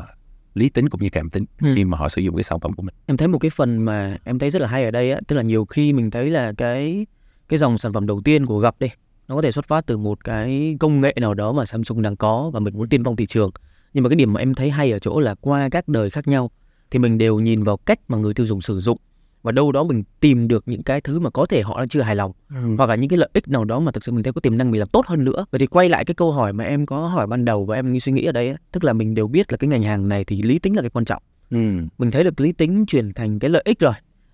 lý 0.54 0.70
tính 0.70 0.90
cũng 0.90 1.02
như 1.02 1.10
cảm 1.10 1.30
tính 1.30 1.46
Ừ. 1.62 1.68
khi 1.76 1.86
mà 1.86 1.98
họ 1.98 2.10
sử 2.10 2.22
dụng 2.22 2.36
cái 2.36 2.44
sản 2.44 2.60
phẩm 2.60 2.74
của 2.74 2.84
mình 2.84 2.96
Em 3.06 3.18
thấy 3.18 3.28
một 3.28 3.38
cái 3.40 3.52
phần 3.56 3.86
mà 3.86 4.18
em 4.24 4.40
thấy 4.40 4.50
rất 4.50 4.62
là 4.62 4.68
hay 4.68 4.84
ở 4.86 4.92
đây 4.92 5.12
á, 5.12 5.20
tức 5.28 5.36
là 5.36 5.42
nhiều 5.42 5.66
khi 5.66 5.94
mình 5.94 6.12
thấy 6.12 6.30
là 6.30 6.54
cái 6.58 7.06
cái 7.50 7.58
dòng 7.60 7.78
sản 7.78 7.94
phẩm 7.94 8.06
đầu 8.08 8.22
tiên 8.24 8.46
của 8.46 8.60
gặp 8.60 8.76
đi, 8.80 8.88
nó 9.28 9.36
có 9.36 9.42
thể 9.42 9.52
xuất 9.52 9.66
phát 9.68 9.86
từ 9.86 9.98
một 9.98 10.24
cái 10.24 10.78
công 10.80 11.02
nghệ 11.02 11.16
nào 11.22 11.34
đó 11.34 11.52
mà 11.52 11.66
Samsung 11.66 12.02
đang 12.02 12.16
có 12.16 12.50
và 12.54 12.60
mình 12.60 12.74
muốn 12.78 12.90
tiên 12.90 13.04
phong 13.04 13.16
thị 13.16 13.26
trường. 13.26 13.52
Nhưng 13.94 14.04
mà 14.04 14.10
cái 14.10 14.16
điểm 14.16 14.34
mà 14.34 14.40
em 14.40 14.54
thấy 14.56 14.70
hay 14.70 14.92
ở 14.92 15.00
chỗ 15.00 15.20
là 15.20 15.36
qua 15.36 15.70
các 15.70 15.88
đời 15.88 16.10
khác 16.10 16.28
nhau 16.28 16.52
thì 16.92 17.00
mình 17.00 17.18
đều 17.18 17.40
nhìn 17.40 17.64
vào 17.64 17.78
cách 17.78 18.00
mà 18.08 18.18
người 18.18 18.34
tiêu 18.34 18.46
dùng 18.46 18.62
sử 18.62 18.80
dụng 18.80 18.98
và 19.44 19.52
đâu 19.52 19.72
đó 19.72 19.84
mình 19.84 20.04
tìm 20.20 20.48
được 20.48 20.64
những 20.68 20.84
cái 20.84 21.02
thứ 21.02 21.20
mà 21.20 21.30
có 21.30 21.46
thể 21.46 21.62
họ 21.62 21.80
đang 21.80 21.88
chưa 21.88 22.02
hài 22.02 22.16
lòng. 22.16 22.32
Hoặc 22.78 22.90
là 22.90 22.96
những 22.96 23.10
cái 23.10 23.18
lợi 23.18 23.30
ích 23.34 23.48
nào 23.48 23.66
đó 23.66 23.80
mà 23.80 23.92
thực 23.92 24.04
sự 24.04 24.12
mình 24.12 24.24
thấy 24.24 24.34
có 24.34 24.42
tiềm 24.42 24.58
năng 24.58 24.72
mình 24.72 24.80
làm 24.80 24.90
tốt 24.90 25.08
hơn 25.08 25.24
nữa. 25.24 25.46
Vậy 25.52 25.60
thì 25.60 25.68
quay 25.68 25.90
lại 25.90 26.06
cái 26.06 26.16
câu 26.16 26.32
hỏi 26.32 26.54
mà 26.54 26.64
em 26.64 26.86
có 26.86 27.08
hỏi 27.08 27.28
ban 27.28 27.46
đầu 27.46 27.66
và 27.66 27.76
em 27.76 28.00
suy 28.00 28.12
nghĩ 28.12 28.26
ở 28.26 28.32
đây 28.32 28.56
tức 28.72 28.84
là 28.84 28.94
mình 28.94 29.16
đều 29.16 29.28
biết 29.28 29.52
là 29.52 29.58
cái 29.58 29.68
ngành 29.68 29.84
hàng 29.84 30.10
này 30.10 30.26
thì 30.26 30.42
lý 30.42 30.60
tính 30.60 30.76
là 30.76 30.82
cái 30.82 30.90
quan 30.90 31.06
trọng. 31.06 31.24
Ừ. 31.50 31.58
mình 31.98 32.12
thấy 32.12 32.24
được 32.24 32.42
lý 32.42 32.52
tính 32.52 32.86
chuyển 32.86 33.14
thành 33.14 33.40
cái 33.40 33.50
lợi 33.50 33.62
ích 33.66 33.80
rồi 33.80 33.94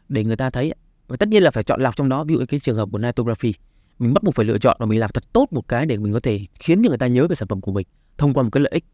để 0.09 0.23
người 0.23 0.35
ta 0.35 0.49
thấy. 0.49 0.73
Và 1.07 1.17
tất 1.17 1.29
nhiên 1.29 1.43
là 1.43 1.51
phải 1.51 1.63
chọn 1.63 1.81
lọc 1.81 1.95
trong 1.95 2.09
đó 2.09 2.23
ví 2.23 2.35
dụ 2.35 2.45
cái 2.47 2.59
trường 2.59 2.77
hợp 2.77 2.89
của 2.91 2.97
Nitography. 2.97 3.53
Mình 3.99 4.13
bắt 4.13 4.23
buộc 4.23 4.35
phải 4.35 4.45
lựa 4.45 4.57
chọn 4.57 4.77
và 4.79 4.85
mình 4.85 4.99
làm 4.99 5.11
thật 5.13 5.23
tốt 5.33 5.47
một 5.51 5.67
cái 5.67 5.85
để 5.85 5.97
mình 5.97 6.13
có 6.13 6.19
thể 6.19 6.39
khiến 6.59 6.83
cho 6.83 6.89
người 6.89 6.97
ta 6.97 7.07
nhớ 7.07 7.27
về 7.27 7.35
sản 7.35 7.47
phẩm 7.47 7.61
của 7.61 7.71
mình 7.71 7.87
thông 8.17 8.33
qua 8.33 8.43
một 8.43 8.49
cái 8.51 8.61
lợi 8.61 8.71
ích. 8.73 8.85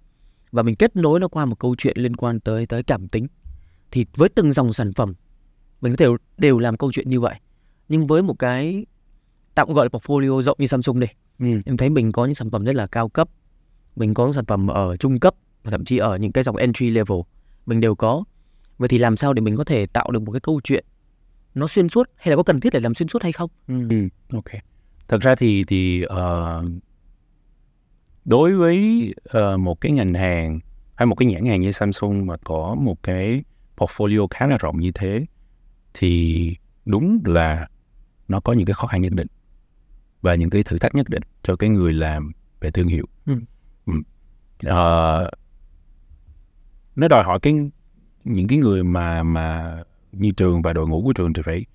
Và 0.52 0.64
mình 0.64 0.76
kết 0.76 0.96
nối 0.96 1.20
nó 1.20 1.28
qua 1.28 1.46
một 1.46 1.60
câu 1.60 1.76
chuyện 1.78 1.98
liên 1.98 2.16
quan 2.16 2.40
tới 2.40 2.66
tới 2.66 2.84
cảm 2.84 3.08
tính. 3.08 3.28
Thì 3.92 4.06
với 4.16 4.30
từng 4.30 4.52
dòng 4.52 4.74
sản 4.74 4.94
phẩm 4.94 5.14
mình 5.82 5.94
có 5.94 5.98
thể 5.98 6.06
đều 6.38 6.60
làm 6.60 6.78
câu 6.78 6.92
chuyện 6.92 7.10
như 7.10 7.20
vậy 7.20 7.36
nhưng 7.90 8.08
với 8.08 8.24
một 8.24 8.40
cái 8.40 8.86
tạm 9.56 9.74
gọi 9.74 9.86
là 9.86 9.90
portfolio 10.00 10.42
rộng 10.42 10.58
như 10.60 10.68
Samsung 10.68 11.00
đi 11.00 11.08
Ừ. 11.40 11.62
em 11.66 11.78
thấy 11.78 11.90
mình 11.90 12.12
có 12.12 12.26
những 12.26 12.36
sản 12.36 12.52
phẩm 12.52 12.64
rất 12.64 12.76
là 12.76 12.88
cao 12.88 13.10
cấp 13.10 13.30
mình 13.96 14.14
có 14.14 14.24
những 14.26 14.34
sản 14.34 14.46
phẩm 14.46 14.68
ở 14.68 14.98
trung 14.98 15.20
cấp 15.20 15.36
và 15.64 15.72
thậm 15.72 15.86
chí 15.86 15.98
ở 15.98 16.18
những 16.18 16.32
cái 16.32 16.44
dòng 16.44 16.56
entry 16.56 16.90
level 16.90 17.18
mình 17.66 17.80
đều 17.80 17.96
có 17.96 18.24
vậy 18.78 18.90
thì 18.90 18.98
làm 18.98 19.18
sao 19.18 19.34
để 19.34 19.42
mình 19.42 19.56
có 19.58 19.64
thể 19.64 19.86
tạo 19.86 20.12
được 20.12 20.22
một 20.22 20.32
cái 20.32 20.40
câu 20.42 20.62
chuyện 20.64 20.86
nó 21.56 21.68
xuyên 21.68 21.90
suốt 21.90 22.10
hay 22.16 22.30
là 22.30 22.36
có 22.36 22.44
cần 22.44 22.60
thiết 22.60 22.74
để 22.74 22.80
làm 22.80 22.94
xuyên 22.94 23.08
suốt 23.10 23.24
hay 23.24 23.32
không 23.32 23.50
Ừ. 23.68 24.08
ok 24.34 24.46
thật 25.08 25.18
ra 25.22 25.36
thì 25.36 25.64
thì 25.64 26.02
ờ, 26.04 26.64
đối 28.26 28.54
với 28.56 29.14
ờ, 29.24 29.58
một 29.58 29.82
cái 29.82 29.92
ngành 29.92 30.14
hàng 30.14 30.60
hay 30.96 31.06
một 31.06 31.16
cái 31.16 31.26
nhãn 31.26 31.46
hàng 31.46 31.62
như 31.62 31.72
Samsung 31.72 32.26
mà 32.26 32.38
có 32.44 32.76
một 32.80 33.04
cái 33.04 33.44
portfolio 33.78 34.28
khá 34.30 34.48
là 34.48 34.58
rộng 34.58 34.80
như 34.80 34.92
thế 34.92 35.26
thì 36.00 36.56
đúng 36.86 37.20
là 37.26 37.68
nó 38.28 38.40
có 38.40 38.54
những 38.54 38.66
cái 38.66 38.74
khó 38.74 38.88
khăn 38.88 39.02
nhất 39.02 39.14
định 39.14 39.28
và 40.22 40.36
những 40.36 40.50
cái 40.50 40.64
thử 40.64 40.78
thách 40.78 40.96
nhất 40.96 41.10
định 41.10 41.24
cho 41.44 41.56
cái 41.56 41.70
người 41.70 41.94
làm 41.94 42.32
về 42.60 42.72
thương 42.72 42.88
hiệu. 42.88 43.06
Ừ. 43.26 43.34
Ừ. 43.86 43.94
Ờ, 44.64 45.32
nó 46.96 47.08
đòi 47.08 47.24
hỏi 47.24 47.40
cái 47.40 47.54
những 48.24 48.48
cái 48.48 48.58
người 48.58 48.84
mà 48.84 49.24
mà 49.24 49.78
như 50.12 50.32
trường 50.32 50.62
và 50.62 50.74
đội 50.74 50.88
ngũ 50.88 51.02
của 51.04 51.14
trường 51.14 51.34
thì 51.34 51.42
phải 51.42 51.66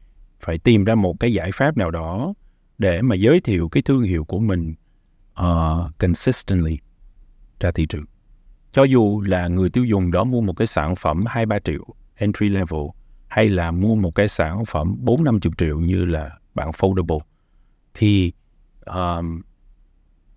phải 0.40 0.58
tìm 0.58 0.84
ra 0.84 0.94
một 0.94 1.20
cái 1.20 1.32
giải 1.32 1.50
pháp 1.52 1.76
nào 1.76 1.90
đó 1.90 2.34
để 2.78 3.02
mà 3.02 3.14
giới 3.14 3.40
thiệu 3.40 3.68
cái 3.68 3.82
thương 3.82 4.02
hiệu 4.02 4.24
của 4.24 4.38
mình 4.38 4.74
uh, 5.40 5.98
consistently 5.98 6.78
ra 7.60 7.70
thị 7.70 7.86
trường. 7.86 8.04
Cho 8.72 8.82
dù 8.82 9.20
là 9.20 9.48
người 9.48 9.70
tiêu 9.70 9.84
dùng 9.84 10.12
đó 10.12 10.24
mua 10.24 10.40
một 10.40 10.56
cái 10.56 10.66
sản 10.66 10.96
phẩm 10.96 11.24
2-3 11.24 11.58
triệu 11.64 11.84
entry 12.14 12.48
level 12.48 12.80
hay 13.34 13.48
là 13.48 13.70
mua 13.70 13.94
một 13.94 14.14
cái 14.14 14.28
sản 14.28 14.64
phẩm 14.64 14.96
4-50 15.04 15.50
triệu 15.58 15.80
như 15.80 16.04
là 16.04 16.38
bạn 16.54 16.70
foldable 16.70 17.18
thì 17.94 18.32
um, 18.86 19.40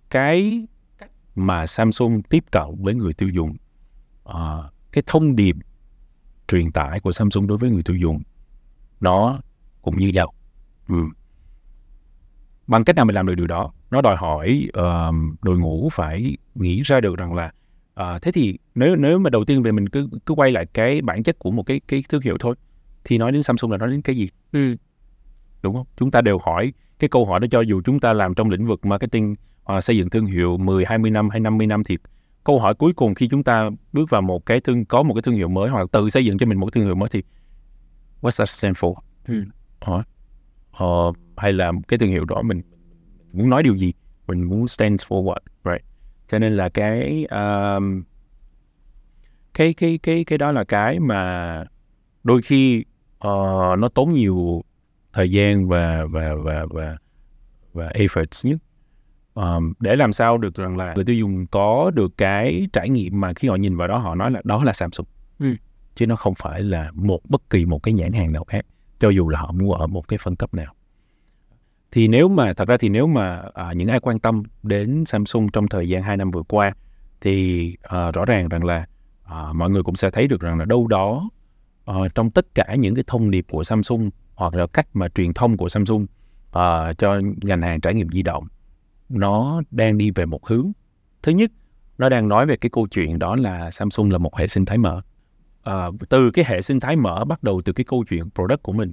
cái 0.10 0.66
cách 0.98 1.12
mà 1.36 1.66
Samsung 1.66 2.22
tiếp 2.22 2.44
cận 2.52 2.64
với 2.80 2.96
người 2.96 3.14
tiêu 3.14 3.30
dùng 3.30 3.56
uh, 4.30 4.34
cái 4.92 5.04
thông 5.06 5.36
điệp 5.36 5.56
truyền 6.48 6.72
tải 6.72 7.00
của 7.00 7.12
Samsung 7.12 7.48
đối 7.48 7.58
với 7.58 7.70
người 7.70 7.84
tiêu 7.84 7.96
dùng 7.96 8.22
nó 9.00 9.40
cũng 9.82 9.98
như 9.98 10.08
nhau. 10.08 10.34
Ừ. 10.88 10.96
Bằng 12.68 12.84
cách 12.84 12.96
nào 12.96 13.06
mình 13.06 13.16
làm 13.16 13.28
được 13.28 13.36
điều 13.36 13.48
đó? 13.48 13.74
Nó 13.92 14.02
đòi 14.02 14.16
hỏi 14.16 14.68
uh, 14.80 15.16
đội 15.42 15.58
ngũ 15.58 15.90
phải 15.92 16.38
nghĩ 16.56 16.82
ra 16.82 17.00
được 17.00 17.18
rằng 17.18 17.34
là 17.34 17.52
uh, 18.02 18.22
thế 18.22 18.32
thì 18.32 18.58
nếu 18.76 18.96
nếu 18.96 19.20
mà 19.20 19.30
đầu 19.30 19.46
tiên 19.46 19.64
về 19.64 19.72
mình 19.72 19.90
cứ 19.90 20.10
cứ 20.26 20.34
quay 20.34 20.52
lại 20.52 20.66
cái 20.66 21.02
bản 21.02 21.24
chất 21.24 21.40
của 21.40 21.52
một 21.52 21.64
cái 21.64 21.82
cái 21.88 22.04
thương 22.10 22.22
hiệu 22.22 22.38
thôi 22.40 22.56
thì 23.08 23.18
nói 23.18 23.32
đến 23.32 23.44
Samsung 23.44 23.72
là 23.72 23.78
nói 23.78 23.90
đến 23.90 24.02
cái 24.02 24.16
gì? 24.16 24.30
ừ. 24.52 24.76
đúng 25.62 25.76
không? 25.76 25.86
Chúng 25.98 26.12
ta 26.12 26.22
đều 26.22 26.38
hỏi 26.38 26.74
cái 27.00 27.10
câu 27.10 27.26
hỏi 27.26 27.40
đó 27.40 27.48
cho 27.52 27.62
dù 27.62 27.82
chúng 27.86 28.00
ta 28.00 28.14
làm 28.14 28.34
trong 28.34 28.50
lĩnh 28.50 28.66
vực 28.66 28.86
marketing 28.86 29.36
uh, 29.74 29.84
xây 29.84 29.98
dựng 29.98 30.10
thương 30.10 30.26
hiệu 30.26 30.58
10, 30.58 30.86
20 30.86 31.12
năm 31.12 31.30
hay 31.30 31.40
50 31.40 31.68
năm 31.68 31.84
thì 31.84 31.98
câu 32.44 32.60
hỏi 32.60 32.74
cuối 32.74 32.94
cùng 32.94 33.16
khi 33.16 33.28
chúng 33.28 33.44
ta 33.44 33.70
bước 33.94 34.10
vào 34.10 34.22
một 34.22 34.46
cái 34.46 34.60
thương 34.60 34.86
có 34.86 35.04
một 35.04 35.14
cái 35.14 35.22
thương 35.22 35.36
hiệu 35.36 35.48
mới 35.48 35.70
hoặc 35.70 35.92
tự 35.92 36.10
xây 36.10 36.26
dựng 36.26 36.38
cho 36.38 36.46
mình 36.46 36.60
một 36.60 36.66
cái 36.66 36.72
thương 36.72 36.86
hiệu 36.86 36.96
mới 36.96 37.10
thì 37.10 37.24
what's 38.22 38.40
that 38.40 38.50
stand 38.50 38.78
for? 38.78 38.94
Ừ. 39.28 39.44
Hỏi. 39.82 40.04
Ờ, 40.72 41.12
hay 41.38 41.54
là 41.54 41.72
cái 41.88 42.00
thương 42.00 42.10
hiệu 42.10 42.26
đó 42.26 42.42
mình, 42.42 42.62
mình 43.32 43.42
muốn 43.42 43.50
nói 43.50 43.64
điều 43.64 43.76
gì? 43.76 43.94
Mình 44.28 44.44
muốn 44.44 44.68
stand 44.68 45.02
for 45.02 45.24
what? 45.24 45.40
Right. 45.66 45.86
Cho 46.32 46.40
nên 46.40 46.58
là 46.58 46.70
cái 46.70 47.26
um, 47.26 48.04
cái 49.54 49.74
cái 49.74 50.00
cái 50.04 50.24
cái 50.24 50.38
đó 50.38 50.52
là 50.52 50.64
cái 50.64 51.00
mà 51.00 51.64
đôi 52.24 52.42
khi 52.42 52.84
ờ, 53.20 53.76
nó 53.78 53.88
tốn 53.88 54.14
nhiều 54.14 54.64
thời 55.14 55.32
gian 55.32 55.68
và 55.68 56.06
và 56.06 56.36
và 56.36 56.66
và 56.70 56.98
và 57.74 57.90
efforts 57.90 58.50
nhất. 58.50 58.60
Um, 59.34 59.74
để 59.80 59.96
làm 59.96 60.14
sao 60.14 60.38
được 60.38 60.56
rằng 60.56 60.78
là 60.78 60.94
người 60.96 61.06
tiêu 61.06 61.16
dùng 61.16 61.48
có 61.48 61.92
được 61.94 62.18
cái 62.18 62.68
trải 62.74 62.90
nghiệm 62.90 63.22
mà 63.22 63.34
khi 63.34 63.48
họ 63.48 63.56
nhìn 63.56 63.78
vào 63.78 63.88
đó 63.88 63.98
họ 63.98 64.16
nói 64.16 64.32
là 64.32 64.42
đó 64.44 64.64
là 64.64 64.74
Samsung. 64.74 65.08
Ừ. 65.40 65.56
chứ 65.96 66.08
nó 66.08 66.16
không 66.16 66.36
phải 66.36 66.64
là 66.64 66.92
một 66.94 67.20
bất 67.30 67.50
kỳ 67.50 67.66
một 67.66 67.84
cái 67.84 67.94
nhãn 67.94 68.14
hàng 68.14 68.32
nào 68.32 68.44
khác 68.44 68.66
cho 69.00 69.10
dù 69.10 69.30
là 69.30 69.40
họ 69.40 69.52
mua 69.52 69.74
ở 69.74 69.88
một 69.88 70.08
cái 70.08 70.20
phân 70.22 70.36
cấp 70.36 70.54
nào. 70.54 70.74
Thì 71.92 72.08
nếu 72.08 72.30
mà 72.30 72.54
thật 72.54 72.68
ra 72.68 72.78
thì 72.78 72.90
nếu 72.90 73.08
mà 73.08 73.42
à, 73.54 73.74
những 73.74 73.88
ai 73.88 74.00
quan 74.00 74.20
tâm 74.20 74.44
đến 74.64 75.06
Samsung 75.06 75.50
trong 75.50 75.68
thời 75.68 75.90
gian 75.90 76.04
2 76.04 76.18
năm 76.18 76.32
vừa 76.32 76.44
qua 76.44 76.74
thì 77.22 77.76
à, 77.82 78.12
rõ 78.12 78.26
ràng 78.26 78.50
rằng 78.50 78.64
là 78.64 78.86
à, 79.24 79.54
mọi 79.54 79.70
người 79.70 79.84
cũng 79.84 79.96
sẽ 79.96 80.10
thấy 80.10 80.28
được 80.28 80.42
rằng 80.42 80.60
là 80.60 80.66
đâu 80.66 80.88
đó 80.88 81.30
uh, 81.92 82.16
trong 82.16 82.32
tất 82.32 82.56
cả 82.56 82.76
những 82.76 82.96
cái 82.96 83.04
thông 83.08 83.32
điệp 83.32 83.46
của 83.50 83.64
Samsung 83.64 84.10
hoặc 84.36 84.56
là 84.56 84.68
cách 84.68 84.88
mà 84.94 85.08
truyền 85.08 85.34
thông 85.34 85.58
của 85.58 85.70
Samsung 85.70 86.04
uh, 86.04 86.98
cho 86.98 87.22
ngành 87.42 87.62
hàng 87.62 87.82
trải 87.82 87.94
nghiệm 87.94 88.10
di 88.10 88.22
động 88.22 88.48
nó 89.10 89.62
đang 89.72 89.98
đi 89.98 90.12
về 90.12 90.26
một 90.26 90.48
hướng. 90.48 90.72
Thứ 91.24 91.32
nhất 91.32 91.52
nó 91.98 92.10
đang 92.10 92.28
nói 92.28 92.46
về 92.46 92.56
cái 92.56 92.70
câu 92.70 92.88
chuyện 92.88 93.20
đó 93.20 93.36
là 93.36 93.72
Samsung 93.72 94.12
là 94.12 94.18
một 94.18 94.36
hệ 94.36 94.48
sinh 94.48 94.66
thái 94.66 94.78
mở. 94.78 95.02
Uh, 95.70 96.10
từ 96.10 96.32
cái 96.32 96.46
hệ 96.48 96.62
sinh 96.62 96.80
thái 96.80 96.96
mở 96.96 97.26
bắt 97.26 97.44
đầu 97.44 97.62
từ 97.66 97.74
cái 97.74 97.84
câu 97.84 98.04
chuyện 98.10 98.30
product 98.36 98.64
của 98.64 98.74
mình. 98.74 98.92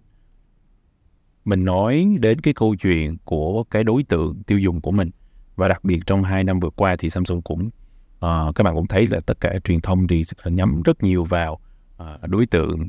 Mình 1.44 1.64
nói 1.64 2.07
đến 2.20 2.40
cái 2.40 2.54
câu 2.54 2.76
chuyện 2.76 3.16
của 3.24 3.64
cái 3.64 3.85
đối 3.85 4.02
tượng 4.02 4.42
tiêu 4.42 4.59
dùng 4.59 4.80
của 4.80 4.90
mình. 4.90 5.11
Và 5.57 5.68
đặc 5.68 5.85
biệt 5.85 6.00
trong 6.07 6.22
hai 6.22 6.44
năm 6.44 6.61
vừa 6.61 6.70
qua 6.70 6.96
thì 6.98 7.11
Samsung 7.11 7.42
cũng 7.42 7.66
uh, 8.14 8.54
các 8.54 8.62
bạn 8.64 8.74
cũng 8.74 8.87
thấy 8.87 9.07
là 9.07 9.20
tất 9.20 9.40
cả 9.40 9.54
truyền 9.64 9.80
thông 9.80 10.07
thì 10.07 10.24
nhắm 10.44 10.83
rất 10.83 11.02
nhiều 11.02 11.24
vào 11.24 11.61
Ờ, 11.96 12.18
đối 12.22 12.46
tượng 12.46 12.88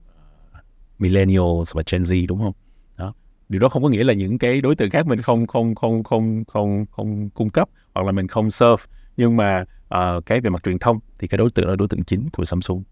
ờ, 0.52 0.60
millennials 1.00 1.76
và 1.76 1.84
Gen 1.92 2.02
Z 2.02 2.28
đúng 2.28 2.40
không? 2.40 2.54
Đó. 2.98 3.14
Điều 3.50 3.62
đó 3.62 3.70
không 3.70 3.84
có 3.84 3.90
nghĩa 3.90 4.04
là 4.04 4.14
những 4.14 4.38
cái 4.38 4.62
đối 4.62 4.76
tượng 4.76 4.90
khác 4.90 5.08
mình 5.08 5.22
không 5.22 5.48
không 5.48 5.76
không 5.76 6.04
không 6.04 6.44
không 6.46 6.86
không 6.92 7.30
cung 7.30 7.50
cấp 7.50 7.70
hoặc 7.94 8.06
là 8.06 8.12
mình 8.12 8.28
không 8.28 8.52
serve 8.52 8.84
nhưng 9.18 9.38
mà 9.38 9.66
uh, 9.96 10.26
cái 10.26 10.42
về 10.42 10.50
mặt 10.50 10.64
truyền 10.64 10.80
thông 10.80 11.00
thì 11.20 11.28
cái 11.28 11.38
đối 11.38 11.52
tượng 11.52 11.70
là 11.70 11.76
đối 11.76 11.88
tượng 11.88 12.04
chính 12.04 12.30
của 12.30 12.46
Samsung. 12.46 12.84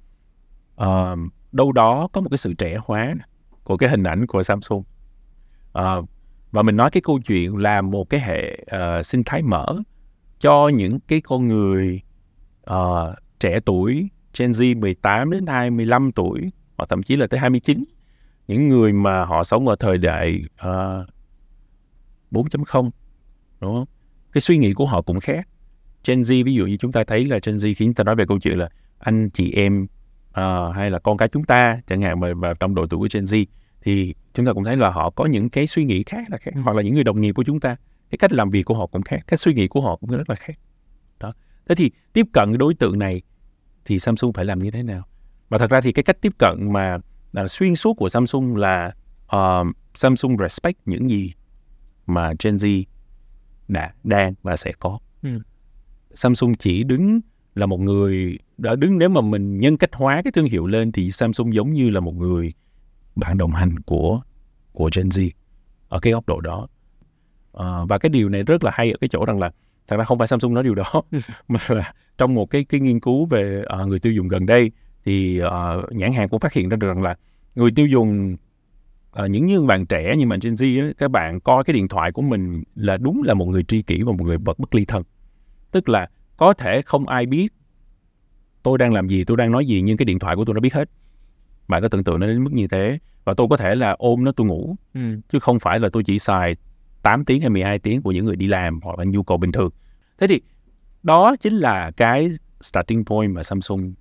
Uh, 0.82 1.20
đâu 1.52 1.72
đó 1.72 2.08
có 2.12 2.22
một 2.22 2.30
cái 2.30 2.38
sự 2.38 2.54
trẻ 2.54 2.78
hóa 2.86 3.14
của 3.64 3.78
cái 3.78 3.90
hình 3.90 4.04
ảnh 4.04 4.28
của 4.28 4.44
Samsung. 4.44 4.84
Uh, 5.80 6.10
và 6.52 6.62
mình 6.62 6.78
nói 6.78 6.92
cái 6.92 7.02
câu 7.02 7.20
chuyện 7.20 7.58
là 7.58 7.82
một 7.82 8.10
cái 8.10 8.20
hệ 8.20 8.66
uh, 8.76 9.06
sinh 9.06 9.24
thái 9.26 9.42
mở 9.42 9.78
cho 10.40 10.68
những 10.68 11.00
cái 11.00 11.22
con 11.22 11.48
người 11.48 12.02
uh, 12.72 13.14
trẻ 13.40 13.60
tuổi 13.66 14.10
Gen 14.38 14.52
Z 14.52 14.80
18 14.80 15.32
đến 15.32 15.48
25 15.48 16.12
tuổi 16.12 16.52
hoặc 16.78 16.86
thậm 16.90 17.04
chí 17.04 17.16
là 17.16 17.28
tới 17.28 17.40
29 17.40 17.84
những 18.48 18.70
người 18.70 18.94
mà 18.94 19.26
họ 19.26 19.44
sống 19.44 19.68
ở 19.68 19.76
thời 19.80 19.98
đại 19.98 20.42
ờ, 20.58 21.06
uh, 22.32 22.46
4.0 22.46 22.90
đúng 23.60 23.74
không? 23.74 23.86
Cái 24.32 24.42
suy 24.42 24.58
nghĩ 24.58 24.74
của 24.74 24.86
họ 24.86 25.02
cũng 25.02 25.20
khác. 25.20 25.48
Gen 26.08 26.22
Z 26.22 26.46
ví 26.46 26.54
dụ 26.54 26.66
như 26.66 26.78
chúng 26.78 26.92
ta 26.92 27.04
thấy 27.04 27.26
là 27.26 27.40
Gen 27.46 27.56
Z 27.56 27.74
khi 27.78 27.86
chúng 27.86 27.94
ta 27.94 28.04
nói 28.04 28.16
về 28.16 28.26
câu 28.26 28.40
chuyện 28.40 28.58
là 28.58 28.70
anh 29.00 29.30
chị 29.30 29.52
em 29.52 29.88
uh, 30.30 30.76
hay 30.76 30.92
là 30.92 31.00
con 31.00 31.18
cái 31.18 31.28
chúng 31.28 31.44
ta 31.44 31.82
chẳng 31.88 32.02
hạn 32.02 32.20
mà, 32.20 32.34
mà 32.34 32.54
trong 32.54 32.76
độ 32.76 32.86
tuổi 32.86 33.00
của 33.00 33.08
Gen 33.14 33.24
Z 33.24 33.46
thì 33.82 34.14
chúng 34.34 34.46
ta 34.46 34.54
cũng 34.54 34.64
thấy 34.64 34.78
là 34.78 34.90
họ 34.90 35.10
có 35.10 35.26
những 35.26 35.50
cái 35.50 35.68
suy 35.68 35.84
nghĩ 35.84 36.04
khác 36.04 36.24
là 36.30 36.38
khác 36.38 36.52
hoặc 36.64 36.76
là 36.76 36.82
những 36.82 36.94
người 36.94 37.04
đồng 37.04 37.22
nghiệp 37.22 37.32
của 37.32 37.44
chúng 37.44 37.60
ta 37.60 37.76
cái 38.10 38.18
cách 38.18 38.34
làm 38.34 38.50
việc 38.50 38.64
của 38.64 38.74
họ 38.74 38.88
cũng 38.88 39.02
khác 39.02 39.20
cách 39.28 39.40
suy 39.40 39.54
nghĩ 39.54 39.68
của 39.68 39.82
họ 39.82 39.96
cũng 39.96 40.10
rất 40.10 40.30
là 40.30 40.36
khác 40.36 40.60
đó 41.20 41.32
thế 41.70 41.76
thì 41.76 41.92
tiếp 42.14 42.26
cận 42.34 42.58
đối 42.58 42.74
tượng 42.74 43.00
này 43.00 43.22
thì 43.86 44.00
Samsung 44.00 44.34
phải 44.34 44.46
làm 44.46 44.60
như 44.60 44.72
thế 44.72 44.84
nào? 44.84 45.04
Và 45.50 45.58
thật 45.58 45.70
ra 45.70 45.82
thì 45.82 45.92
cái 45.92 46.04
cách 46.04 46.18
tiếp 46.22 46.34
cận 46.38 46.74
mà 46.74 46.98
là 47.34 47.48
xuyên 47.48 47.76
suốt 47.76 47.94
của 47.94 48.10
Samsung 48.10 48.56
là 48.56 48.94
uh, 49.36 49.68
Samsung 49.94 50.38
respect 50.38 50.78
những 50.86 51.10
gì 51.10 51.34
mà 52.06 52.34
Gen 52.44 52.56
Z 52.56 52.84
đã 53.68 53.94
đang 54.04 54.34
và 54.44 54.58
sẽ 54.58 54.72
có. 54.80 55.00
Ừ. 55.24 55.30
Samsung 56.14 56.56
chỉ 56.56 56.84
đứng 56.84 57.20
là 57.56 57.66
một 57.66 57.80
người 57.80 58.38
đã 58.58 58.76
đứng 58.76 58.98
nếu 58.98 59.10
mà 59.10 59.22
mình 59.22 59.60
nhân 59.60 59.78
cách 59.78 59.94
hóa 59.94 60.22
cái 60.24 60.32
thương 60.32 60.46
hiệu 60.46 60.68
lên 60.68 60.92
thì 60.92 61.12
Samsung 61.12 61.54
giống 61.54 61.74
như 61.74 61.90
là 61.90 62.00
một 62.00 62.16
người 62.16 62.54
bạn 63.16 63.38
đồng 63.38 63.52
hành 63.52 63.80
của 63.80 64.22
của 64.72 64.90
Gen 64.96 65.10
Z 65.10 65.30
ở 65.90 66.00
cái 66.00 66.14
góc 66.14 66.28
độ 66.28 66.42
đó. 66.42 66.68
Ờ, 67.52 67.86
và 67.86 67.98
cái 67.98 68.10
điều 68.10 68.30
này 68.30 68.44
rất 68.44 68.64
là 68.64 68.72
hay 68.74 68.92
ở 68.92 68.98
cái 69.02 69.08
chỗ 69.08 69.26
rằng 69.26 69.40
là 69.40 69.52
thật 69.88 69.98
ra 69.98 70.04
không 70.04 70.18
phải 70.18 70.28
Samsung 70.28 70.54
nói 70.54 70.64
điều 70.64 70.76
đó 70.76 70.84
mà 71.48 71.60
là 71.68 71.94
trong 72.18 72.34
một 72.34 72.50
cái 72.50 72.64
cái 72.64 72.80
nghiên 72.80 73.00
cứu 73.00 73.26
về 73.26 73.62
ờ, 73.66 73.86
người 73.86 74.00
tiêu 74.00 74.14
dùng 74.14 74.28
gần 74.28 74.46
đây 74.46 74.72
thì 75.06 75.40
ờ, 75.40 75.84
nhãn 75.92 76.14
hàng 76.14 76.30
cũng 76.30 76.40
phát 76.40 76.54
hiện 76.54 76.70
ra 76.70 76.78
được 76.78 76.88
rằng 76.88 77.02
là 77.02 77.16
người 77.56 77.72
tiêu 77.72 77.88
dùng 77.88 78.36
ờ, 79.12 79.28
những 79.28 79.46
như 79.46 79.62
bạn 79.62 79.86
trẻ 79.86 80.16
như 80.16 80.28
bạn 80.28 80.40
Gen 80.44 80.54
Z 80.54 80.86
á, 80.88 80.94
các 80.98 81.12
bạn 81.12 81.40
coi 81.40 81.64
cái 81.64 81.74
điện 81.74 81.88
thoại 81.88 82.12
của 82.12 82.22
mình 82.22 82.64
là 82.76 82.98
đúng 82.98 83.24
là 83.24 83.34
một 83.34 83.46
người 83.46 83.64
tri 83.64 83.82
kỷ 83.82 84.02
và 84.02 84.12
một 84.12 84.24
người 84.24 84.38
vật 84.38 84.60
bất 84.60 84.76
ly 84.76 84.86
thân. 84.86 85.04
Tức 85.72 85.90
là 85.90 86.10
có 86.38 86.54
thể 86.54 86.82
không 86.82 87.08
ai 87.08 87.26
biết 87.26 87.54
tôi 88.64 88.78
đang 88.78 88.94
làm 88.94 89.08
gì 89.08 89.24
tôi 89.24 89.38
đang 89.38 89.52
nói 89.52 89.66
gì 89.66 89.82
nhưng 89.82 89.98
cái 89.98 90.06
điện 90.06 90.20
thoại 90.20 90.36
của 90.36 90.46
tôi 90.46 90.54
nó 90.54 90.60
biết 90.62 90.74
hết. 90.74 90.90
Bạn 91.68 91.82
có 91.82 91.88
tưởng 91.88 92.04
tượng 92.04 92.20
nó 92.20 92.28
đến 92.28 92.44
mức 92.44 92.54
như 92.54 92.68
thế 92.68 93.00
và 93.26 93.34
tôi 93.34 93.48
có 93.50 93.58
thể 93.58 93.76
là 93.76 93.96
ôm 94.00 94.24
nó 94.24 94.32
tôi 94.32 94.48
ngủ 94.48 94.76
Ừ. 94.94 95.00
chứ 95.30 95.40
không 95.40 95.60
phải 95.60 95.80
là 95.80 95.90
tôi 95.94 96.04
chỉ 96.04 96.20
xài 96.20 96.56
8 97.04 97.26
tiếng 97.26 97.42
hay 97.42 97.50
12 97.50 97.80
tiếng 97.80 98.02
của 98.02 98.12
những 98.12 98.26
người 98.26 98.36
đi 98.36 98.48
làm 98.48 98.80
hoặc 98.84 99.00
là 99.00 99.06
nhu 99.06 99.24
cầu 99.24 99.38
bình 99.38 99.52
thường. 99.52 99.70
Thế 100.18 100.28
thì 100.28 100.42
đó 101.04 101.36
chính 101.40 101.54
là 101.54 101.92
cái 101.92 102.32
starting 102.62 103.06
point 103.06 103.32
mà 103.36 103.44
Samsung 103.44 103.94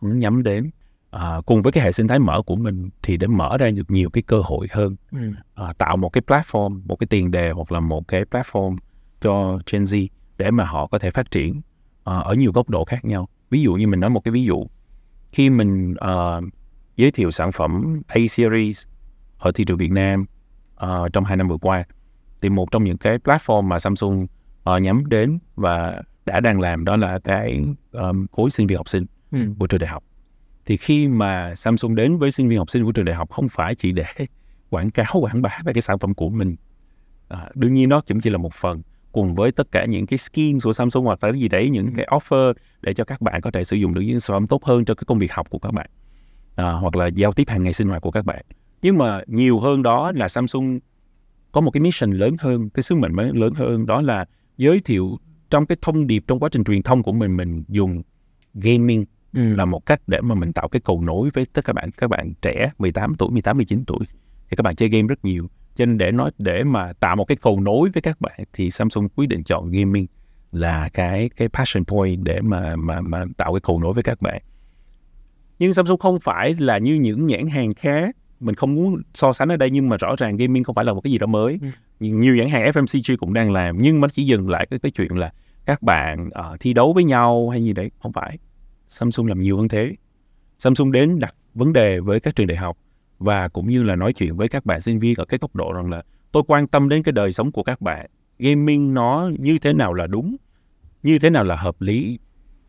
muốn 0.00 0.18
nhắm 0.18 0.42
đến. 0.42 0.70
À, 1.10 1.36
cùng 1.46 1.62
với 1.62 1.72
cái 1.72 1.84
hệ 1.84 1.92
sinh 1.92 2.08
thái 2.08 2.18
mở 2.18 2.42
của 2.42 2.56
mình 2.56 2.90
thì 3.02 3.16
để 3.16 3.26
mở 3.26 3.56
ra 3.58 3.70
được 3.70 3.90
nhiều 3.90 4.10
cái 4.10 4.22
cơ 4.22 4.40
hội 4.44 4.66
hơn, 4.70 4.96
Ừ. 5.12 5.18
à, 5.54 5.72
tạo 5.78 5.96
một 5.96 6.08
cái 6.08 6.22
platform, 6.26 6.80
một 6.86 6.96
cái 6.96 7.06
tiền 7.10 7.30
đề 7.30 7.50
hoặc 7.50 7.72
là 7.72 7.80
một 7.80 8.08
cái 8.08 8.24
platform 8.24 8.76
cho 9.20 9.58
Gen 9.72 9.84
Z 9.84 10.06
để 10.38 10.50
mà 10.50 10.64
họ 10.64 10.86
có 10.86 10.98
thể 10.98 11.10
phát 11.10 11.30
triển 11.30 11.60
à, 12.04 12.14
ở 12.18 12.34
nhiều 12.34 12.52
góc 12.52 12.70
độ 12.70 12.84
khác 12.84 13.04
nhau. 13.04 13.28
Ví 13.50 13.62
dụ 13.62 13.74
như 13.74 13.86
mình 13.86 14.00
nói 14.00 14.10
một 14.10 14.20
cái 14.24 14.32
ví 14.32 14.44
dụ, 14.44 14.66
khi 15.32 15.50
mình 15.50 15.94
à, 16.00 16.40
giới 16.96 17.10
thiệu 17.10 17.30
sản 17.30 17.52
phẩm 17.52 18.02
A 18.06 18.20
series 18.30 18.86
ở 19.38 19.52
thị 19.54 19.64
trường 19.64 19.78
Việt 19.78 19.90
Nam 19.90 20.24
ờ, 20.74 21.08
trong 21.08 21.24
hai 21.24 21.36
năm 21.36 21.48
vừa 21.48 21.56
qua 21.56 21.84
thì 22.42 22.48
một 22.48 22.70
trong 22.70 22.84
những 22.84 22.98
cái 22.98 23.18
platform 23.18 23.62
mà 23.62 23.78
Samsung 23.78 24.26
ờ, 24.64 24.78
nhắm 24.78 25.06
đến 25.08 25.38
và 25.54 26.02
đã 26.26 26.40
đang 26.40 26.60
làm 26.60 26.84
đó 26.84 26.96
là 26.96 27.18
cái 27.18 27.64
um, 27.92 28.26
khối 28.32 28.50
sinh 28.50 28.66
viên 28.66 28.76
học 28.78 28.88
sinh 28.88 29.06
Ừ. 29.32 29.38
của 29.58 29.66
trường 29.66 29.80
đại 29.80 29.90
học. 29.90 30.04
Thì 30.66 30.76
khi 30.76 31.08
mà 31.08 31.54
Samsung 31.54 31.94
đến 31.94 32.18
với 32.18 32.30
sinh 32.30 32.48
viên 32.48 32.58
học 32.58 32.70
sinh 32.70 32.84
của 32.84 32.92
trường 32.92 33.04
đại 33.04 33.14
học 33.16 33.30
không 33.30 33.48
phải 33.48 33.74
chỉ 33.74 33.92
để 33.92 34.04
quảng 34.70 34.90
cáo 34.90 35.20
quảng 35.20 35.42
bá 35.42 35.58
về 35.64 35.72
cái 35.72 35.82
sản 35.82 35.98
phẩm 35.98 36.14
của 36.14 36.28
mình. 36.30 36.56
À, 37.28 37.48
đương 37.54 37.74
nhiên 37.74 37.88
nó 37.88 38.00
cũng 38.08 38.20
chỉ 38.20 38.30
là 38.30 38.38
một 38.38 38.54
phần 38.54 38.82
cùng 39.12 39.34
với 39.34 39.52
tất 39.52 39.72
cả 39.72 39.84
những 39.84 40.06
cái 40.06 40.18
schemes 40.18 40.64
của 40.64 40.72
Samsung 40.72 41.04
hoặc 41.04 41.24
là 41.24 41.32
cái 41.32 41.40
gì 41.40 41.48
đấy 41.48 41.70
những 41.70 41.94
cái 41.94 42.06
offer 42.10 42.54
để 42.80 42.94
cho 42.94 43.04
các 43.04 43.20
bạn 43.20 43.40
có 43.40 43.50
thể 43.50 43.64
sử 43.64 43.76
dụng 43.76 43.94
được 43.94 44.00
những 44.00 44.20
sản 44.20 44.34
phẩm 44.34 44.46
tốt 44.46 44.64
hơn 44.64 44.84
cho 44.84 44.94
cái 44.94 45.04
công 45.06 45.18
việc 45.18 45.32
học 45.32 45.50
của 45.50 45.58
các 45.58 45.74
bạn 45.74 45.90
à, 46.56 46.70
hoặc 46.72 46.96
là 46.96 47.06
giao 47.06 47.32
tiếp 47.32 47.48
hàng 47.48 47.62
ngày 47.62 47.72
sinh 47.72 47.88
hoạt 47.88 48.02
của 48.02 48.10
các 48.10 48.24
bạn. 48.24 48.44
Nhưng 48.82 48.98
mà 48.98 49.20
nhiều 49.26 49.60
hơn 49.60 49.82
đó 49.82 50.12
là 50.14 50.28
Samsung 50.28 50.78
có 51.52 51.60
một 51.60 51.70
cái 51.70 51.80
mission 51.80 52.10
lớn 52.10 52.36
hơn 52.38 52.70
cái 52.70 52.82
sứ 52.82 52.94
mệnh 52.94 53.12
lớn 53.16 53.52
hơn 53.54 53.86
đó 53.86 54.02
là 54.02 54.24
giới 54.56 54.80
thiệu 54.80 55.18
trong 55.50 55.66
cái 55.66 55.76
thông 55.82 56.06
điệp 56.06 56.24
trong 56.26 56.40
quá 56.40 56.48
trình 56.52 56.64
truyền 56.64 56.82
thông 56.82 57.02
của 57.02 57.12
mình 57.12 57.36
mình 57.36 57.64
dùng 57.68 58.02
gaming 58.54 59.04
Ừ. 59.32 59.54
là 59.56 59.64
một 59.64 59.86
cách 59.86 60.00
để 60.06 60.20
mà 60.20 60.34
mình 60.34 60.52
tạo 60.52 60.68
cái 60.68 60.80
cầu 60.84 61.00
nối 61.00 61.30
với 61.34 61.46
tất 61.46 61.64
cả 61.64 61.66
các 61.66 61.72
bạn 61.72 61.90
các 61.90 62.10
bạn 62.10 62.32
trẻ 62.42 62.70
18 62.78 63.14
tuổi 63.14 63.30
18 63.30 63.56
19 63.56 63.84
tuổi. 63.84 63.98
Thì 64.50 64.56
các 64.56 64.62
bạn 64.62 64.76
chơi 64.76 64.88
game 64.88 65.06
rất 65.08 65.24
nhiều. 65.24 65.48
Cho 65.74 65.86
nên 65.86 65.98
để 65.98 66.12
nói 66.12 66.30
để 66.38 66.64
mà 66.64 66.92
tạo 66.92 67.16
một 67.16 67.24
cái 67.24 67.36
cầu 67.42 67.60
nối 67.60 67.90
với 67.90 68.02
các 68.02 68.20
bạn 68.20 68.40
thì 68.52 68.70
Samsung 68.70 69.08
quyết 69.08 69.28
định 69.28 69.44
chọn 69.44 69.70
gaming 69.70 70.06
là 70.52 70.88
cái 70.88 71.30
cái 71.36 71.48
passion 71.48 71.84
point 71.84 72.22
để 72.22 72.40
mà 72.40 72.76
mà 72.76 73.00
mà 73.00 73.24
tạo 73.36 73.52
cái 73.52 73.60
cầu 73.60 73.80
nối 73.80 73.92
với 73.92 74.02
các 74.02 74.22
bạn. 74.22 74.42
Nhưng 75.58 75.74
Samsung 75.74 75.98
không 75.98 76.20
phải 76.20 76.54
là 76.58 76.78
như 76.78 76.94
những 76.94 77.26
nhãn 77.26 77.46
hàng 77.46 77.74
khác 77.74 78.16
mình 78.42 78.54
không 78.54 78.74
muốn 78.74 79.02
so 79.14 79.32
sánh 79.32 79.48
ở 79.48 79.56
đây 79.56 79.70
nhưng 79.70 79.88
mà 79.88 79.96
rõ 79.96 80.14
ràng 80.18 80.36
gaming 80.36 80.64
không 80.64 80.74
phải 80.74 80.84
là 80.84 80.92
một 80.92 81.00
cái 81.00 81.10
gì 81.10 81.18
đó 81.18 81.26
mới. 81.26 81.58
Ừ. 81.62 81.68
nhiều, 82.00 82.36
nhãn 82.36 82.48
hàng 82.48 82.64
FMCG 82.64 83.16
cũng 83.16 83.32
đang 83.34 83.52
làm 83.52 83.82
nhưng 83.82 84.00
mà 84.00 84.06
nó 84.06 84.10
chỉ 84.10 84.24
dừng 84.24 84.50
lại 84.50 84.66
cái 84.70 84.78
cái 84.78 84.92
chuyện 84.92 85.16
là 85.16 85.32
các 85.64 85.82
bạn 85.82 86.30
ờ, 86.32 86.56
thi 86.60 86.72
đấu 86.72 86.92
với 86.92 87.04
nhau 87.04 87.48
hay 87.48 87.64
gì 87.64 87.72
đấy. 87.72 87.90
Không 88.02 88.12
phải. 88.12 88.38
Samsung 88.88 89.26
làm 89.26 89.42
nhiều 89.42 89.56
hơn 89.56 89.68
thế. 89.68 89.92
Samsung 90.58 90.92
đến 90.92 91.18
đặt 91.18 91.34
vấn 91.54 91.72
đề 91.72 92.00
với 92.00 92.20
các 92.20 92.36
trường 92.36 92.46
đại 92.46 92.56
học 92.56 92.78
và 93.18 93.48
cũng 93.48 93.68
như 93.68 93.82
là 93.82 93.96
nói 93.96 94.12
chuyện 94.12 94.36
với 94.36 94.48
các 94.48 94.66
bạn 94.66 94.80
sinh 94.80 94.98
viên 94.98 95.14
ở 95.16 95.24
cái 95.24 95.38
góc 95.40 95.56
độ 95.56 95.72
rằng 95.72 95.90
là 95.90 96.02
tôi 96.32 96.42
quan 96.46 96.66
tâm 96.66 96.88
đến 96.88 97.02
cái 97.02 97.12
đời 97.12 97.32
sống 97.32 97.52
của 97.52 97.62
các 97.62 97.80
bạn. 97.80 98.06
Gaming 98.38 98.94
nó 98.94 99.30
như 99.38 99.58
thế 99.58 99.72
nào 99.72 99.94
là 99.94 100.06
đúng 100.06 100.36
như 101.02 101.18
thế 101.18 101.30
nào 101.30 101.44
là 101.44 101.56
hợp 101.56 101.80
lý? 101.80 102.18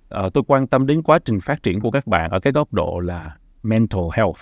Ờ, 0.09 0.29
tôi 0.33 0.43
quan 0.47 0.67
tâm 0.67 0.87
đến 0.87 1.01
quá 1.01 1.19
trình 1.25 1.39
phát 1.41 1.63
triển 1.63 1.79
của 1.79 1.91
các 1.91 2.07
bạn 2.07 2.31
ở 2.31 2.39
cái 2.39 2.53
góc 2.53 2.73
độ 2.73 2.99
là 2.99 3.35
mental 3.63 4.03
health 4.13 4.37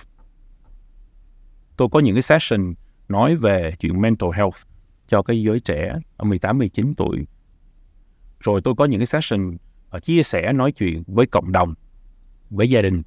tôi 1.82 1.90
có 1.92 2.00
những 2.00 2.16
cái 2.16 2.22
session 2.22 2.74
nói 3.10 3.36
về 3.36 3.74
chuyện 3.80 4.02
mental 4.02 4.30
health 4.36 4.56
cho 5.08 5.22
cái 5.22 5.42
giới 5.42 5.60
trẻ 5.60 5.96
ở 6.18 6.26
18 6.26 6.58
19 6.58 6.94
tuổi. 6.98 7.26
Rồi 8.40 8.62
tôi 8.62 8.74
có 8.78 8.86
những 8.86 9.00
cái 9.00 9.06
session 9.06 9.58
ờ, 9.90 10.00
chia 10.00 10.24
sẻ, 10.24 10.54
nói 10.54 10.72
chuyện 10.72 11.04
với 11.08 11.26
cộng 11.26 11.52
đồng, 11.52 11.74
với 12.50 12.70
gia 12.70 12.82
đình 12.82 13.02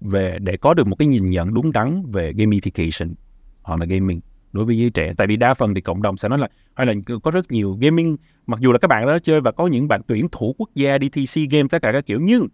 về, 0.00 0.38
để 0.38 0.56
có 0.56 0.74
được 0.74 0.86
một 0.86 0.96
cái 0.98 1.08
nhìn 1.08 1.30
nhận 1.30 1.54
đúng 1.54 1.72
đắn 1.72 2.02
về 2.12 2.32
gamification 2.32 3.14
hoặc 3.62 3.80
là 3.80 3.86
gaming 3.86 4.20
đối 4.52 4.64
với 4.64 4.78
giới 4.78 4.90
trẻ. 4.90 5.12
Tại 5.16 5.26
vì 5.26 5.36
đa 5.36 5.54
phần 5.54 5.74
thì 5.74 5.80
cộng 5.80 6.02
đồng 6.02 6.16
sẽ 6.16 6.28
nói 6.28 6.38
là, 6.38 6.48
hay 6.74 6.86
là 6.86 6.94
có 7.22 7.30
rất 7.30 7.52
nhiều 7.52 7.78
gaming, 7.80 8.16
mặc 8.46 8.60
dù 8.60 8.72
là 8.72 8.78
các 8.78 8.88
bạn 8.88 9.06
đó 9.06 9.18
chơi 9.18 9.40
và 9.40 9.52
có 9.52 9.66
những 9.66 9.88
bạn 9.88 10.00
tuyển 10.06 10.28
thủ 10.32 10.54
quốc 10.58 10.70
gia 10.74 10.98
đi 10.98 11.08
thi 11.08 11.26
SEA 11.26 11.44
Games 11.50 11.70
tất 11.70 11.82
cả 11.82 11.92
các 11.92 12.06
kiểu. 12.06 12.18
Nhưng 12.22 12.46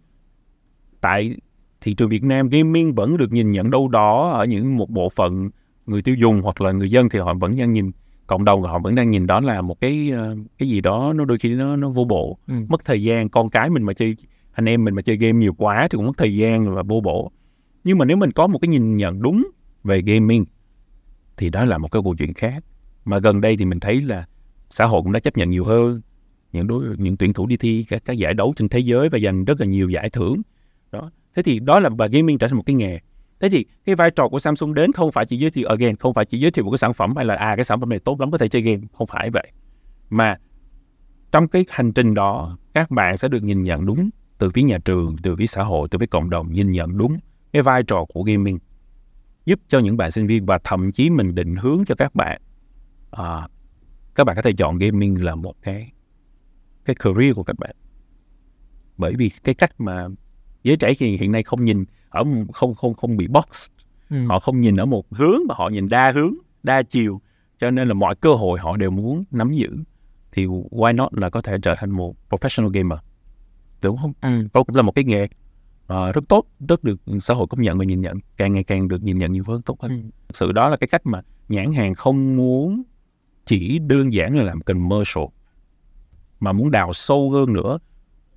tại 1.01 1.37
thị 1.83 1.93
trường 1.93 2.09
Việt 2.09 2.23
Nam 2.23 2.49
gaming 2.49 2.95
vẫn 2.95 3.17
được 3.17 3.31
nhìn 3.31 3.51
nhận 3.51 3.71
đâu 3.71 3.87
đó 3.87 4.29
ở 4.29 4.45
những 4.45 4.77
một 4.77 4.89
bộ 4.89 5.09
phận 5.09 5.49
người 5.85 6.01
tiêu 6.01 6.15
dùng 6.15 6.41
hoặc 6.41 6.61
là 6.61 6.71
người 6.71 6.91
dân 6.91 7.09
thì 7.09 7.19
họ 7.19 7.33
vẫn 7.33 7.57
đang 7.57 7.73
nhìn 7.73 7.91
cộng 8.27 8.45
đồng 8.45 8.61
họ 8.61 8.79
vẫn 8.79 8.95
đang 8.95 9.11
nhìn 9.11 9.27
đó 9.27 9.39
là 9.39 9.61
một 9.61 9.79
cái 9.79 10.11
ờ, 10.11 10.35
cái 10.57 10.69
gì 10.69 10.81
đó 10.81 11.13
nó 11.15 11.25
đôi 11.25 11.37
khi 11.37 11.53
nó 11.55 11.75
nó 11.75 11.89
vô 11.89 12.05
bổ. 12.05 12.37
Ừ. 12.47 12.53
mất 12.69 12.85
thời 12.85 13.03
gian 13.03 13.29
con 13.29 13.49
cái 13.49 13.69
mình 13.69 13.83
mà 13.83 13.93
chơi 13.93 14.15
anh 14.51 14.65
em 14.65 14.83
mình 14.83 14.95
mà 14.95 15.01
chơi 15.01 15.17
game 15.17 15.39
nhiều 15.39 15.53
quá 15.53 15.87
thì 15.91 15.95
cũng 15.95 16.05
mất 16.05 16.17
thời 16.17 16.35
gian 16.35 16.75
và 16.75 16.83
vô 16.83 17.01
bổ. 17.01 17.31
Nhưng 17.83 17.97
mà 17.97 18.05
nếu 18.05 18.17
mình 18.17 18.31
có 18.31 18.47
một 18.47 18.59
cái 18.59 18.69
nhìn 18.69 18.97
nhận 18.97 19.21
đúng 19.21 19.47
về 19.83 20.01
gaming 20.01 20.45
thì 21.37 21.49
đó 21.49 21.65
là 21.65 21.77
một 21.77 21.91
cái 21.91 22.01
câu 22.03 22.15
chuyện 22.15 22.33
khác. 22.33 22.63
Mà 23.05 23.19
gần 23.19 23.41
đây 23.41 23.57
thì 23.57 23.65
mình 23.65 23.79
thấy 23.79 24.01
là 24.01 24.25
xã 24.69 24.85
hội 24.85 25.01
cũng 25.03 25.11
đã 25.11 25.19
chấp 25.19 25.37
nhận 25.37 25.49
nhiều 25.49 25.65
hơn 25.65 26.01
những 26.51 26.67
đối 26.67 26.83
những 26.97 27.17
tuyển 27.17 27.33
thủ 27.33 27.47
đi 27.47 27.57
thi 27.57 27.85
các, 27.89 28.05
các 28.05 28.13
giải 28.13 28.33
đấu 28.33 28.53
trên 28.55 28.69
thế 28.69 28.79
giới 28.79 29.09
và 29.09 29.19
giành 29.19 29.45
rất 29.45 29.59
là 29.59 29.65
nhiều 29.65 29.89
giải 29.89 30.09
thưởng. 30.09 30.41
Đó 30.91 31.11
thế 31.35 31.43
thì 31.43 31.59
đó 31.59 31.79
là 31.79 31.89
và 31.89 32.07
gaming 32.07 32.37
trở 32.37 32.47
thành 32.47 32.57
một 32.57 32.63
cái 32.65 32.75
nghề. 32.75 32.99
Thế 33.39 33.49
thì 33.49 33.65
cái 33.85 33.95
vai 33.95 34.11
trò 34.11 34.27
của 34.27 34.39
Samsung 34.39 34.73
đến 34.73 34.91
không 34.91 35.11
phải 35.11 35.25
chỉ 35.25 35.37
giới 35.37 35.51
thiệu 35.51 35.69
again 35.69 35.95
không 35.95 36.13
phải 36.13 36.25
chỉ 36.25 36.39
giới 36.39 36.51
thiệu 36.51 36.65
một 36.65 36.71
cái 36.71 36.77
sản 36.77 36.93
phẩm 36.93 37.15
hay 37.15 37.25
là 37.25 37.35
à 37.35 37.55
cái 37.55 37.65
sản 37.65 37.79
phẩm 37.79 37.89
này 37.89 37.99
tốt 37.99 38.19
lắm 38.19 38.31
có 38.31 38.37
thể 38.37 38.47
chơi 38.47 38.61
game. 38.61 38.81
Không 38.93 39.07
phải 39.07 39.29
vậy. 39.29 39.51
Mà 40.09 40.37
trong 41.31 41.47
cái 41.47 41.65
hành 41.69 41.93
trình 41.93 42.13
đó 42.13 42.57
các 42.73 42.91
bạn 42.91 43.17
sẽ 43.17 43.27
được 43.27 43.43
nhìn 43.43 43.63
nhận 43.63 43.85
đúng 43.85 44.09
từ 44.37 44.49
phía 44.49 44.61
nhà 44.61 44.77
trường 44.85 45.15
từ 45.23 45.35
phía 45.35 45.47
xã 45.47 45.63
hội 45.63 45.87
từ 45.91 45.99
phía 45.99 46.05
cộng 46.05 46.29
đồng 46.29 46.53
nhìn 46.53 46.71
nhận 46.71 46.97
đúng 46.97 47.17
cái 47.53 47.61
vai 47.61 47.83
trò 47.83 48.05
của 48.13 48.23
gaming 48.23 48.59
giúp 49.45 49.59
cho 49.67 49.79
những 49.79 49.97
bạn 49.97 50.11
sinh 50.11 50.27
viên 50.27 50.45
và 50.45 50.59
thậm 50.63 50.91
chí 50.91 51.09
mình 51.09 51.35
định 51.35 51.55
hướng 51.55 51.85
cho 51.85 51.95
các 51.95 52.15
bạn 52.15 52.41
à, 53.11 53.47
các 54.15 54.23
bạn 54.23 54.35
có 54.35 54.41
thể 54.41 54.53
chọn 54.53 54.77
gaming 54.77 55.23
là 55.23 55.35
một 55.35 55.53
cái 55.61 55.91
cái 56.85 56.95
career 56.95 57.35
của 57.35 57.43
các 57.43 57.59
bạn. 57.59 57.75
Bởi 58.97 59.13
vì 59.15 59.31
cái 59.43 59.55
cách 59.55 59.81
mà 59.81 60.07
giới 60.63 60.77
trẻ 60.77 60.93
hiện 60.99 61.17
hiện 61.17 61.31
nay 61.31 61.43
không 61.43 61.65
nhìn 61.65 61.85
ở 62.09 62.23
không 62.53 62.73
không 62.73 62.93
không 62.93 63.17
bị 63.17 63.27
box 63.27 63.67
Ừ. 64.09 64.17
họ 64.27 64.39
không 64.39 64.61
nhìn 64.61 64.75
ở 64.75 64.85
một 64.85 65.05
hướng 65.13 65.39
mà 65.47 65.55
họ 65.57 65.69
nhìn 65.69 65.89
đa 65.89 66.11
hướng 66.11 66.33
đa 66.63 66.81
chiều 66.83 67.21
cho 67.57 67.71
nên 67.71 67.87
là 67.87 67.93
mọi 67.93 68.15
cơ 68.15 68.33
hội 68.33 68.59
họ 68.59 68.77
đều 68.77 68.91
muốn 68.91 69.23
nắm 69.31 69.51
giữ 69.51 69.69
thì 70.31 70.45
why 70.45 70.95
not 70.95 71.13
là 71.13 71.29
có 71.29 71.41
thể 71.41 71.57
trở 71.61 71.75
thành 71.77 71.89
một 71.91 72.15
professional 72.29 72.69
gamer 72.69 72.99
đúng 73.83 73.97
không 73.97 74.13
Ừ. 74.21 74.29
đó 74.53 74.63
cũng 74.63 74.75
là 74.75 74.81
một 74.81 74.91
cái 74.91 75.03
nghề 75.03 75.27
ờ, 75.87 76.11
rất 76.11 76.23
tốt 76.29 76.45
rất 76.69 76.83
được 76.83 77.01
xã 77.19 77.33
hội 77.33 77.47
công 77.49 77.61
nhận 77.61 77.77
và 77.77 77.85
nhìn 77.85 78.01
nhận 78.01 78.17
càng 78.37 78.53
ngày 78.53 78.63
càng 78.63 78.87
được 78.87 79.03
nhìn 79.03 79.17
nhận 79.17 79.31
nhiều 79.31 79.43
hơn 79.47 79.61
tốt 79.61 79.81
hơn 79.81 79.91
Ừ. 79.91 80.09
thực 80.27 80.35
sự 80.35 80.51
đó 80.51 80.69
là 80.69 80.77
cái 80.77 80.87
cách 80.87 81.05
mà 81.05 81.21
nhãn 81.49 81.73
hàng 81.73 81.95
không 81.95 82.37
muốn 82.37 82.83
chỉ 83.45 83.79
đơn 83.79 84.13
giản 84.13 84.35
là 84.37 84.43
làm 84.43 84.61
commercial 84.61 85.23
mà 86.39 86.51
muốn 86.51 86.71
đào 86.71 86.93
sâu 86.93 87.31
hơn 87.31 87.53
nữa 87.53 87.77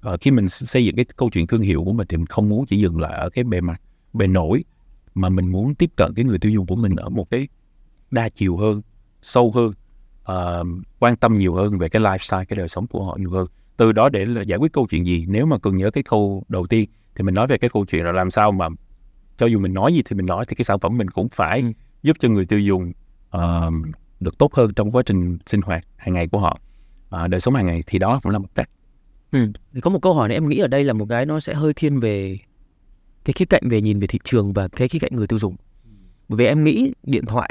Ờ, 0.00 0.16
khi 0.20 0.30
mình 0.30 0.48
xây 0.48 0.84
dựng 0.84 0.96
cái 0.96 1.04
câu 1.04 1.30
chuyện 1.32 1.46
thương 1.46 1.60
hiệu 1.60 1.84
của 1.84 1.92
mình 1.92 2.06
thì 2.08 2.16
mình 2.16 2.26
không 2.26 2.48
muốn 2.48 2.66
chỉ 2.66 2.78
dừng 2.78 3.00
lại 3.00 3.12
ở 3.18 3.30
cái 3.30 3.44
bề 3.44 3.60
mặt 3.60 3.80
bề 4.12 4.26
nổi 4.26 4.64
mà 5.14 5.28
mình 5.28 5.52
muốn 5.52 5.74
tiếp 5.74 5.90
cận 5.96 6.14
cái 6.14 6.24
người 6.24 6.38
tiêu 6.38 6.52
dùng 6.52 6.66
của 6.66 6.76
mình 6.76 6.96
ở 6.96 7.08
một 7.08 7.30
cái 7.30 7.48
đa 8.10 8.28
chiều 8.28 8.56
hơn 8.56 8.82
sâu 9.22 9.52
hơn 9.54 9.72
ờ, 10.22 10.64
quan 10.98 11.16
tâm 11.16 11.38
nhiều 11.38 11.54
hơn 11.54 11.78
về 11.78 11.88
cái 11.88 12.02
lifestyle 12.02 12.44
cái 12.44 12.56
đời 12.56 12.68
sống 12.68 12.86
của 12.86 13.04
họ 13.04 13.16
nhiều 13.20 13.30
hơn 13.30 13.46
từ 13.76 13.92
đó 13.92 14.08
để 14.08 14.26
là 14.26 14.42
giải 14.42 14.58
quyết 14.58 14.72
câu 14.72 14.86
chuyện 14.90 15.06
gì 15.06 15.24
nếu 15.28 15.46
mà 15.46 15.58
cần 15.58 15.76
nhớ 15.76 15.90
cái 15.90 16.02
câu 16.02 16.42
đầu 16.48 16.66
tiên 16.66 16.88
thì 17.14 17.24
mình 17.24 17.34
nói 17.34 17.46
về 17.46 17.58
cái 17.58 17.70
câu 17.70 17.84
chuyện 17.84 18.04
là 18.04 18.12
làm 18.12 18.30
sao 18.30 18.52
mà 18.52 18.68
cho 19.38 19.46
dù 19.46 19.58
mình 19.58 19.74
nói 19.74 19.94
gì 19.94 20.02
thì 20.04 20.16
mình 20.16 20.26
nói 20.26 20.44
thì 20.48 20.54
cái 20.56 20.64
sản 20.64 20.78
phẩm 20.78 20.98
mình 20.98 21.10
cũng 21.10 21.28
phải 21.28 21.60
Ừ. 21.60 21.72
giúp 22.02 22.16
cho 22.20 22.28
người 22.28 22.44
tiêu 22.44 22.60
dùng 22.60 22.92
ờ, 23.30 23.70
được 24.20 24.38
tốt 24.38 24.54
hơn 24.54 24.74
trong 24.74 24.90
quá 24.90 25.02
trình 25.06 25.38
sinh 25.46 25.60
hoạt 25.62 25.84
hàng 25.96 26.14
ngày 26.14 26.28
của 26.28 26.38
họ 26.38 26.60
ờ, 27.08 27.28
đời 27.28 27.40
sống 27.40 27.54
hàng 27.54 27.66
ngày 27.66 27.82
thì 27.86 27.98
đó 27.98 28.20
cũng 28.22 28.32
là 28.32 28.38
một 28.38 28.48
cách 28.54 28.70
Ừ. 29.36 29.52
Thì 29.74 29.80
có 29.80 29.90
một 29.90 29.98
câu 30.02 30.14
hỏi 30.14 30.28
này 30.28 30.36
em 30.36 30.48
nghĩ 30.48 30.58
ở 30.58 30.68
đây 30.68 30.84
là 30.84 30.92
một 30.92 31.06
cái 31.08 31.26
nó 31.26 31.40
sẽ 31.40 31.54
hơi 31.54 31.74
thiên 31.74 32.00
về 32.00 32.38
cái 33.24 33.32
khía 33.32 33.44
cạnh 33.44 33.62
về 33.68 33.80
nhìn 33.80 34.00
về 34.00 34.06
thị 34.06 34.18
trường 34.24 34.52
và 34.52 34.68
cái 34.68 34.88
khía 34.88 34.98
cạnh 34.98 35.16
người 35.16 35.26
tiêu 35.26 35.38
dùng. 35.38 35.56
Bởi 36.28 36.36
vì 36.36 36.46
em 36.46 36.64
nghĩ 36.64 36.92
điện 37.02 37.26
thoại 37.26 37.50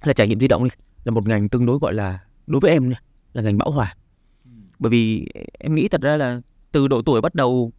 hay 0.00 0.08
là 0.08 0.12
trải 0.12 0.28
nghiệm 0.28 0.40
di 0.40 0.48
động 0.48 0.64
đi 0.64 0.70
là 1.04 1.10
một 1.10 1.28
ngành 1.28 1.48
tương 1.48 1.66
đối 1.66 1.78
gọi 1.78 1.94
là 1.94 2.18
đối 2.46 2.60
với 2.60 2.70
em 2.70 2.90
là 3.32 3.42
ngành 3.42 3.58
bão 3.58 3.70
hòa. 3.70 3.96
Bởi 4.78 4.90
vì 4.90 5.26
em 5.58 5.74
nghĩ 5.74 5.88
thật 5.88 6.00
ra 6.00 6.16
là 6.16 6.40
từ 6.72 6.88
độ 6.88 7.02
tuổi 7.02 7.20
bắt 7.20 7.34
đầu 7.34 7.72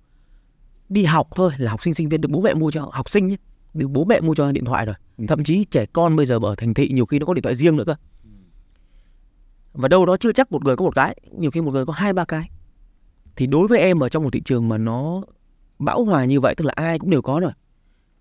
đi 0.90 1.04
học 1.04 1.28
thôi 1.36 1.52
là 1.58 1.72
học 1.72 1.84
sinh 1.84 1.94
sinh 1.94 2.10
viên 2.10 2.22
được 2.22 2.30
bố 2.32 2.42
mẹ 2.42 2.54
mua 2.54 2.72
cho 2.72 2.90
học 2.94 3.10
sinh 3.10 3.28
nhé, 3.28 3.36
được 3.74 3.88
bố 3.88 4.06
mẹ 4.06 4.20
mua 4.20 4.36
cho 4.36 4.52
điện 4.52 4.66
thoại 4.66 4.86
rồi. 4.86 4.96
Ừ. 5.18 5.26
Thậm 5.28 5.44
chí 5.44 5.64
trẻ 5.64 5.86
con 5.86 6.16
bây 6.16 6.26
giờ 6.26 6.40
ở 6.44 6.56
thành 6.56 6.74
thị 6.74 6.90
nhiều 6.90 7.06
khi 7.06 7.20
nó 7.20 7.26
có 7.26 7.34
điện 7.34 7.44
thoại 7.44 7.56
riêng 7.56 7.76
nữa 7.76 7.84
cơ. 7.88 7.96
Và 9.74 9.88
đâu 9.88 10.06
đó 10.06 10.18
chưa 10.18 10.32
chắc 10.32 10.52
một 10.52 10.64
người 10.64 10.76
có 10.76 10.86
một 10.86 10.96
cái, 10.96 11.18
nhiều 11.32 11.52
khi 11.52 11.62
một 11.62 11.72
người 11.72 11.86
có 11.86 11.94
hai 11.94 12.14
ba 12.14 12.26
cái 12.26 12.50
thì 13.38 13.48
đối 13.48 13.68
với 13.68 13.80
em 13.80 14.00
ở 14.00 14.10
trong 14.10 14.24
một 14.24 14.30
thị 14.34 14.42
trường 14.46 14.70
mà 14.70 14.78
nó 14.78 15.22
bão 15.80 16.04
hòa 16.04 16.26
như 16.26 16.40
vậy 16.40 16.56
tức 16.58 16.66
là 16.66 16.74
ai 16.76 17.00
cũng 17.00 17.10
đều 17.10 17.22
có 17.22 17.40
rồi 17.40 17.52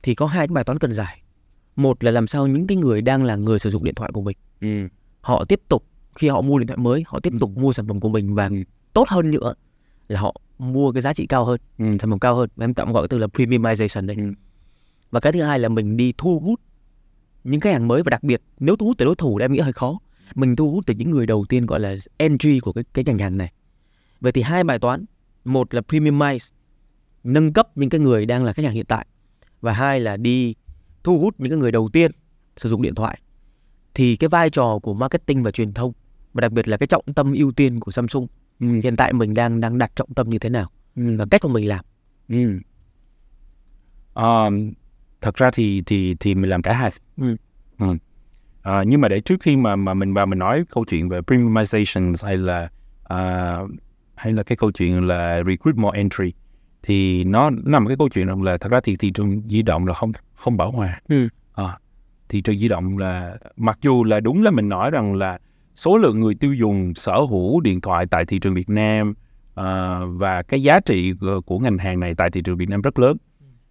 thì 0.03 0.14
có 0.14 0.27
hai 0.27 0.47
cái 0.49 0.55
bài 0.55 0.64
toán 0.64 0.79
cần 0.79 0.93
giải. 0.93 1.23
Một 1.77 2.05
là 2.05 2.11
làm 2.11 2.27
sao 2.27 2.47
những 2.47 2.67
cái 2.67 2.77
người 2.77 3.03
đang 3.03 3.25
là 3.25 3.37
người 3.37 3.59
sử 3.59 3.71
dụng 3.71 3.85
điện 3.85 3.95
thoại 3.95 4.11
của 4.12 4.23
mình 4.23 4.37
họ 5.21 5.45
tiếp 5.45 5.61
tục 5.69 5.85
khi 6.14 6.29
họ 6.29 6.41
mua 6.41 6.59
điện 6.59 6.67
thoại 6.67 6.79
mới 6.79 7.05
họ 7.07 7.21
tiếp 7.21 7.33
tục 7.41 7.51
mua 7.57 7.73
sản 7.73 7.89
phẩm 7.89 8.01
của 8.01 8.09
mình 8.09 8.35
và 8.35 8.51
tốt 8.93 9.09
hơn 9.09 9.31
nữa 9.31 9.55
là 10.09 10.21
họ 10.21 10.41
mua 10.59 10.93
cái 10.93 11.03
giá 11.03 11.12
trị 11.12 11.27
cao 11.27 11.45
hơn 11.45 11.61
sản 11.79 12.11
phẩm 12.11 12.19
cao 12.19 12.35
hơn. 12.35 12.49
Em 12.61 12.75
tạm 12.75 12.93
gọi 12.93 13.03
cái 13.03 13.09
từ 13.09 13.19
là 13.19 13.27
premiumization 13.27 14.07
đây 14.07 14.17
Ừ. 14.17 14.33
và 15.11 15.21
cái 15.21 15.33
thứ 15.33 15.43
hai 15.43 15.59
là 15.59 15.69
mình 15.69 15.97
đi 15.97 16.12
thu 16.19 16.41
hút 16.41 16.61
những 17.45 17.61
khách 17.61 17.73
hàng 17.73 17.89
mới 17.89 18.03
và 18.03 18.11
đặc 18.11 18.23
biệt 18.23 18.43
nếu 18.61 18.77
thu 18.77 18.87
hút 18.87 18.99
từ 18.99 19.05
đối 19.07 19.17
thủ 19.17 19.39
thì 19.39 19.45
em 19.45 19.53
nghĩ 19.53 19.59
hơi 19.59 19.73
khó. 19.73 19.99
Mình 20.35 20.57
thu 20.57 20.71
hút 20.71 20.85
từ 20.87 20.95
những 20.95 21.11
người 21.11 21.27
đầu 21.27 21.45
tiên 21.49 21.67
gọi 21.67 21.81
là 21.81 21.97
entry 22.17 22.61
của 22.61 22.73
cái 22.73 22.85
cái 22.95 23.05
ngành 23.05 23.19
hàng 23.19 23.39
này 23.39 23.53
vậy 24.21 24.33
thì 24.33 24.43
hai 24.43 24.64
bài 24.64 24.79
toán 24.79 25.05
một 25.45 25.75
là 25.75 25.83
premiumize 25.89 26.55
nâng 27.25 27.53
cấp 27.53 27.69
những 27.75 27.91
cái 27.91 28.01
người 28.01 28.27
đang 28.27 28.45
là 28.45 28.53
khách 28.53 28.64
hàng 28.64 28.75
hiện 28.75 28.87
tại 28.87 29.07
và 29.61 29.73
hai 29.73 30.01
là 30.01 30.17
đi 30.17 30.55
thu 31.05 31.19
hút 31.19 31.35
những 31.39 31.51
cái 31.51 31.59
người 31.59 31.73
đầu 31.73 31.89
tiên 31.93 32.11
sử 32.57 32.69
dụng 32.69 32.83
điện 32.83 32.95
thoại 32.95 33.21
thì 33.95 34.17
cái 34.17 34.29
vai 34.29 34.51
trò 34.51 34.79
của 34.83 34.95
marketing 34.95 35.43
và 35.43 35.51
truyền 35.51 35.73
thông 35.73 35.93
và 36.33 36.41
đặc 36.41 36.53
biệt 36.53 36.69
là 36.69 36.77
cái 36.77 36.87
trọng 36.87 37.05
tâm 37.14 37.33
ưu 37.33 37.53
tiên 37.53 37.81
của 37.81 37.91
Samsung 37.91 38.27
hiện 38.61 38.97
tại 38.97 39.12
mình 39.12 39.35
đang 39.35 39.61
đang 39.61 39.79
đặt 39.79 39.97
trọng 39.97 40.14
tâm 40.14 40.31
như 40.31 40.39
thế 40.39 40.49
nào 40.49 40.71
và 40.95 41.25
cách 41.31 41.45
mà 41.45 41.53
mình 41.53 41.69
làm 41.69 41.85
Ừ. 42.29 42.59
Ờ, 44.14 44.51
thật 45.21 45.35
ra 45.35 45.51
thì 45.53 45.83
thì 45.87 46.14
thì 46.21 46.35
mình 46.35 46.51
làm 46.51 46.62
cả 46.62 46.73
hai. 46.73 46.91
Ừ. 47.17 47.37
Ừ. 47.79 47.87
Ờ, 48.62 48.83
nhưng 48.83 49.01
mà 49.01 49.09
để 49.09 49.21
trước 49.21 49.37
khi 49.41 49.57
mà 49.57 49.77
mà 49.77 49.95
mình 49.95 50.14
vào 50.14 50.27
mình 50.27 50.39
nói 50.39 50.64
câu 50.71 50.85
chuyện 50.89 51.09
về 51.09 51.21
premiumization 51.21 52.14
hay 52.27 52.37
là 52.37 52.71
à, 53.05 53.59
hay 54.17 54.33
là 54.33 54.43
cái 54.43 54.57
câu 54.57 54.71
chuyện 54.73 55.07
là 55.07 55.43
recruit 55.47 55.77
more 55.77 55.99
entry 55.99 56.33
thì 56.83 57.25
nó 57.25 57.51
nó 57.51 57.59
nằm 57.64 57.87
cái 57.87 57.97
câu 57.97 58.09
chuyện 58.09 58.27
rằng 58.27 58.43
là 58.43 58.57
thật 58.57 58.69
ra 58.73 58.81
thì 58.85 58.97
thị 58.97 59.11
trường 59.11 59.43
di 59.49 59.62
động 59.62 59.87
là 59.87 59.95
không 59.95 60.12
không 60.35 60.57
bảo 60.57 60.71
hòa. 60.71 61.01
Ừ. 61.09 61.29
Ờ, 61.53 61.71
thị 62.29 62.41
trường 62.41 62.59
di 62.59 62.69
động 62.69 62.99
là 62.99 63.37
mặc 63.57 63.79
dù 63.83 64.05
là 64.05 64.21
đúng 64.21 64.43
là 64.43 64.51
mình 64.51 64.69
nói 64.69 64.91
rằng 64.91 65.14
là 65.14 65.39
số 65.75 65.99
lượng 65.99 66.21
người 66.21 66.35
tiêu 66.35 66.55
dùng 66.55 66.95
sở 66.95 67.21
hữu 67.31 67.61
điện 67.61 67.81
thoại 67.81 68.07
tại 68.11 68.25
thị 68.25 68.39
trường 68.39 68.55
Việt 68.55 68.69
Nam 68.69 69.14
à, 69.55 70.01
và 70.07 70.43
cái 70.43 70.62
giá 70.62 70.81
trị 70.81 71.12
của- 71.21 71.41
của 71.41 71.59
ngành 71.59 71.79
hàng 71.79 72.01
này 72.01 72.14
tại 72.14 72.31
thị 72.31 72.43
trường 72.45 72.57
Việt 72.57 72.69
Nam 72.69 72.81
rất 72.83 72.99
lớn 72.99 73.17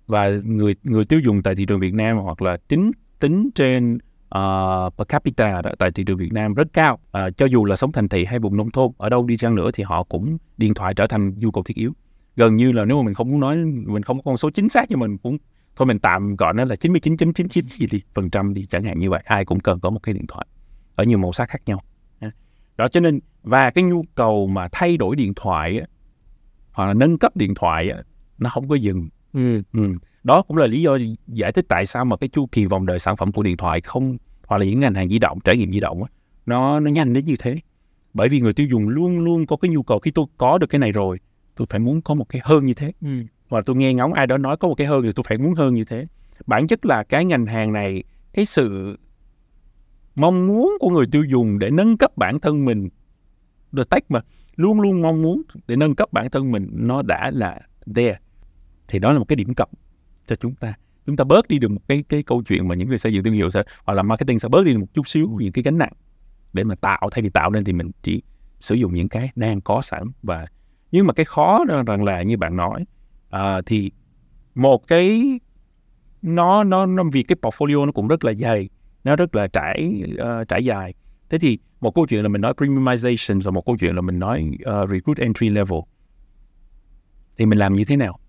và 0.08 0.30
người 0.44 0.76
người 0.84 1.06
tiêu 1.06 1.20
dùng 1.20 1.44
tại 1.44 1.56
thị 1.56 1.66
trường 1.66 1.80
Việt 1.80 1.94
Nam 1.94 2.18
hoặc 2.18 2.42
là 2.42 2.58
tính 2.68 2.92
tính 3.20 3.50
trên 3.56 3.98
uh, 4.38 4.94
per 4.98 5.08
capita 5.08 5.62
đó, 5.62 5.72
tại 5.80 5.92
thị 5.92 6.04
trường 6.04 6.18
Việt 6.18 6.34
Nam 6.34 6.54
rất 6.54 6.68
cao 6.74 7.00
À, 7.12 7.30
cho 7.38 7.46
dù 7.46 7.66
là 7.66 7.76
sống 7.76 7.92
thành 7.92 8.10
thị 8.10 8.26
hay 8.26 8.40
vùng 8.40 8.58
nông 8.58 8.72
thôn 8.72 8.92
ở 8.98 9.10
đâu 9.10 9.26
đi 9.26 9.38
chăng 9.38 9.56
nữa 9.56 9.70
thì 9.74 9.84
họ 9.84 10.04
cũng 10.04 10.38
điện 10.58 10.74
thoại 10.74 10.94
trở 10.94 11.08
thành 11.08 11.40
nhu 11.40 11.52
cầu 11.52 11.64
thiết 11.64 11.76
yếu 11.76 11.94
gần 12.36 12.56
như 12.56 12.72
là 12.72 12.86
nếu 12.86 12.98
mà 12.98 13.04
mình 13.04 13.14
không 13.14 13.32
muốn 13.32 13.40
nói 13.40 13.58
mình 13.66 14.04
không 14.04 14.18
có 14.18 14.22
con 14.26 14.38
số 14.38 14.50
chính 14.50 14.70
xác 14.70 14.86
nhưng 14.90 15.00
mình 15.00 15.18
cũng 15.18 15.38
thôi 15.76 15.86
mình 15.86 16.00
tạm 16.00 16.36
gọi 16.36 16.54
nó 16.54 16.66
là 16.66 16.76
99.99 16.76 17.62
gì 17.68 17.88
đi 17.88 18.02
phần 18.14 18.30
trăm 18.30 18.54
đi 18.54 18.66
chẳng 18.66 18.84
hạn 18.84 19.00
như 19.00 19.10
vậy 19.10 19.22
ai 19.26 19.46
cũng 19.46 19.60
cần 19.60 19.80
có 19.80 19.90
một 19.90 20.04
cái 20.04 20.14
điện 20.14 20.28
thoại 20.28 20.46
ở 20.96 21.04
nhiều 21.04 21.18
màu 21.18 21.34
sắc 21.34 21.50
khác 21.50 21.62
nhau 21.66 21.82
Ha. 22.22 22.32
đó 22.78 22.88
cho 22.88 23.00
nên 23.00 23.20
và 23.44 23.70
cái 23.72 23.84
nhu 23.84 24.04
cầu 24.16 24.48
mà 24.48 24.68
thay 24.72 24.98
đổi 24.98 25.16
điện 25.16 25.34
thoại 25.36 25.82
hoặc 26.72 26.86
là 26.88 26.94
nâng 26.94 27.18
cấp 27.18 27.38
điện 27.38 27.54
thoại 27.56 27.92
nó 28.38 28.50
không 28.50 28.68
có 28.68 28.76
dừng 28.76 29.10
ừ. 29.34 29.62
Ừ. 29.74 29.94
Đó 30.26 30.42
cũng 30.42 30.58
là 30.58 30.68
lý 30.68 30.82
do 30.82 30.98
giải 31.28 31.52
thích 31.52 31.66
tại 31.68 31.86
sao 31.86 32.06
mà 32.06 32.18
cái 32.18 32.30
chu 32.30 32.46
kỳ 32.46 32.66
vòng 32.66 32.86
đời 32.86 33.00
sản 33.00 33.18
phẩm 33.18 33.32
của 33.32 33.44
điện 33.44 33.58
thoại 33.58 33.82
không 33.82 34.18
hoặc 34.48 34.58
là 34.58 34.66
những 34.66 34.80
ngành 34.80 34.94
hàng 34.94 35.10
di 35.10 35.20
động, 35.20 35.40
trải 35.40 35.58
nghiệm 35.58 35.72
di 35.72 35.80
động 35.80 36.04
á, 36.04 36.10
nó 36.46 36.80
nó 36.80 36.92
nhanh 36.92 37.14
đến 37.14 37.26
như 37.26 37.36
thế. 37.40 37.56
Bởi 38.14 38.30
vì 38.30 38.40
người 38.40 38.54
tiêu 38.54 38.68
dùng 38.68 38.90
luôn 38.90 39.20
luôn 39.20 39.46
có 39.46 39.58
cái 39.58 39.72
nhu 39.72 39.84
cầu 39.84 40.00
khi 40.00 40.12
tôi 40.12 40.26
có 40.38 40.58
được 40.58 40.68
cái 40.68 40.80
này 40.80 40.92
rồi, 40.92 41.20
tôi 41.56 41.68
phải 41.70 41.80
muốn 41.80 42.02
có 42.02 42.14
một 42.14 42.30
cái 42.30 42.42
hơn 42.46 42.66
như 42.66 42.74
thế. 42.74 42.92
Ừ. 43.02 43.10
Hoặc 43.50 43.58
là 43.58 43.64
tôi 43.66 43.76
nghe 43.76 43.94
ngóng 43.94 44.14
ai 44.14 44.28
đó 44.28 44.38
nói 44.38 44.58
có 44.58 44.68
một 44.68 44.76
cái 44.76 44.88
hơn 44.88 45.04
thì 45.04 45.10
tôi 45.16 45.24
phải 45.28 45.38
muốn 45.38 45.54
hơn 45.54 45.74
như 45.74 45.84
thế. 45.86 46.06
Bản 46.46 46.68
chất 46.68 46.86
là 46.86 47.04
cái 47.04 47.26
ngành 47.26 47.46
hàng 47.46 47.74
này 47.74 48.04
cái 48.34 48.46
sự 48.46 48.98
mong 50.16 50.48
muốn 50.48 50.78
của 50.80 50.90
người 50.90 51.06
tiêu 51.12 51.24
dùng 51.24 51.60
để 51.60 51.70
nâng 51.72 51.98
cấp 51.98 52.18
bản 52.18 52.40
thân 52.40 52.66
mình 52.66 52.90
the 53.78 53.84
tech 53.90 54.12
mà 54.12 54.22
luôn 54.56 54.82
luôn 54.82 55.02
mong 55.02 55.22
muốn 55.22 55.42
để 55.68 55.76
nâng 55.76 55.96
cấp 55.96 56.14
bản 56.14 56.30
thân 56.30 56.52
mình 56.52 56.70
nó 56.72 57.02
đã 57.02 57.32
là 57.34 57.60
there 57.96 58.18
thì 58.88 59.00
đó 59.00 59.12
là 59.12 59.20
một 59.20 59.26
cái 59.28 59.36
điểm 59.36 59.54
cộng 59.54 59.70
cho 60.28 60.36
chúng 60.36 60.56
ta. 60.56 60.74
Chúng 61.06 61.16
ta 61.16 61.24
bớt 61.24 61.48
đi 61.48 61.60
được 61.60 61.72
một 61.72 61.82
cái 61.88 62.04
cái 62.10 62.24
câu 62.24 62.44
chuyện 62.44 62.68
mà 62.68 62.76
những 62.76 62.90
người 62.90 62.98
xây 62.98 63.14
dựng 63.14 63.24
thương 63.24 63.34
hiệu 63.34 63.50
sẽ 63.50 63.64
hoặc 63.84 63.94
là 63.94 64.04
marketing 64.04 64.40
sẽ 64.40 64.50
bớt 64.50 64.66
đi 64.66 64.74
được 64.74 64.80
một 64.80 64.94
chút 64.94 65.08
xíu 65.08 65.38
những 65.40 65.52
cái 65.52 65.64
gánh 65.64 65.78
nặng 65.78 65.94
để 66.54 66.64
mà 66.64 66.76
tạo 66.76 67.10
thay 67.12 67.22
vì 67.22 67.30
tạo 67.30 67.50
nên 67.50 67.64
thì 67.64 67.74
mình 67.74 67.92
chỉ 68.02 68.22
sử 68.60 68.76
dụng 68.76 68.94
những 68.94 69.10
cái 69.10 69.32
đang 69.36 69.62
có 69.62 69.82
sẵn. 69.82 70.04
Và 70.24 70.46
nhưng 70.92 71.08
mà 71.08 71.14
cái 71.14 71.26
khó 71.26 71.66
đó 71.68 71.84
rằng 71.84 72.04
là 72.04 72.22
như 72.22 72.38
bạn 72.38 72.56
nói 72.56 72.86
à, 73.30 73.62
thì 73.66 73.92
một 74.56 74.88
cái 74.88 75.40
nó 76.22 76.64
nó 76.64 76.86
nó 76.86 77.04
vì 77.14 77.24
cái 77.24 77.36
portfolio 77.42 77.86
nó 77.86 77.92
cũng 77.92 78.08
rất 78.08 78.26
là 78.26 78.34
dày 78.34 78.70
nó 79.04 79.16
rất 79.16 79.36
là 79.36 79.48
trải 79.48 80.04
uh, 80.14 80.48
trải 80.48 80.66
dài. 80.66 80.94
Thế 81.30 81.38
thì 81.40 81.60
một 81.82 81.96
câu 81.96 82.06
chuyện 82.08 82.24
là 82.24 82.30
mình 82.30 82.42
nói 82.42 82.54
premiumization 82.54 83.42
và 83.42 83.52
một 83.52 83.66
câu 83.66 83.78
chuyện 83.78 83.96
là 83.96 84.02
mình 84.02 84.20
nói 84.20 84.52
uh, 84.54 84.90
recruit 84.90 85.18
entry 85.18 85.50
level. 85.50 85.80
Thì 87.38 87.46
mình 87.46 87.60
làm 87.60 87.74
như 87.74 87.86
thế 87.86 87.98
nào? 87.98 88.20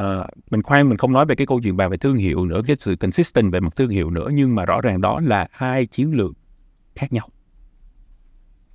Uh, 0.00 0.26
mình 0.50 0.62
khoan 0.62 0.88
mình 0.88 0.98
không 0.98 1.12
nói 1.12 1.26
về 1.26 1.34
cái 1.34 1.46
câu 1.46 1.60
chuyện 1.60 1.76
bàn 1.76 1.90
về 1.90 1.96
thương 1.96 2.16
hiệu 2.16 2.44
nữa 2.44 2.60
cái 2.66 2.76
sự 2.78 2.96
consistent 2.96 3.52
về 3.52 3.60
mặt 3.60 3.76
thương 3.76 3.90
hiệu 3.90 4.10
nữa 4.10 4.28
nhưng 4.32 4.54
mà 4.54 4.64
rõ 4.64 4.80
ràng 4.80 5.00
đó 5.00 5.20
là 5.20 5.48
hai 5.50 5.86
chiến 5.86 6.16
lược 6.16 6.32
khác 6.94 7.12
nhau. 7.12 7.28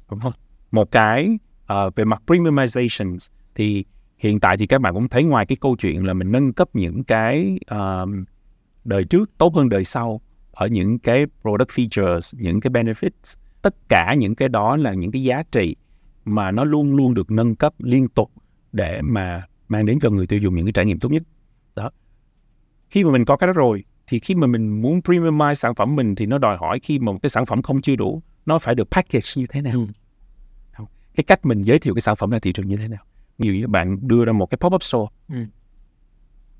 Đúng 0.09 0.19
không? 0.19 0.33
Một 0.71 0.91
cái 0.91 1.37
uh, 1.73 1.95
về 1.95 2.05
mặt 2.05 2.21
premiumization 2.27 3.17
thì 3.55 3.85
hiện 4.17 4.39
tại 4.39 4.57
thì 4.57 4.67
các 4.67 4.81
bạn 4.81 4.93
cũng 4.93 5.09
thấy 5.09 5.23
ngoài 5.23 5.45
cái 5.45 5.55
câu 5.61 5.75
chuyện 5.75 6.05
là 6.05 6.13
mình 6.13 6.31
nâng 6.31 6.53
cấp 6.53 6.69
những 6.73 7.03
cái 7.03 7.59
uh, 7.75 8.09
đời 8.83 9.03
trước 9.03 9.29
tốt 9.37 9.55
hơn 9.55 9.69
đời 9.69 9.85
sau 9.85 10.21
ở 10.51 10.67
những 10.67 10.99
cái 10.99 11.25
product 11.41 11.69
features 11.69 12.37
những 12.39 12.59
cái 12.59 12.71
benefits 12.71 13.37
tất 13.61 13.75
cả 13.89 14.13
những 14.13 14.35
cái 14.35 14.49
đó 14.49 14.77
là 14.77 14.93
những 14.93 15.11
cái 15.11 15.23
giá 15.23 15.43
trị 15.51 15.75
mà 16.25 16.51
nó 16.51 16.63
luôn 16.63 16.95
luôn 16.95 17.13
được 17.13 17.31
nâng 17.31 17.55
cấp 17.55 17.73
liên 17.79 18.07
tục 18.07 18.31
để 18.71 19.01
mà 19.01 19.41
mang 19.71 19.85
đến 19.85 19.99
cho 19.99 20.09
người 20.09 20.27
tiêu 20.27 20.39
dùng 20.39 20.55
những 20.55 20.65
cái 20.65 20.73
trải 20.73 20.85
nghiệm 20.85 20.99
tốt 20.99 21.09
nhất. 21.09 21.23
Đó. 21.75 21.91
Khi 22.89 23.03
mà 23.03 23.11
mình 23.11 23.25
có 23.25 23.37
cái 23.37 23.47
đó 23.47 23.53
rồi 23.53 23.83
thì 24.07 24.19
khi 24.19 24.35
mà 24.35 24.47
mình 24.47 24.81
muốn 24.81 24.99
premiumize 24.99 25.53
sản 25.53 25.75
phẩm 25.75 25.95
mình 25.95 26.15
thì 26.15 26.25
nó 26.25 26.37
đòi 26.37 26.57
hỏi 26.57 26.79
khi 26.79 26.99
mà 26.99 27.11
một 27.11 27.19
cái 27.23 27.29
sản 27.29 27.45
phẩm 27.45 27.61
không 27.61 27.81
chưa 27.81 27.95
đủ 27.95 28.21
nó 28.45 28.59
phải 28.59 28.75
được 28.75 28.91
package 28.91 29.27
như 29.35 29.45
thế 29.49 29.61
nào. 29.61 29.73
Ừ. 30.77 30.85
cái 31.15 31.23
cách 31.23 31.45
mình 31.45 31.61
giới 31.61 31.79
thiệu 31.79 31.93
cái 31.93 32.01
sản 32.01 32.15
phẩm 32.15 32.29
ra 32.29 32.39
thị 32.39 32.53
trường 32.53 32.67
như 32.67 32.77
thế 32.77 32.87
nào. 32.87 33.03
Dụ 33.37 33.53
như 33.53 33.67
bạn 33.67 33.97
đưa 34.01 34.25
ra 34.25 34.33
một 34.33 34.45
cái 34.45 34.57
pop 34.61 34.73
up 34.73 34.83
store. 34.83 35.11
Ừ. 35.29 35.35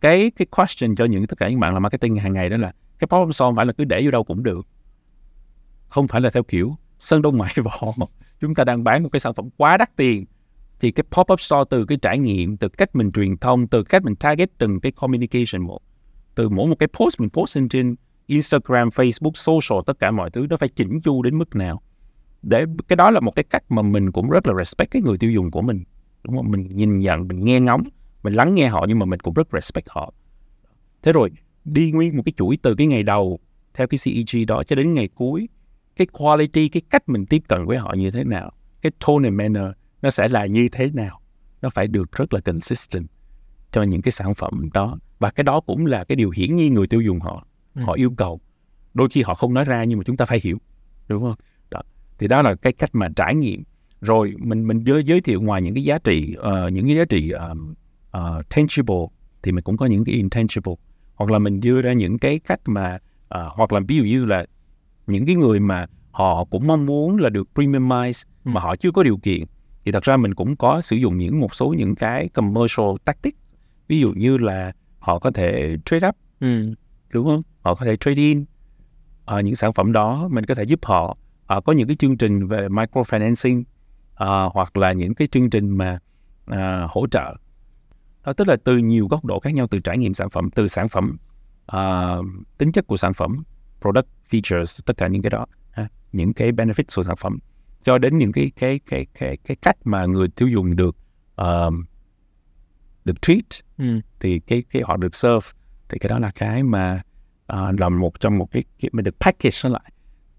cái 0.02 0.32
cái 0.36 0.46
question 0.46 0.96
cho 0.96 1.06
những 1.06 1.28
tất 1.28 1.38
cả 1.38 1.50
những 1.50 1.60
bạn 1.60 1.74
làm 1.74 1.84
marketing 1.84 2.16
hàng 2.16 2.34
ngày 2.34 2.50
đó 2.50 2.58
là 2.58 2.74
cái 3.00 3.08
pop 3.08 3.28
up 3.28 3.36
store 3.36 3.56
phải 3.56 3.66
là 3.66 3.74
cứ 3.74 3.84
để 3.86 4.02
vô 4.04 4.12
đâu 4.12 4.24
cũng 4.24 4.44
được. 4.44 4.68
Không 5.88 6.08
phải 6.08 6.22
là 6.22 6.30
theo 6.30 6.44
kiểu 6.44 6.76
sơn 7.00 7.22
đông 7.22 7.38
ngoại 7.38 7.54
võ 7.64 7.94
chúng 8.40 8.56
ta 8.56 8.64
đang 8.64 8.84
bán 8.84 9.04
một 9.04 9.10
cái 9.12 9.20
sản 9.20 9.34
phẩm 9.34 9.50
quá 9.58 9.78
đắt 9.78 9.96
tiền 9.96 10.26
thì 10.82 10.92
cái 10.92 11.04
pop 11.12 11.32
up 11.32 11.42
store 11.42 11.64
từ 11.70 11.86
cái 11.86 11.98
trải 12.02 12.20
nghiệm 12.20 12.58
từ 12.58 12.70
cách 12.70 12.96
mình 12.96 13.12
truyền 13.12 13.38
thông 13.38 13.68
từ 13.68 13.84
cách 13.84 14.04
mình 14.04 14.16
target 14.16 14.58
từng 14.58 14.80
cái 14.80 14.92
communication 14.92 15.62
một. 15.62 15.80
Từ 16.36 16.50
mỗi 16.50 16.68
một 16.68 16.76
cái 16.80 16.88
post 16.88 17.20
mình 17.20 17.30
post 17.30 17.58
lên 17.58 17.70
trên 17.70 17.96
Instagram, 18.26 18.90
Facebook, 18.90 19.32
social 19.34 19.80
tất 19.86 20.00
cả 20.00 20.12
mọi 20.12 20.30
thứ 20.30 20.48
nó 20.50 20.58
phải 20.58 20.70
chỉnh 20.70 21.02
chu 21.04 21.22
đến 21.22 21.38
mức 21.38 21.56
nào. 21.56 21.82
Để 22.42 22.66
cái 22.88 22.96
đó 22.96 23.12
là 23.12 23.20
một 23.20 23.36
cái 23.36 23.44
cách 23.44 23.64
mà 23.70 23.82
mình 23.82 24.12
cũng 24.12 24.30
rất 24.30 24.48
là 24.48 24.54
respect 24.58 24.92
cái 24.92 25.02
người 25.02 25.18
tiêu 25.18 25.32
dùng 25.32 25.52
của 25.52 25.62
mình. 25.62 25.84
Đúng 26.24 26.36
không? 26.36 26.52
Mình 26.52 26.68
nhìn 26.68 27.00
nhận 27.00 27.28
mình 27.28 27.46
nghe 27.46 27.60
ngóng 27.60 27.84
mình 28.24 28.34
lắng 28.34 28.56
nghe 28.56 28.68
họ 28.68 28.86
nhưng 28.88 29.00
mà 29.00 29.06
mình 29.06 29.20
cũng 29.20 29.34
rất 29.34 29.48
respect 29.54 29.90
họ. 29.90 30.14
Thế 31.02 31.14
rồi 31.14 31.30
đi 31.66 31.92
nguyên 31.92 32.18
một 32.18 32.24
cái 32.26 32.34
chuỗi 32.38 32.58
từ 32.62 32.76
cái 32.76 32.88
ngày 32.88 33.04
đầu 33.04 33.40
theo 33.74 33.88
cái 33.88 33.98
CEG 34.04 34.46
đó 34.48 34.64
cho 34.64 34.76
đến 34.76 34.94
ngày 34.94 35.08
cuối 35.08 35.50
cái 35.96 36.08
quality 36.08 36.70
cái 36.70 36.82
cách 36.90 37.10
mình 37.10 37.26
tiếp 37.26 37.42
cận 37.48 37.66
với 37.66 37.78
họ 37.78 37.94
như 37.98 38.12
thế 38.12 38.24
nào 38.24 38.52
cái 38.82 38.92
tone 39.06 39.24
and 39.24 39.38
manner 39.38 39.72
nó 40.02 40.10
sẽ 40.10 40.28
là 40.28 40.46
như 40.46 40.70
thế 40.72 40.90
nào? 40.94 41.22
Nó 41.62 41.70
phải 41.70 41.88
được 41.88 42.12
rất 42.12 42.34
là 42.34 42.40
consistent 42.40 43.08
cho 43.72 43.84
những 43.84 44.02
cái 44.02 44.12
sản 44.12 44.34
phẩm 44.34 44.70
đó. 44.74 44.98
Và 45.20 45.30
cái 45.30 45.44
đó 45.44 45.60
cũng 45.60 45.86
là 45.86 46.04
cái 46.04 46.16
điều 46.16 46.30
hiển 46.30 46.56
nhiên 46.56 46.74
người 46.74 46.88
tiêu 46.88 47.02
dùng 47.02 47.20
họ 47.20 47.48
Ừ. 47.76 47.82
họ 47.82 47.94
yêu 47.94 48.12
cầu. 48.18 48.40
Đôi 48.94 49.08
khi 49.12 49.22
họ 49.22 49.34
không 49.34 49.54
nói 49.54 49.64
ra 49.66 49.84
nhưng 49.84 49.98
mà 50.00 50.04
chúng 50.04 50.18
ta 50.18 50.26
phải 50.26 50.40
hiểu 50.44 50.58
đúng 51.08 51.22
không? 51.22 51.36
Đó. 51.72 51.82
thì 52.20 52.28
đó 52.28 52.42
là 52.42 52.56
cái 52.56 52.74
cách 52.74 52.90
mà 52.94 53.08
trải 53.16 53.36
nghiệm. 53.36 53.64
Rồi 54.02 54.34
mình 54.38 54.68
mình 54.68 54.84
giới 54.84 55.04
giới 55.04 55.22
thiệu 55.22 55.42
ngoài 55.42 55.62
những 55.62 55.74
cái 55.74 55.84
giá 55.84 55.98
trị 55.98 56.36
ờ, 56.38 56.70
những 56.70 56.86
cái 56.88 56.96
giá 56.96 57.06
trị 57.06 57.32
um, 57.32 57.74
ờ, 58.12 58.44
tangible 58.56 59.06
thì 59.44 59.52
mình 59.52 59.64
cũng 59.64 59.78
có 59.78 59.86
những 59.86 60.04
cái 60.06 60.16
intangible. 60.16 60.74
Hoặc 61.16 61.32
là 61.32 61.40
mình 61.40 61.60
đưa 61.60 61.82
ra 61.82 61.94
những 61.94 62.20
cái 62.20 62.40
cách 62.40 62.60
mà 62.66 62.98
ờ, 63.28 63.52
hoặc 63.54 63.74
là 63.74 63.80
ví 63.88 63.98
dụ 63.98 64.04
như 64.04 64.26
là 64.26 64.46
những 65.08 65.26
cái 65.26 65.36
người 65.36 65.60
mà 65.60 65.86
họ 66.12 66.46
cũng 66.46 66.68
mong 66.68 66.86
muốn 66.86 67.18
là 67.18 67.30
được 67.30 67.48
premiumize 67.56 68.24
Ừ. 68.44 68.50
mà 68.52 68.62
họ 68.62 68.76
chưa 68.76 68.92
có 68.92 69.04
điều 69.04 69.18
kiện 69.18 69.44
thì 69.86 69.92
thật 69.92 70.04
ra 70.04 70.18
mình 70.18 70.34
cũng 70.36 70.56
có 70.56 70.82
sử 70.82 70.96
dụng 70.96 71.18
những 71.18 71.40
một 71.40 71.56
số 71.56 71.68
những 71.78 71.96
cái 71.96 72.30
commercial 72.30 72.86
tactics 73.06 73.38
ví 73.88 74.00
dụ 74.00 74.14
như 74.14 74.38
là 74.38 74.72
họ 75.00 75.20
có 75.20 75.32
thể 75.32 75.78
trade 75.86 76.08
up 76.08 76.16
Ừ. 76.40 76.74
đúng 77.14 77.26
không? 77.26 77.42
Họ 77.62 77.76
có 77.76 77.86
thể 77.86 77.96
trade 77.96 78.16
in 78.22 78.46
ờ, 79.26 79.40
những 79.40 79.56
sản 79.56 79.74
phẩm 79.74 79.92
đó 79.92 80.28
mình 80.32 80.46
có 80.46 80.56
thể 80.56 80.64
giúp 80.64 80.80
họ. 80.86 81.18
Ờ, 81.46 81.62
có 81.62 81.74
những 81.74 81.88
cái 81.88 81.96
chương 81.96 82.18
trình 82.18 82.48
về 82.48 82.68
microfinancing 82.68 83.64
ờ, 84.16 84.50
hoặc 84.54 84.78
là 84.78 84.92
những 84.94 85.14
cái 85.16 85.28
chương 85.28 85.50
trình 85.50 85.70
mà 85.70 86.00
ờ, 86.46 86.88
hỗ 86.90 87.08
trợ. 87.08 87.36
Đó 88.26 88.34
tức 88.34 88.48
là 88.48 88.56
từ 88.64 88.78
nhiều 88.78 89.08
góc 89.08 89.26
độ 89.26 89.40
khác 89.40 89.54
nhau 89.54 89.68
từ 89.68 89.80
trải 89.80 89.98
nghiệm 89.98 90.14
sản 90.14 90.30
phẩm 90.30 90.50
từ 90.56 90.68
sản 90.68 90.90
phẩm 90.90 91.18
ờ, 91.66 92.22
tính 92.58 92.72
chất 92.72 92.88
của 92.88 92.98
sản 92.98 93.14
phẩm 93.14 93.44
product 93.82 94.08
features 94.30 94.82
tất 94.86 94.98
cả 94.98 95.08
những 95.08 95.22
cái 95.22 95.30
đó 95.30 95.46
ha, 95.72 95.88
những 96.12 96.34
cái 96.34 96.52
benefits 96.52 96.96
của 96.96 97.04
sản 97.04 97.16
phẩm 97.16 97.40
cho 97.84 97.98
đến 97.98 98.18
những 98.18 98.32
cái 98.32 98.52
cái 98.56 98.80
cái 98.86 99.06
cái 99.14 99.38
cái 99.38 99.58
cách 99.62 99.78
mà 99.84 100.06
người 100.06 100.28
tiêu 100.28 100.48
dùng 100.48 100.76
được 100.76 100.96
ờ, 101.36 101.72
được 103.06 103.22
treat 103.22 103.44
Ừ. 103.78 103.86
thì 104.20 104.40
cái 104.40 104.64
cái 104.70 104.82
họ 104.86 104.98
được 104.98 105.16
serve 105.16 105.48
thì 105.90 105.98
cái 106.00 106.10
đó 106.10 106.20
là 106.20 106.32
cái 106.36 106.64
mà 106.64 107.02
uh, 107.54 107.80
là 107.80 107.90
một 107.90 108.20
trong 108.20 108.38
một 108.38 108.52
cái, 108.52 108.64
cái 108.82 108.90
mình 108.94 109.06
được 109.06 109.20
package 109.20 109.58
nó 109.64 109.70
lại 109.70 109.92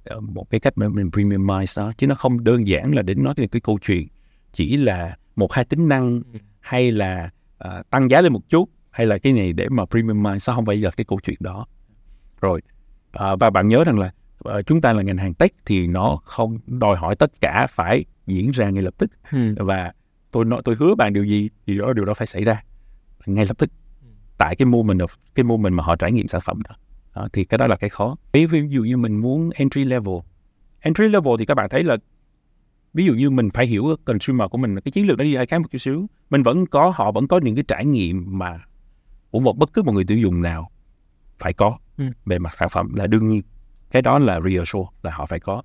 Ờ, 0.04 0.20
một 0.20 0.50
cái 0.50 0.60
cách 0.60 0.72
mà 0.78 0.88
mình 0.88 1.08
premiumize 1.08 1.82
nó 1.84 1.92
chứ 1.92 2.06
nó 2.06 2.14
không 2.14 2.44
đơn 2.44 2.66
giản 2.66 2.94
là 2.94 3.02
đến 3.02 3.22
nói 3.24 3.34
về 3.36 3.46
cái 3.46 3.60
câu 3.60 3.78
chuyện 3.82 4.08
chỉ 4.52 4.76
là 4.76 5.16
một 5.36 5.52
hai 5.52 5.64
tính 5.64 5.88
năng 5.88 6.22
Ừ. 6.32 6.38
hay 6.60 6.90
là 6.92 7.30
ờ, 7.58 7.82
tăng 7.90 8.10
giá 8.10 8.20
lên 8.20 8.32
một 8.32 8.48
chút 8.48 8.68
hay 8.90 9.06
là 9.06 9.18
cái 9.18 9.32
này 9.32 9.52
để 9.52 9.68
mà 9.68 9.82
premiumize 9.84 10.38
nó 10.52 10.54
không 10.56 10.66
phải 10.66 10.76
là 10.76 10.90
cái 10.90 11.04
câu 11.04 11.20
chuyện 11.22 11.36
đó 11.40 11.66
rồi 12.40 12.60
ờ, 13.12 13.36
và 13.36 13.50
bạn 13.50 13.68
nhớ 13.68 13.84
rằng 13.84 13.98
là 13.98 14.12
chúng 14.66 14.80
ta 14.80 14.92
là 14.92 15.02
ngành 15.02 15.16
hàng 15.16 15.34
tech 15.34 15.52
thì 15.66 15.86
nó 15.86 16.16
không 16.24 16.58
đòi 16.66 16.96
hỏi 16.96 17.16
tất 17.16 17.40
cả 17.40 17.66
phải 17.70 18.04
diễn 18.26 18.50
ra 18.50 18.70
ngay 18.70 18.82
lập 18.82 18.94
tức. 18.98 19.10
Ừ. 19.32 19.54
và 19.58 19.92
tôi 20.30 20.44
nói 20.44 20.62
tôi 20.64 20.76
hứa 20.78 20.94
bạn 20.94 21.12
điều 21.12 21.24
gì 21.24 21.50
thì 21.66 21.78
đó 21.78 21.92
điều 21.92 22.04
đó 22.04 22.14
phải 22.14 22.26
xảy 22.26 22.44
ra 22.44 22.62
ngay 23.26 23.44
lập 23.44 23.58
tức. 23.58 23.70
Tại 24.38 24.56
cái 24.56 24.66
moment 24.66 25.00
of, 25.00 25.06
cái 25.34 25.44
moment 25.44 25.74
mà 25.74 25.82
họ 25.84 25.96
trải 25.96 26.12
nghiệm 26.12 26.28
sản 26.28 26.40
phẩm 26.44 26.62
đó. 26.68 26.74
đó 27.14 27.28
thì 27.32 27.44
cái 27.44 27.58
đó 27.58 27.66
là 27.66 27.76
cái 27.76 27.90
khó. 27.90 28.16
Ví 28.32 28.46
ví 28.46 28.68
dụ 28.68 28.82
như 28.82 28.96
mình 28.96 29.16
muốn 29.16 29.50
entry 29.54 29.84
level. 29.84 30.14
Entry 30.80 31.08
level 31.08 31.32
thì 31.38 31.44
các 31.46 31.54
bạn 31.54 31.68
thấy 31.70 31.82
là 31.84 31.96
ví 32.94 33.04
dụ 33.06 33.14
như 33.14 33.30
mình 33.30 33.48
phải 33.54 33.66
hiểu 33.66 33.96
consumer 34.04 34.48
của 34.50 34.58
mình 34.58 34.80
cái 34.80 34.92
chiến 34.92 35.06
lược 35.06 35.18
nó 35.18 35.24
đi 35.24 35.34
hơi 35.36 35.46
khác 35.46 35.58
một 35.58 35.68
chút 35.70 35.78
xíu. 35.78 36.06
Mình 36.30 36.42
vẫn 36.42 36.66
có 36.66 36.92
họ 36.94 37.12
vẫn 37.12 37.28
có 37.28 37.38
những 37.38 37.54
cái 37.54 37.64
trải 37.68 37.86
nghiệm 37.86 38.38
mà 38.38 38.60
của 39.30 39.40
một 39.40 39.58
bất 39.58 39.72
cứ 39.72 39.82
một 39.82 39.92
người 39.92 40.04
tiêu 40.04 40.18
dùng 40.18 40.42
nào 40.42 40.70
phải 41.38 41.52
có 41.52 41.78
Ừ. 41.96 42.04
về 42.26 42.38
mặt 42.38 42.54
sản 42.54 42.68
phẩm 42.68 42.94
là 42.94 43.06
đương 43.06 43.28
nhiên 43.28 43.42
cái 43.92 44.02
đó 44.02 44.18
là 44.18 44.40
reassure 44.40 44.88
là 45.02 45.10
họ 45.14 45.26
phải 45.26 45.40
có. 45.40 45.62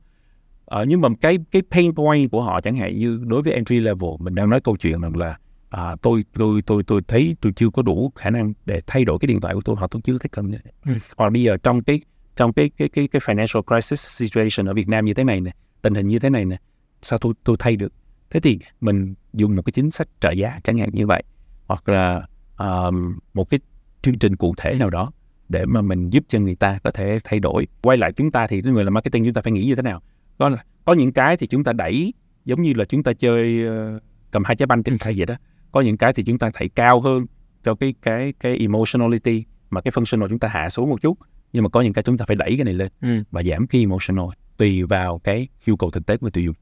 Ờ, 0.66 0.86
nhưng 0.86 1.02
mà 1.02 1.10
cái 1.22 1.38
cái 1.52 1.62
pain 1.72 1.96
point 1.96 2.32
của 2.32 2.42
họ 2.42 2.62
chẳng 2.62 2.76
hạn 2.76 2.96
như 2.96 3.20
đối 3.28 3.42
với 3.42 3.54
entry 3.54 3.80
level 3.80 4.10
mình 4.20 4.36
đang 4.36 4.50
nói 4.50 4.62
câu 4.62 4.78
chuyện 4.78 5.02
rằng 5.02 5.18
là 5.18 5.38
à, 5.70 5.96
tôi 6.02 6.26
tôi 6.34 6.62
tôi 6.62 6.84
tôi 6.84 7.02
thấy 7.08 7.36
tôi 7.42 7.52
chưa 7.56 7.70
có 7.70 7.82
đủ 7.82 8.12
khả 8.16 8.30
năng 8.30 8.54
để 8.66 8.82
thay 8.88 9.06
đổi 9.06 9.18
cái 9.20 9.28
điện 9.28 9.42
thoại 9.42 9.54
của 9.54 9.62
tôi 9.62 9.76
hoặc 9.76 9.92
tôi 9.92 10.02
chưa 10.06 10.18
thích 10.18 10.32
cần 10.32 10.52
Ừ. 10.86 10.94
hoặc 11.18 11.30
bây 11.30 11.42
giờ 11.44 11.58
trong 11.58 11.84
cái 11.84 12.02
trong 12.36 12.54
cái 12.54 12.70
cái 12.78 12.90
cái 12.90 13.08
cái 13.08 13.20
financial 13.20 13.62
crisis 13.62 14.08
situation 14.08 14.70
ở 14.70 14.74
Việt 14.74 14.90
Nam 14.90 15.06
như 15.06 15.14
thế 15.14 15.24
này 15.24 15.42
nè 15.42 15.52
tình 15.82 15.94
hình 15.94 16.08
như 16.08 16.20
thế 16.20 16.30
này 16.30 16.46
nè 16.46 16.58
sao 17.02 17.20
tôi 17.20 17.34
tôi 17.44 17.56
thay 17.60 17.76
được? 17.76 17.94
Thế 18.30 18.40
thì 18.40 18.60
mình 18.82 19.14
dùng 19.34 19.56
một 19.56 19.62
cái 19.62 19.72
chính 19.72 19.92
sách 19.92 20.08
trợ 20.20 20.32
giá 20.32 20.60
chẳng 20.64 20.78
hạn 20.78 20.90
như 20.94 21.08
vậy 21.08 21.24
hoặc 21.68 21.90
là 21.90 22.28
um, 22.58 23.18
một 23.34 23.50
cái 23.50 23.60
chương 24.02 24.20
trình 24.20 24.36
cụ 24.36 24.54
thể 24.58 24.74
nào 24.80 24.90
đó 24.90 25.12
để 25.50 25.66
mà 25.66 25.82
mình 25.82 26.10
giúp 26.10 26.24
cho 26.28 26.40
người 26.40 26.56
ta 26.56 26.80
có 26.84 26.92
thể 26.92 27.20
thay 27.24 27.40
đổi. 27.40 27.68
Quay 27.82 27.98
lại 27.98 28.12
chúng 28.14 28.32
ta 28.32 28.48
thì 28.48 28.62
người 28.62 28.84
làm 28.84 28.94
marketing 28.94 29.24
chúng 29.26 29.34
ta 29.34 29.42
phải 29.42 29.52
nghĩ 29.52 29.66
như 29.66 29.76
thế 29.76 29.82
nào? 29.82 30.02
Có 30.38 30.50
là 30.50 30.64
có 30.86 30.94
những 30.94 31.12
cái 31.12 31.38
thì 31.38 31.48
chúng 31.48 31.64
ta 31.64 31.74
đẩy 31.74 32.14
giống 32.46 32.62
như 32.62 32.74
là 32.74 32.86
chúng 32.86 33.04
ta 33.04 33.14
chơi 33.14 33.66
ờ, 33.68 34.00
cầm 34.32 34.44
hai 34.44 34.56
trái 34.56 34.68
banh 34.68 34.84
trên 34.84 34.98
tay 34.98 35.14
vậy 35.18 35.26
đó. 35.26 35.36
Có 35.72 35.82
những 35.82 35.98
cái 35.98 36.14
thì 36.14 36.24
chúng 36.24 36.40
ta 36.40 36.50
thảy 36.54 36.70
cao 36.70 37.02
hơn 37.02 37.26
cho 37.64 37.76
cái 37.76 37.94
cái 38.02 38.34
cái 38.40 38.58
emotionality 38.58 39.44
mà 39.70 39.82
cái 39.82 39.92
functional 39.92 40.28
chúng 40.28 40.40
ta 40.40 40.48
hạ 40.48 40.70
xuống 40.70 40.90
một 40.90 41.02
chút. 41.02 41.18
Nhưng 41.54 41.64
mà 41.64 41.70
có 41.70 41.82
những 41.82 41.94
cái 41.94 42.04
chúng 42.04 42.18
ta 42.18 42.26
phải 42.26 42.36
đẩy 42.36 42.56
cái 42.58 42.66
này 42.66 42.74
lên 42.74 42.88
Ừ. 43.02 43.24
và 43.32 43.44
giảm 43.44 43.68
cái 43.68 43.82
emotional 43.82 44.26
tùy 44.58 44.84
vào 44.84 45.20
cái 45.20 45.48
nhu 45.66 45.76
cầu 45.76 45.92
thực 45.92 46.06
tế 46.06 46.18
của 46.18 46.24
người 46.26 46.32
tiêu 46.32 46.44
dùng. 46.44 46.56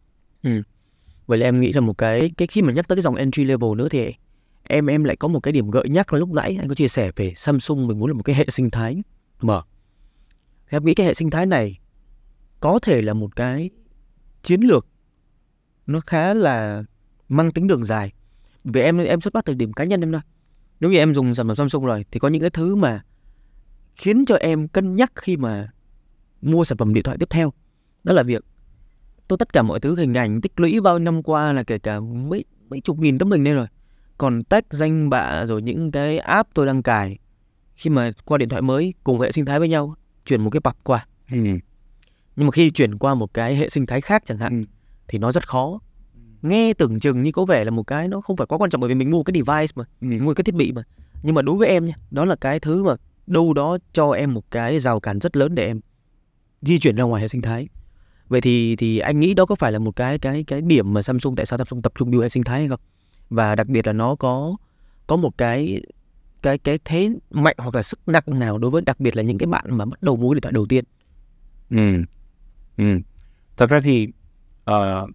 Vậy 1.27 1.37
là 1.37 1.47
em 1.47 1.59
nghĩ 1.59 1.73
là 1.73 1.81
một 1.81 1.97
cái 1.97 2.31
cái 2.37 2.47
khi 2.47 2.61
mà 2.61 2.73
nhắc 2.73 2.87
tới 2.87 2.95
cái 2.95 3.01
dòng 3.01 3.15
entry 3.15 3.43
level 3.43 3.69
nữa 3.77 3.87
thì 3.89 4.13
em 4.67 4.85
em 4.85 5.03
lại 5.03 5.15
có 5.15 5.27
một 5.27 5.39
cái 5.39 5.51
điểm 5.51 5.71
gợi 5.71 5.89
nhắc 5.89 6.13
là 6.13 6.19
lúc 6.19 6.29
nãy 6.29 6.57
anh 6.59 6.67
có 6.67 6.75
chia 6.75 6.87
sẻ 6.87 7.11
về 7.15 7.33
Samsung 7.35 7.87
mình 7.87 7.99
muốn 7.99 8.09
là 8.09 8.13
một 8.13 8.23
cái 8.23 8.35
hệ 8.35 8.45
sinh 8.49 8.69
thái 8.69 9.03
mở. 9.41 9.63
Thì 10.69 10.77
em 10.77 10.85
nghĩ 10.85 10.93
cái 10.93 11.05
hệ 11.05 11.13
sinh 11.13 11.29
thái 11.29 11.45
này 11.45 11.79
có 12.59 12.79
thể 12.81 13.01
là 13.01 13.13
một 13.13 13.35
cái 13.35 13.69
chiến 14.43 14.61
lược 14.61 14.87
nó 15.87 15.99
khá 15.99 16.33
là 16.33 16.83
mang 17.29 17.51
tính 17.51 17.67
đường 17.67 17.85
dài. 17.85 18.13
Vì 18.63 18.81
em 18.81 18.97
em 18.97 19.21
xuất 19.21 19.33
phát 19.33 19.45
từ 19.45 19.53
điểm 19.53 19.73
cá 19.73 19.83
nhân 19.83 20.01
em 20.01 20.11
thôi. 20.11 20.21
Nếu 20.79 20.91
như 20.91 20.97
em 20.97 21.13
dùng 21.13 21.35
sản 21.35 21.47
phẩm 21.47 21.55
Samsung 21.55 21.85
rồi 21.85 22.05
thì 22.11 22.19
có 22.19 22.27
những 22.27 22.41
cái 22.41 22.49
thứ 22.49 22.75
mà 22.75 23.03
khiến 23.95 24.25
cho 24.25 24.35
em 24.35 24.67
cân 24.67 24.95
nhắc 24.95 25.11
khi 25.15 25.37
mà 25.37 25.71
mua 26.41 26.63
sản 26.63 26.77
phẩm 26.77 26.93
điện 26.93 27.03
thoại 27.03 27.17
tiếp 27.19 27.29
theo. 27.29 27.53
Đó 28.03 28.13
là 28.13 28.23
việc 28.23 28.45
tôi 29.27 29.37
tất 29.37 29.53
cả 29.53 29.61
mọi 29.61 29.79
thứ, 29.79 29.95
hình 29.95 30.13
ảnh, 30.13 30.41
tích 30.41 30.59
lũy 30.59 30.79
bao 30.81 30.99
năm 30.99 31.23
qua 31.23 31.53
là 31.53 31.63
kể 31.63 31.79
cả 31.79 31.99
mấy 31.99 32.45
mấy 32.69 32.81
chục 32.81 32.99
nghìn 32.99 33.17
tấm 33.17 33.31
hình 33.31 33.43
đây 33.43 33.53
rồi 33.53 33.67
còn 34.17 34.43
tag 34.43 34.61
danh 34.69 35.09
bạ 35.09 35.45
rồi 35.45 35.61
những 35.61 35.91
cái 35.91 36.19
app 36.19 36.49
tôi 36.53 36.65
đang 36.65 36.83
cài 36.83 37.17
khi 37.75 37.89
mà 37.89 38.11
qua 38.25 38.37
điện 38.37 38.49
thoại 38.49 38.61
mới 38.61 38.93
cùng 39.03 39.19
hệ 39.19 39.31
sinh 39.31 39.45
thái 39.45 39.59
với 39.59 39.67
nhau 39.69 39.95
chuyển 40.25 40.41
một 40.41 40.49
cái 40.49 40.59
pub 40.61 40.73
qua 40.83 41.07
ừ. 41.31 41.37
nhưng 42.35 42.47
mà 42.47 42.51
khi 42.51 42.69
chuyển 42.69 42.97
qua 42.97 43.15
một 43.15 43.33
cái 43.33 43.55
hệ 43.55 43.69
sinh 43.69 43.85
thái 43.85 44.01
khác 44.01 44.23
chẳng 44.25 44.37
hạn 44.37 44.59
Ừ. 44.59 44.65
thì 45.07 45.19
nó 45.19 45.31
rất 45.31 45.47
khó 45.47 45.79
nghe 46.41 46.73
tưởng 46.73 46.99
chừng 46.99 47.23
như 47.23 47.31
có 47.31 47.45
vẻ 47.45 47.65
là 47.65 47.71
một 47.71 47.83
cái 47.83 48.07
nó 48.07 48.21
không 48.21 48.37
phải 48.37 48.47
quá 48.47 48.57
quan 48.57 48.69
trọng 48.69 48.81
bởi 48.81 48.87
vì 48.87 48.95
mình 48.95 49.11
mua 49.11 49.23
cái 49.23 49.33
device 49.33 49.71
mà 49.75 49.83
Ừ. 50.01 50.07
mua 50.23 50.33
cái 50.33 50.43
thiết 50.43 50.55
bị 50.55 50.71
mà 50.71 50.81
nhưng 51.23 51.35
mà 51.35 51.41
đối 51.41 51.55
với 51.57 51.67
em 51.69 51.85
nha 51.85 51.93
đó 52.11 52.25
là 52.25 52.35
cái 52.35 52.59
thứ 52.59 52.83
mà 52.83 52.93
đâu 53.27 53.53
đó 53.53 53.77
cho 53.93 54.11
em 54.11 54.33
một 54.33 54.51
cái 54.51 54.79
rào 54.79 54.99
cản 54.99 55.19
rất 55.19 55.37
lớn 55.37 55.55
để 55.55 55.65
em 55.67 55.79
di 56.61 56.79
chuyển 56.79 56.95
ra 56.95 57.03
ngoài 57.03 57.21
hệ 57.21 57.27
sinh 57.27 57.41
thái 57.41 57.67
vậy 58.27 58.41
thì 58.41 58.75
thì 58.75 58.99
anh 58.99 59.19
nghĩ 59.19 59.33
đó 59.33 59.45
có 59.45 59.55
phải 59.55 59.71
là 59.71 59.79
một 59.79 59.95
cái 59.95 60.19
cái 60.19 60.43
cái 60.47 60.61
điểm 60.61 60.93
mà 60.93 61.01
Samsung 61.01 61.35
tại 61.35 61.45
sao 61.45 61.57
Samsung 61.57 61.81
tập 61.81 61.91
trung 61.97 62.11
build 62.11 62.23
hệ 62.23 62.29
sinh 62.29 62.43
thái 62.43 62.59
hay 62.59 62.67
không 62.69 62.79
và 63.29 63.55
đặc 63.55 63.67
biệt 63.67 63.87
là 63.87 63.93
nó 63.93 64.15
có 64.15 64.55
có 65.07 65.15
một 65.15 65.37
cái 65.37 65.81
cái 66.41 66.57
cái 66.57 66.79
thế 66.85 67.09
mạnh 67.31 67.55
hoặc 67.59 67.75
là 67.75 67.83
sức 67.83 67.99
nặng 68.07 68.23
nào 68.27 68.57
đối 68.57 68.71
với 68.71 68.81
đặc 68.81 68.99
biệt 68.99 69.15
là 69.15 69.23
những 69.23 69.37
cái 69.37 69.47
bạn 69.47 69.65
mà 69.77 69.85
bắt 69.85 70.03
đầu 70.03 70.17
cái 70.17 70.29
điện 70.33 70.41
thoại 70.41 70.51
đầu 70.51 70.65
tiên 70.69 70.83
Ừ. 71.69 72.03
Ừ. 72.77 72.99
Thật 73.57 73.69
ra 73.69 73.79
thì 73.83 74.07
ờ, 74.65 75.07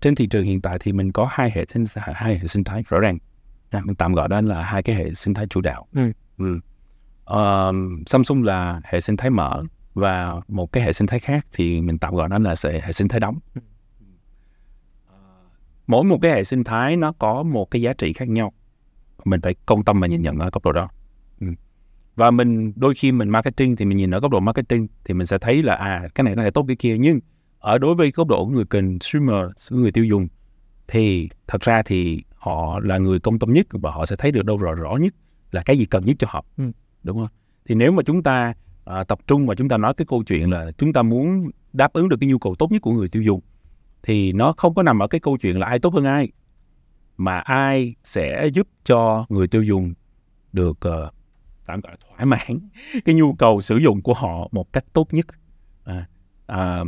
trên 0.00 0.14
thị 0.14 0.26
trường 0.26 0.44
hiện 0.44 0.60
tại 0.60 0.78
thì 0.80 0.92
mình 0.92 1.12
có 1.12 1.26
hai 1.30 1.50
hệ 1.54 1.66
sinh 1.74 1.84
hai 1.96 2.38
hệ 2.38 2.46
sinh 2.46 2.64
thái 2.64 2.84
rõ 2.88 2.98
ràng 3.00 3.18
à, 3.70 3.80
mình 3.84 3.94
tạm 3.96 4.14
gọi 4.14 4.28
đó 4.28 4.40
là 4.40 4.62
hai 4.62 4.82
cái 4.82 4.96
hệ 4.96 5.14
sinh 5.14 5.34
thái 5.34 5.46
chủ 5.46 5.60
đạo 5.60 5.86
Ừ. 5.94 6.12
Ừ. 6.38 6.60
Ờ, 7.24 7.72
Samsung 8.06 8.42
là 8.42 8.80
hệ 8.84 9.00
sinh 9.00 9.16
thái 9.16 9.30
mở 9.30 9.62
và 9.94 10.36
một 10.48 10.72
cái 10.72 10.84
hệ 10.84 10.92
sinh 10.92 11.06
thái 11.06 11.18
khác 11.20 11.46
thì 11.52 11.80
mình 11.80 11.98
tạm 11.98 12.14
gọi 12.14 12.28
nó 12.28 12.38
là 12.38 12.54
hệ 12.82 12.92
sinh 12.92 13.08
thái 13.08 13.20
đóng 13.20 13.38
Ờ, 13.54 13.60
mỗi 15.90 16.04
một 16.04 16.18
cái 16.22 16.32
hệ 16.32 16.44
sinh 16.44 16.64
thái 16.64 16.96
nó 16.96 17.12
có 17.12 17.42
một 17.42 17.70
cái 17.70 17.82
giá 17.82 17.92
trị 17.92 18.12
khác 18.12 18.28
nhau. 18.28 18.52
Mình 19.24 19.40
phải 19.40 19.54
công 19.66 19.84
tâm 19.84 20.00
mà 20.00 20.06
nhìn 20.06 20.22
nhận 20.22 20.38
ở 20.38 20.50
góc 20.50 20.64
độ 20.64 20.72
đó. 20.72 20.88
Ừ. 21.40 21.46
và 22.16 22.30
mình 22.30 22.72
đôi 22.76 22.94
khi 22.94 23.12
mình 23.12 23.28
marketing 23.28 23.76
thì 23.76 23.84
mình 23.84 23.98
nhìn 23.98 24.10
ở 24.10 24.20
góc 24.20 24.30
độ 24.30 24.40
marketing 24.40 24.88
thì 25.04 25.14
mình 25.14 25.26
sẽ 25.26 25.38
thấy 25.38 25.62
là 25.62 25.74
à 25.74 26.08
cái 26.14 26.24
này 26.24 26.36
có 26.36 26.42
thể 26.42 26.50
tốt 26.50 26.64
cái 26.68 26.76
kia. 26.76 26.96
Nhưng 26.98 27.20
ở 27.58 27.78
đối 27.78 27.94
với 27.94 28.10
góc 28.10 28.28
độ 28.28 28.44
của 28.44 28.50
người 28.50 28.64
consumer 28.64 29.44
người 29.70 29.92
tiêu 29.92 30.04
dùng 30.04 30.28
thì 30.88 31.28
thật 31.46 31.60
ra 31.60 31.82
thì 31.82 32.22
họ 32.34 32.80
là 32.82 32.98
người 32.98 33.20
công 33.20 33.38
tâm 33.38 33.52
nhất 33.52 33.66
và 33.70 33.90
họ 33.90 34.06
sẽ 34.06 34.16
thấy 34.16 34.32
được 34.32 34.44
đâu 34.44 34.56
rõ 34.56 34.74
rõ 34.74 34.96
nhất 34.96 35.14
là 35.52 35.62
cái 35.62 35.78
gì 35.78 35.84
cần 35.84 36.04
nhất 36.04 36.16
cho 36.18 36.26
họ. 36.30 36.44
Ừ. 36.56 36.64
đúng 37.02 37.18
không? 37.18 37.28
Thì 37.68 37.74
nếu 37.74 37.92
mà 37.92 38.02
chúng 38.02 38.22
ta 38.22 38.54
à, 38.84 39.04
tập 39.04 39.18
trung 39.26 39.46
và 39.46 39.54
chúng 39.54 39.68
ta 39.68 39.76
nói 39.76 39.94
cái 39.94 40.06
câu 40.08 40.22
chuyện 40.22 40.50
là 40.50 40.72
chúng 40.78 40.92
ta 40.92 41.02
muốn 41.02 41.50
đáp 41.72 41.92
ứng 41.92 42.08
được 42.08 42.16
cái 42.20 42.28
nhu 42.30 42.38
cầu 42.38 42.54
tốt 42.54 42.72
nhất 42.72 42.82
của 42.82 42.92
người 42.92 43.08
tiêu 43.08 43.22
dùng 43.22 43.40
thì 44.02 44.32
nó 44.32 44.52
không 44.56 44.74
có 44.74 44.82
nằm 44.82 44.98
ở 44.98 45.06
cái 45.06 45.20
câu 45.20 45.36
chuyện 45.36 45.58
là 45.58 45.66
ai 45.66 45.78
tốt 45.78 45.94
hơn 45.94 46.04
ai 46.04 46.28
mà 47.16 47.38
ai 47.38 47.94
sẽ 48.04 48.46
giúp 48.46 48.68
cho 48.84 49.26
người 49.28 49.46
tiêu 49.46 49.62
dùng 49.62 49.94
được 50.52 50.70
uh, 50.70 51.14
tạm 51.66 51.80
gọi 51.80 51.92
là 51.92 51.96
thỏa 52.08 52.24
mãn 52.24 52.68
cái 53.04 53.14
nhu 53.14 53.32
cầu 53.32 53.60
sử 53.60 53.76
dụng 53.76 54.02
của 54.02 54.14
họ 54.14 54.48
một 54.52 54.72
cách 54.72 54.84
tốt 54.92 55.14
nhất. 55.14 55.26
À, 55.84 56.06
à, 56.46 56.84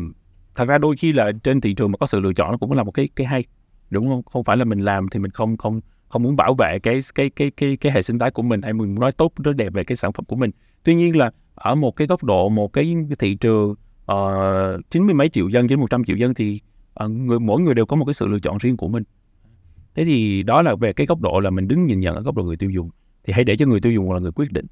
thật 0.55 0.65
ra 0.65 0.79
đôi 0.79 0.97
khi 0.97 1.13
là 1.13 1.33
trên 1.43 1.61
thị 1.61 1.75
trường 1.75 1.91
mà 1.91 1.97
có 1.97 2.07
sự 2.07 2.21
lựa 2.21 2.33
chọn 2.33 2.51
nó 2.51 2.57
cũng 2.57 2.73
là 2.73 2.83
một 2.83 2.91
cái 2.91 3.09
cái 3.17 3.27
hay 3.27 3.45
đúng 3.91 4.09
không? 4.09 4.23
Không 4.23 4.45
phải 4.45 4.57
là 4.57 4.65
mình 4.65 4.81
làm 4.81 5.09
thì 5.09 5.19
mình 5.21 5.31
không 5.31 5.57
không 5.57 5.81
không 6.09 6.23
muốn 6.23 6.37
bảo 6.37 6.55
vệ 6.55 6.79
cái 6.83 7.01
cái 7.15 7.31
cái 7.31 7.51
cái 7.51 7.77
cái 7.77 7.93
hệ 7.93 8.03
sinh 8.03 8.19
thái 8.19 8.31
của 8.31 8.43
mình 8.43 8.63
hay 8.63 8.73
mình 8.73 8.95
muốn 8.95 9.01
nói 9.01 9.13
tốt 9.13 9.33
rất 9.45 9.57
đẹp 9.57 9.73
về 9.73 9.85
cái 9.85 9.97
sản 9.97 10.13
phẩm 10.13 10.25
của 10.25 10.37
mình. 10.37 10.51
Tuy 10.85 10.95
nhiên 10.95 11.17
là 11.17 11.31
ở 11.55 11.75
một 11.75 11.97
cái 11.97 12.07
góc 12.07 12.25
độ 12.25 12.49
một 12.49 12.73
cái 12.73 12.97
thị 13.19 13.35
trường 13.35 13.75
ờ, 14.07 14.81
chín 14.91 15.07
mươi 15.07 15.15
mấy 15.15 15.29
triệu 15.29 15.49
dân 15.49 15.67
đến 15.67 15.81
một 15.81 15.91
trăm 15.91 16.05
triệu 16.05 16.17
dân 16.17 16.35
thì 16.35 16.61
ờ, 16.95 17.09
người 17.09 17.41
mỗi 17.41 17.61
người 17.61 17.75
đều 17.75 17.87
có 17.87 17.97
một 17.97 18.05
cái 18.05 18.15
sự 18.15 18.29
lựa 18.29 18.39
chọn 18.39 18.59
riêng 18.59 18.77
của 18.77 18.89
mình. 18.89 19.03
Thế 19.95 20.05
thì 20.05 20.43
đó 20.43 20.63
là 20.63 20.75
về 20.75 20.93
cái 20.93 21.07
góc 21.07 21.21
độ 21.21 21.41
là 21.41 21.51
mình 21.51 21.69
đứng 21.69 21.87
nhìn 21.87 22.01
nhận 22.01 22.15
ở 22.15 22.23
góc 22.23 22.35
độ 22.35 22.43
người 22.43 22.57
tiêu 22.57 22.71
dùng 22.71 22.91
thì 23.25 23.33
hãy 23.33 23.45
để 23.45 23.57
cho 23.57 23.67
người 23.67 23.81
tiêu 23.81 23.93
dùng 23.93 24.13
là 24.13 24.21
người 24.21 24.33
quyết 24.33 24.53
định 24.53 24.67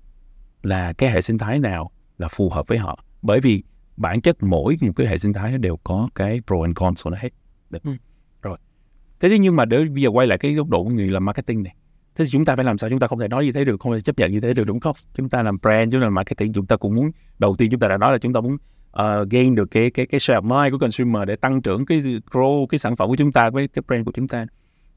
là 0.63 0.93
cái 0.93 1.11
hệ 1.11 1.21
sinh 1.21 1.39
thái 1.39 1.59
nào 1.59 1.91
là 2.19 2.29
phù 2.29 2.51
hợp 2.51 2.69
với 2.69 2.79
họ. 2.79 3.05
Bởi 3.23 3.41
vì 3.41 3.63
bản 3.97 4.21
chất 4.21 4.43
mỗi 4.43 4.77
một 4.81 4.93
cái 4.97 5.07
hệ 5.07 5.17
sinh 5.17 5.33
thái 5.33 5.53
nó 5.53 5.59
đều 5.59 5.77
có 5.77 6.09
cái 6.15 6.41
pro 6.47 6.57
and 6.63 6.75
cons 6.75 7.05
của 7.05 7.11
nó 7.11 7.17
hết. 7.21 7.29
Được. 7.71 7.83
Ừ. 7.83 7.91
rồi. 8.43 8.59
Thế 9.21 9.29
thì 9.29 9.39
nhưng 9.39 9.57
mà 9.57 9.65
để 9.65 9.85
bây 9.85 10.03
giờ 10.03 10.11
quay 10.11 10.27
lại 10.27 10.39
cái 10.39 10.55
góc 10.55 10.69
độ 10.69 10.85
của 10.85 10.91
người 10.91 11.11
làm 11.11 11.25
marketing 11.25 11.63
này 11.63 11.75
thế 12.15 12.25
thì 12.25 12.31
chúng 12.31 12.45
ta 12.45 12.57
phải 12.57 12.65
làm 12.65 12.79
sao? 12.79 12.91
Chúng 12.91 12.99
ta 12.99 13.07
không 13.07 13.19
thể 13.19 13.29
nói 13.29 13.45
như 13.45 13.53
thế 13.53 13.65
được 13.65 13.81
không 13.81 13.93
thể 13.93 14.01
chấp 14.01 14.19
nhận 14.19 14.33
như 14.33 14.41
thế 14.41 14.55
được 14.55 14.65
đúng 14.65 14.81
không? 14.81 14.97
Chúng 15.15 15.29
ta 15.29 15.43
làm 15.43 15.59
brand 15.63 15.93
chúng 15.93 16.01
ta 16.01 16.05
làm 16.05 16.15
marketing 16.15 16.53
chúng 16.53 16.67
ta 16.67 16.77
cũng 16.77 16.95
muốn 16.95 17.11
đầu 17.39 17.57
tiên 17.57 17.71
chúng 17.71 17.81
ta 17.81 17.89
đã 17.89 17.99
nói 17.99 18.13
là 18.13 18.19
chúng 18.19 18.33
ta 18.33 18.41
muốn 18.41 18.57
uh, 18.99 19.31
gain 19.31 19.55
được 19.55 19.71
cái 19.71 19.91
cái 19.91 20.07
cái 20.07 20.21
share 20.21 20.41
of 20.41 20.43
mind 20.43 20.73
của 20.73 20.79
consumer 20.79 21.29
để 21.29 21.37
tăng 21.37 21.63
trưởng 21.63 21.87
cái 21.87 22.01
grow 22.31 22.67
cái 22.67 22.79
sản 22.79 22.97
phẩm 22.97 23.09
của 23.09 23.17
chúng 23.17 23.33
ta 23.33 23.51
với 23.51 23.69
cái 23.69 23.83
brand 23.87 24.07
của 24.07 24.13
chúng 24.13 24.29
ta. 24.29 24.47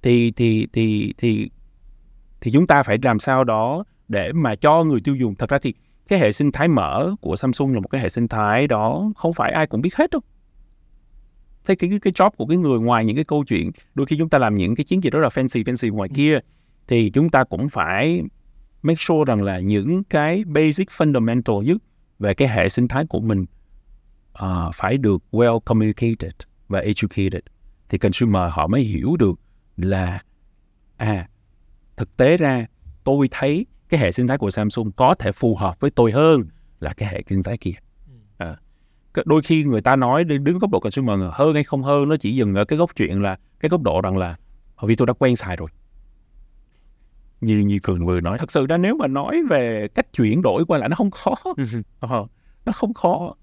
Thì 0.02 0.32
thì 0.32 0.68
thì 0.74 1.14
thì 1.18 1.50
thì 2.42 2.52
chúng 2.52 2.68
ta 2.68 2.84
phải 2.84 2.98
làm 3.04 3.20
sao 3.20 3.44
đó 3.44 3.84
để 4.08 4.32
mà 4.32 4.56
cho 4.56 4.84
người 4.84 5.00
tiêu 5.04 5.16
dùng. 5.16 5.36
Thật 5.36 5.50
ra 5.50 5.58
thì 5.58 5.74
cái 6.08 6.20
hệ 6.20 6.32
sinh 6.32 6.52
thái 6.52 6.68
mở 6.68 7.16
của 7.22 7.36
Samsung 7.36 7.74
là 7.74 7.80
một 7.80 7.88
cái 7.88 8.02
hệ 8.02 8.10
sinh 8.10 8.28
thái 8.28 8.68
đó 8.68 9.12
không 9.18 9.34
phải 9.34 9.52
ai 9.52 9.68
cũng 9.68 9.82
biết 9.82 9.96
hết 9.96 10.12
đâu. 10.12 10.22
Thế 11.66 11.76
cái 11.76 11.90
cái, 12.02 12.14
job 12.14 12.30
của 12.30 12.46
cái 12.46 12.58
người 12.58 12.80
ngoài 12.80 13.06
những 13.06 13.16
cái 13.16 13.26
câu 13.26 13.44
chuyện 13.44 13.72
đôi 13.96 14.06
khi 14.06 14.18
chúng 14.18 14.30
ta 14.30 14.38
làm 14.38 14.58
những 14.58 14.76
cái 14.76 14.84
chiến 14.84 15.04
dịch 15.04 15.14
rất 15.14 15.20
là 15.20 15.28
fancy 15.28 15.64
fancy 15.64 15.94
ngoài 15.94 16.10
kia 16.16 16.40
thì 16.88 17.10
chúng 17.10 17.30
ta 17.30 17.44
cũng 17.44 17.70
phải 17.70 18.24
make 18.82 18.98
sure 19.00 19.24
rằng 19.28 19.44
là 19.44 19.60
những 19.60 20.04
cái 20.04 20.44
basic 20.44 20.90
fundamental 20.90 21.62
nhất 21.62 21.78
về 22.20 22.34
cái 22.34 22.48
hệ 22.48 22.70
sinh 22.70 22.88
thái 22.88 23.06
của 23.10 23.20
mình 23.20 23.46
à, 24.34 24.70
phải 24.76 24.98
được 24.98 25.24
well 25.32 25.60
communicated 25.60 26.32
và 26.68 26.80
educated 26.80 27.42
thì 27.90 27.98
consumer 27.98 28.44
họ 28.52 28.68
mới 28.68 28.82
hiểu 28.82 29.16
được 29.20 29.34
là 29.78 30.20
à 30.98 31.28
thực 31.98 32.18
tế 32.18 32.38
ra 32.38 32.66
tôi 33.04 33.28
thấy 33.32 33.66
cái 33.90 34.00
hệ 34.00 34.12
sinh 34.12 34.28
thái 34.28 34.38
của 34.38 34.50
Samsung 34.50 34.92
có 34.92 35.14
thể 35.16 35.32
phù 35.32 35.56
hợp 35.56 35.80
với 35.80 35.92
tôi 35.92 36.12
hơn 36.12 36.42
là 36.80 36.94
cái 36.94 37.10
hệ 37.10 37.24
sinh 37.30 37.44
thái 37.44 37.58
kia. 37.58 37.72
À, 38.38 38.58
cái- 39.14 39.26
đôi 39.28 39.42
khi 39.42 39.64
người 39.64 39.82
ta 39.82 39.96
nói 39.96 40.24
đứng 40.24 40.60
góc 40.60 40.72
độ 40.72 40.80
consumer 40.80 41.20
hơn 41.34 41.54
hay 41.54 41.64
không 41.64 41.84
hơn 41.84 42.10
nó 42.10 42.16
chỉ 42.20 42.36
dừng 42.36 42.56
ở 42.56 42.66
cái 42.66 42.78
góc 42.80 42.92
chuyện 42.96 43.22
là 43.22 43.38
cái 43.60 43.70
góc 43.70 43.82
độ 43.82 44.02
rằng 44.02 44.18
là 44.18 44.36
"Ờ, 44.76 44.88
vì 44.88 44.96
tôi 44.96 45.08
đã 45.08 45.14
quen 45.14 45.36
xài 45.36 45.56
rồi. 45.56 45.68
Như 47.42 47.58
như 47.58 47.80
Cường 47.84 48.06
vừa 48.06 48.20
nói, 48.20 48.38
thật 48.38 48.52
sự 48.52 48.66
ra 48.66 48.78
nếu 48.78 48.96
mà 48.96 49.08
nói 49.08 49.42
về 49.50 49.88
cách 49.96 50.14
chuyển 50.14 50.42
đổi 50.42 50.66
qua 50.66 50.78
lại 50.78 50.90
nó 50.90 50.96
không 50.96 51.12
khó. 51.12 51.34
Ờ, 52.00 52.26
nó 52.66 52.72
không 52.72 52.94
khó. 52.94 53.34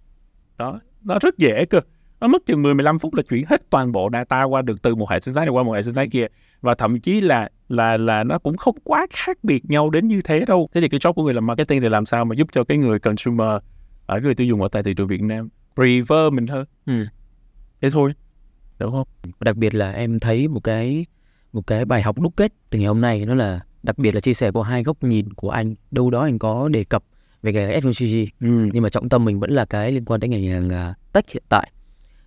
Đó, 0.61 0.81
nó 1.03 1.19
rất 1.21 1.39
dễ 1.39 1.65
cơ. 1.65 1.81
Nó 2.21 2.29
mất 2.29 2.47
chừng 2.47 2.63
10-15 2.63 2.99
phút 2.99 3.15
là 3.15 3.23
chuyển 3.23 3.45
hết 3.49 3.71
toàn 3.71 3.93
bộ 3.93 4.11
data 4.13 4.43
qua 4.43 4.63
được 4.63 4.83
từ 4.83 4.95
một 4.95 5.11
hệ 5.11 5.21
sinh 5.21 5.35
thái 5.35 5.47
này 5.47 5.53
qua 5.53 5.63
một 5.63 5.73
hệ 5.73 5.83
sinh 5.83 5.95
thái 5.95 6.09
kia 6.09 6.27
và 6.61 6.75
thậm 6.75 7.01
chí 7.01 7.21
là 7.21 7.49
là 7.69 7.97
là 7.97 8.25
nó 8.25 8.39
cũng 8.39 8.57
không 8.57 8.77
quá 8.85 9.07
khác 9.11 9.39
biệt 9.43 9.71
nhau 9.71 9.91
đến 9.91 10.09
như 10.09 10.21
thế 10.25 10.45
đâu. 10.47 10.69
Thế 10.75 10.81
thì 10.81 10.89
cái 10.89 11.01
job 11.01 11.13
của 11.13 11.25
người 11.25 11.35
làm 11.35 11.47
marketing 11.47 11.83
thì 11.83 11.89
làm 11.89 12.07
sao 12.07 12.25
mà 12.25 12.35
giúp 12.35 12.49
cho 12.53 12.65
cái 12.65 12.79
người 12.79 12.99
consumer 12.99 13.49
à, 13.49 13.61
ở 14.07 14.21
người 14.21 14.35
tiêu 14.35 14.47
dùng 14.47 14.63
ở 14.63 14.69
tại 14.69 14.83
thị 14.83 14.95
trường 14.95 15.07
Việt 15.07 15.23
Nam 15.23 15.49
prefer 15.77 16.33
mình 16.33 16.47
hơn. 16.47 16.65
Ừ. 16.87 17.07
Thế 17.81 17.91
thôi. 17.91 18.13
Đúng 18.79 18.93
không? 18.93 19.09
Đặc 19.41 19.57
biệt 19.57 19.75
là 19.75 19.93
em 19.93 20.21
thấy 20.21 20.49
một 20.49 20.65
cái 20.65 21.07
một 21.53 21.67
cái 21.67 21.85
bài 21.85 22.03
học 22.03 22.21
đúc 22.21 22.33
kết 22.37 22.53
từ 22.71 22.79
ngày 22.79 22.89
hôm 22.89 23.01
nay 23.01 23.25
đó 23.27 23.35
là 23.35 23.61
đặc 23.83 23.99
biệt 23.99 24.15
là 24.15 24.21
chia 24.21 24.35
sẻ 24.35 24.51
của 24.51 24.63
hai 24.63 24.83
góc 24.83 25.03
nhìn 25.03 25.33
của 25.33 25.51
anh 25.51 25.75
đâu 25.91 26.11
đó 26.11 26.21
anh 26.21 26.39
có 26.39 26.69
đề 26.69 26.85
cập 26.85 27.05
về 27.43 27.53
cái 27.53 27.81
FMCG 27.81 28.27
Ừ. 28.41 28.69
nhưng 28.73 28.83
mà 28.83 28.89
trọng 28.89 29.09
tâm 29.09 29.25
mình 29.25 29.41
vẫn 29.41 29.51
là 29.51 29.65
cái 29.65 29.93
liên 29.93 30.05
quan 30.05 30.21
tới 30.21 30.29
ngành 30.29 30.47
hàng 30.47 30.69
à, 30.69 30.95
tech 31.13 31.31
hiện 31.31 31.43
tại. 31.49 31.73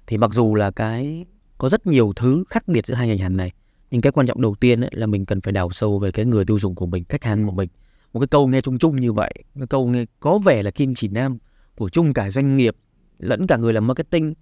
Thì 0.07 0.17
mặc 0.17 0.31
dù 0.33 0.55
là 0.55 0.71
cái 0.71 1.25
có 1.57 1.69
rất 1.69 1.87
nhiều 1.87 2.13
thứ 2.15 2.43
khác 2.49 2.67
biệt 2.67 2.85
giữa 2.87 2.93
hai 2.95 3.07
ngành 3.07 3.17
hàng 3.17 3.37
này 3.37 3.51
nhưng 3.91 4.01
cái 4.01 4.11
quan 4.11 4.27
trọng 4.27 4.41
đầu 4.41 4.55
tiên 4.55 4.81
ấy, 4.81 4.89
là 4.93 5.07
mình 5.07 5.25
cần 5.25 5.41
phải 5.41 5.51
đào 5.53 5.71
sâu 5.71 5.99
về 5.99 6.11
cái 6.11 6.25
người 6.25 6.45
tiêu 6.45 6.59
dùng 6.59 6.75
của 6.75 6.85
mình 6.85 7.03
khách 7.09 7.23
hàng 7.23 7.45
của 7.45 7.51
mình. 7.51 7.69
Một 8.13 8.19
cái 8.19 8.27
câu 8.27 8.47
nghe 8.47 8.61
chung 8.61 8.77
chung 8.77 8.99
như 8.99 9.13
vậy 9.13 9.33
cái 9.55 9.67
câu 9.67 9.87
nghe 9.87 10.05
có 10.19 10.37
vẻ 10.37 10.63
là 10.63 10.71
kim 10.71 10.95
chỉ 10.95 11.07
nam 11.07 11.37
của 11.75 11.89
chung 11.89 12.13
cả 12.13 12.29
doanh 12.29 12.57
nghiệp 12.57 12.75
lẫn 13.19 13.47
cả 13.47 13.57
người 13.57 13.73
làm 13.73 13.87
marketing. 13.87 14.33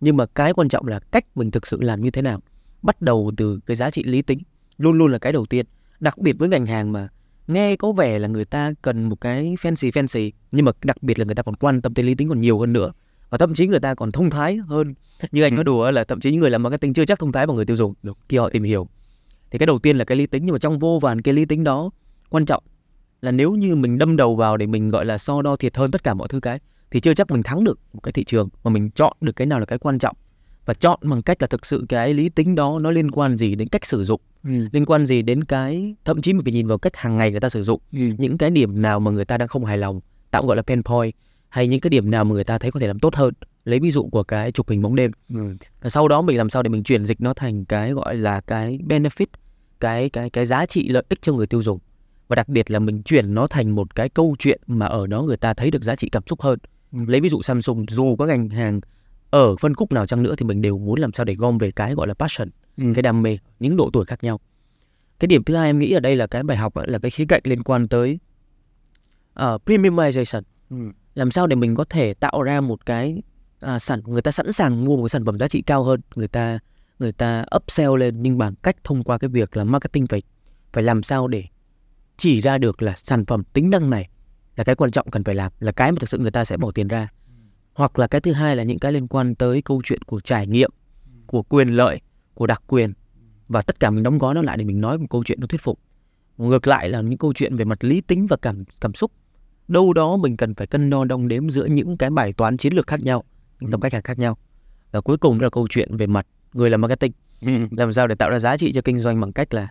Nhưng 0.00 0.16
mà 0.16 0.26
cái 0.26 0.52
quan 0.54 0.68
trọng 0.68 0.86
là 0.86 1.00
cách 1.00 1.24
mình 1.34 1.50
thực 1.50 1.66
sự 1.66 1.80
làm 1.80 2.00
như 2.00 2.10
thế 2.10 2.22
nào 2.22 2.40
bắt 2.82 3.02
đầu 3.02 3.32
từ 3.36 3.60
cái 3.66 3.76
giá 3.76 3.90
trị 3.90 4.04
lý 4.04 4.22
tính 4.22 4.38
luôn 4.78 4.98
luôn 4.98 5.12
là 5.12 5.18
cái 5.18 5.32
đầu 5.32 5.46
tiên. 5.46 5.66
Đặc 6.00 6.18
biệt 6.18 6.36
với 6.38 6.48
ngành 6.48 6.66
hàng 6.66 6.92
mà 6.92 7.08
nghe 7.46 7.76
có 7.76 7.92
vẻ 7.92 8.18
là 8.18 8.28
người 8.28 8.44
ta 8.44 8.72
cần 8.82 9.04
một 9.08 9.20
cái 9.20 9.54
fancy 9.62 9.90
fancy 9.90 10.30
nhưng 10.52 10.64
mà 10.64 10.72
đặc 10.84 11.02
biệt 11.02 11.18
là 11.18 11.24
người 11.24 11.34
ta 11.34 11.42
còn 11.42 11.56
quan 11.56 11.82
tâm 11.82 11.94
tới 11.94 12.04
lý 12.04 12.14
tính 12.14 12.28
còn 12.28 12.40
nhiều 12.40 12.58
hơn 12.58 12.72
nữa. 12.72 12.92
Và 13.30 13.38
thậm 13.38 13.54
chí 13.54 13.66
người 13.66 13.80
ta 13.80 13.94
còn 13.94 14.12
thông 14.12 14.30
thái 14.30 14.56
hơn. 14.56 14.94
Như 15.32 15.42
anh 15.42 15.52
Ừ. 15.52 15.54
nói 15.54 15.64
đùa 15.64 15.90
là 15.90 16.04
thậm 16.04 16.20
chí 16.20 16.30
những 16.30 16.40
người 16.40 16.50
làm 16.50 16.62
marketing 16.62 16.94
chưa 16.94 17.04
chắc 17.04 17.18
thông 17.18 17.32
thái 17.32 17.46
bằng 17.46 17.56
người 17.56 17.64
tiêu 17.64 17.76
dùng. 17.76 17.94
Khi 18.28 18.36
họ 18.36 18.50
tìm 18.50 18.62
hiểu. 18.62 18.88
Thì 19.50 19.58
cái 19.58 19.66
đầu 19.66 19.78
tiên 19.78 19.98
là 19.98 20.04
cái 20.04 20.18
lý 20.18 20.26
tính 20.26 20.44
nhưng 20.46 20.52
mà 20.52 20.58
trong 20.58 20.78
vô 20.78 20.98
vàn 21.02 21.20
cái 21.20 21.34
lý 21.34 21.44
tính 21.44 21.64
đó 21.64 21.90
quan 22.30 22.44
trọng 22.44 22.64
là 23.20 23.30
nếu 23.30 23.52
như 23.52 23.76
mình 23.76 23.98
đâm 23.98 24.16
đầu 24.16 24.36
vào 24.36 24.56
để 24.56 24.66
mình 24.66 24.90
gọi 24.90 25.04
là 25.04 25.18
so 25.18 25.42
đo 25.42 25.56
thiệt 25.56 25.76
hơn 25.76 25.90
tất 25.90 26.04
cả 26.04 26.14
mọi 26.14 26.28
thứ 26.28 26.40
cái 26.40 26.60
thì 26.90 27.00
chưa 27.00 27.14
chắc 27.14 27.30
mình 27.30 27.42
thắng 27.42 27.64
được 27.64 27.80
một 27.92 28.00
cái 28.02 28.12
thị 28.12 28.24
trường 28.24 28.48
mà 28.64 28.70
mình 28.70 28.90
chọn 28.90 29.16
được 29.20 29.32
cái 29.36 29.46
nào 29.46 29.60
là 29.60 29.66
cái 29.66 29.78
quan 29.78 29.98
trọng 29.98 30.16
và 30.66 30.74
chọn 30.74 30.98
bằng 31.02 31.22
cách 31.22 31.42
là 31.42 31.46
thực 31.46 31.66
sự 31.66 31.86
cái 31.88 32.14
lý 32.14 32.28
tính 32.28 32.54
đó 32.54 32.78
nó 32.78 32.90
liên 32.90 33.10
quan 33.10 33.38
gì 33.38 33.54
đến 33.54 33.68
cách 33.68 33.86
sử 33.86 34.04
dụng 34.04 34.20
Ừ. 34.44 34.50
liên 34.72 34.84
quan 34.86 35.06
gì 35.06 35.22
đến 35.22 35.44
cái 35.44 35.94
thậm 36.04 36.22
chí 36.22 36.32
mình 36.32 36.44
phải 36.44 36.52
nhìn 36.52 36.66
vào 36.66 36.78
cách 36.78 36.96
hàng 36.96 37.16
ngày 37.16 37.30
người 37.30 37.40
ta 37.40 37.48
sử 37.48 37.62
dụng 37.64 37.80
Ừ. 37.92 37.98
những 38.18 38.38
cái 38.38 38.50
điểm 38.50 38.82
nào 38.82 39.00
mà 39.00 39.10
người 39.10 39.24
ta 39.24 39.38
đang 39.38 39.48
không 39.48 39.64
hài 39.64 39.78
lòng 39.78 40.00
tạm 40.30 40.46
gọi 40.46 40.56
là 40.56 40.62
pain 40.62 40.82
point 40.82 41.14
hay 41.48 41.66
những 41.68 41.80
cái 41.80 41.90
điểm 41.90 42.10
nào 42.10 42.24
mà 42.24 42.34
người 42.34 42.44
ta 42.44 42.58
thấy 42.58 42.70
có 42.70 42.80
thể 42.80 42.86
làm 42.86 42.98
tốt 42.98 43.14
hơn 43.14 43.34
lấy 43.64 43.80
ví 43.80 43.90
dụ 43.90 44.08
của 44.12 44.22
cái 44.22 44.52
chụp 44.52 44.68
hình 44.70 44.82
bóng 44.82 44.94
đêm 44.96 45.10
Ừ. 45.34 45.40
và 45.82 45.90
sau 45.90 46.08
đó 46.08 46.22
mình 46.22 46.36
làm 46.36 46.50
sao 46.50 46.62
để 46.62 46.68
mình 46.68 46.82
chuyển 46.82 47.04
dịch 47.06 47.20
nó 47.20 47.34
thành 47.34 47.64
cái 47.64 47.92
gọi 47.92 48.16
là 48.16 48.40
cái 48.40 48.78
benefit 48.88 49.26
cái 49.80 50.08
cái 50.08 50.30
cái 50.30 50.46
giá 50.46 50.66
trị 50.66 50.88
lợi 50.88 51.04
ích 51.08 51.22
cho 51.22 51.32
người 51.32 51.46
tiêu 51.46 51.62
dùng 51.62 51.78
và 52.28 52.34
đặc 52.36 52.48
biệt 52.48 52.70
là 52.70 52.78
mình 52.78 53.02
chuyển 53.02 53.34
nó 53.34 53.46
thành 53.46 53.74
một 53.74 53.94
cái 53.94 54.08
câu 54.08 54.36
chuyện 54.38 54.60
mà 54.66 54.86
ở 54.86 55.06
đó 55.06 55.22
người 55.22 55.36
ta 55.36 55.54
thấy 55.54 55.70
được 55.70 55.82
giá 55.82 55.96
trị 55.96 56.08
cảm 56.08 56.22
xúc 56.26 56.40
hơn 56.40 56.58
Ừ. 56.92 56.98
lấy 57.06 57.20
ví 57.20 57.28
dụ 57.28 57.42
Samsung 57.42 57.86
dù 57.88 58.16
có 58.16 58.26
ngành 58.26 58.48
hàng 58.48 58.80
ở 59.34 59.56
phân 59.56 59.74
khúc 59.74 59.92
nào 59.92 60.06
chăng 60.06 60.22
nữa 60.22 60.34
thì 60.38 60.44
mình 60.46 60.62
đều 60.62 60.78
muốn 60.78 61.00
làm 61.00 61.12
sao 61.12 61.24
để 61.24 61.34
gom 61.34 61.58
về 61.58 61.70
cái 61.70 61.94
gọi 61.94 62.06
là 62.08 62.14
passion 62.14 62.48
Ừ. 62.76 62.84
cái 62.94 63.02
đam 63.02 63.22
mê 63.22 63.38
những 63.60 63.76
độ 63.76 63.90
tuổi 63.92 64.04
khác 64.04 64.24
nhau 64.24 64.40
cái 65.20 65.26
điểm 65.26 65.44
thứ 65.44 65.56
hai 65.56 65.66
em 65.68 65.78
nghĩ 65.78 65.92
ở 65.92 66.00
đây 66.00 66.16
là 66.16 66.26
cái 66.26 66.42
bài 66.42 66.56
học 66.56 66.74
ấy, 66.74 66.86
là 66.88 66.98
cái 66.98 67.10
khía 67.10 67.24
cạnh 67.28 67.40
liên 67.44 67.62
quan 67.62 67.88
tới 67.88 68.18
uh, 69.40 69.62
premiumization 69.66 70.42
Ừ. 70.70 70.76
làm 71.14 71.30
sao 71.30 71.46
để 71.46 71.56
mình 71.56 71.74
có 71.74 71.84
thể 71.84 72.14
tạo 72.14 72.42
ra 72.42 72.60
một 72.60 72.86
cái 72.86 73.22
à, 73.60 73.78
sản 73.78 74.00
người 74.06 74.22
ta 74.22 74.30
sẵn 74.30 74.52
sàng 74.52 74.84
mua 74.84 74.96
một 74.96 75.02
cái 75.02 75.08
sản 75.08 75.24
phẩm 75.24 75.38
giá 75.38 75.48
trị 75.48 75.62
cao 75.62 75.82
hơn 75.84 76.00
người 76.14 76.28
ta 76.28 76.58
người 76.98 77.12
ta 77.12 77.44
upsell 77.56 77.96
lên 77.96 78.22
nhưng 78.22 78.38
bằng 78.38 78.54
cách 78.62 78.76
thông 78.84 79.02
qua 79.02 79.18
cái 79.18 79.28
việc 79.28 79.56
là 79.56 79.64
marketing 79.64 80.06
phải 80.06 80.22
phải 80.72 80.82
làm 80.82 81.02
sao 81.02 81.28
để 81.28 81.44
chỉ 82.16 82.40
ra 82.40 82.58
được 82.58 82.82
là 82.82 82.92
sản 82.96 83.26
phẩm 83.26 83.44
tính 83.52 83.70
năng 83.70 83.90
này 83.90 84.08
là 84.56 84.64
cái 84.64 84.74
quan 84.74 84.90
trọng 84.90 85.10
cần 85.10 85.24
phải 85.24 85.34
làm 85.34 85.52
là 85.60 85.72
cái 85.72 85.92
mà 85.92 85.96
thực 86.00 86.08
sự 86.08 86.18
người 86.18 86.30
ta 86.30 86.44
sẽ 86.44 86.56
bỏ 86.56 86.70
tiền 86.70 86.88
ra 86.88 87.08
hoặc 87.74 87.98
là 87.98 88.06
cái 88.06 88.20
thứ 88.20 88.32
hai 88.32 88.56
là 88.56 88.62
những 88.62 88.78
cái 88.78 88.92
liên 88.92 89.08
quan 89.08 89.34
tới 89.34 89.62
câu 89.62 89.82
chuyện 89.84 90.02
của 90.02 90.20
trải 90.20 90.46
nghiệm 90.46 90.70
của 91.26 91.42
quyền 91.42 91.68
lợi 91.68 92.00
của 92.34 92.46
đặc 92.46 92.62
quyền. 92.66 92.92
Và 93.48 93.62
tất 93.62 93.80
cả 93.80 93.90
mình 93.90 94.02
đóng 94.02 94.18
gói 94.18 94.34
nó 94.34 94.42
lại 94.42 94.56
để 94.56 94.64
mình 94.64 94.80
nói 94.80 94.98
một 94.98 95.06
câu 95.10 95.24
chuyện 95.24 95.40
nó 95.40 95.46
thuyết 95.46 95.60
phục. 95.60 95.78
Ngược 96.38 96.66
lại 96.66 96.88
là 96.88 97.00
những 97.00 97.18
câu 97.18 97.32
chuyện 97.32 97.56
về 97.56 97.64
mặt 97.64 97.84
lý 97.84 98.00
tính 98.00 98.26
và 98.26 98.36
cảm 98.36 98.64
cảm 98.80 98.94
xúc. 98.94 99.12
Đâu 99.68 99.92
đó 99.92 100.16
mình 100.16 100.36
cần 100.36 100.54
phải 100.54 100.66
cân 100.66 100.90
đo 100.90 101.04
đong 101.04 101.28
đếm 101.28 101.50
giữa 101.50 101.66
những 101.66 101.96
cái 101.96 102.10
bài 102.10 102.32
toán 102.32 102.56
chiến 102.56 102.74
lược 102.74 102.86
khác 102.86 103.00
nhau 103.02 103.24
những 103.60 103.70
tầm 103.70 103.80
cách 103.80 103.92
hàng 103.92 104.02
khác 104.02 104.18
nhau. 104.18 104.38
Và 104.92 105.00
cuối 105.00 105.16
cùng 105.16 105.40
là 105.40 105.50
câu 105.50 105.68
chuyện 105.70 105.96
về 105.96 106.06
mặt 106.06 106.26
người 106.52 106.70
làm 106.70 106.80
marketing. 106.80 107.12
Làm 107.70 107.92
sao 107.92 108.06
để 108.06 108.14
tạo 108.14 108.30
ra 108.30 108.38
giá 108.38 108.56
trị 108.56 108.72
cho 108.72 108.80
kinh 108.82 109.00
doanh 109.00 109.20
bằng 109.20 109.32
cách 109.32 109.54
là 109.54 109.68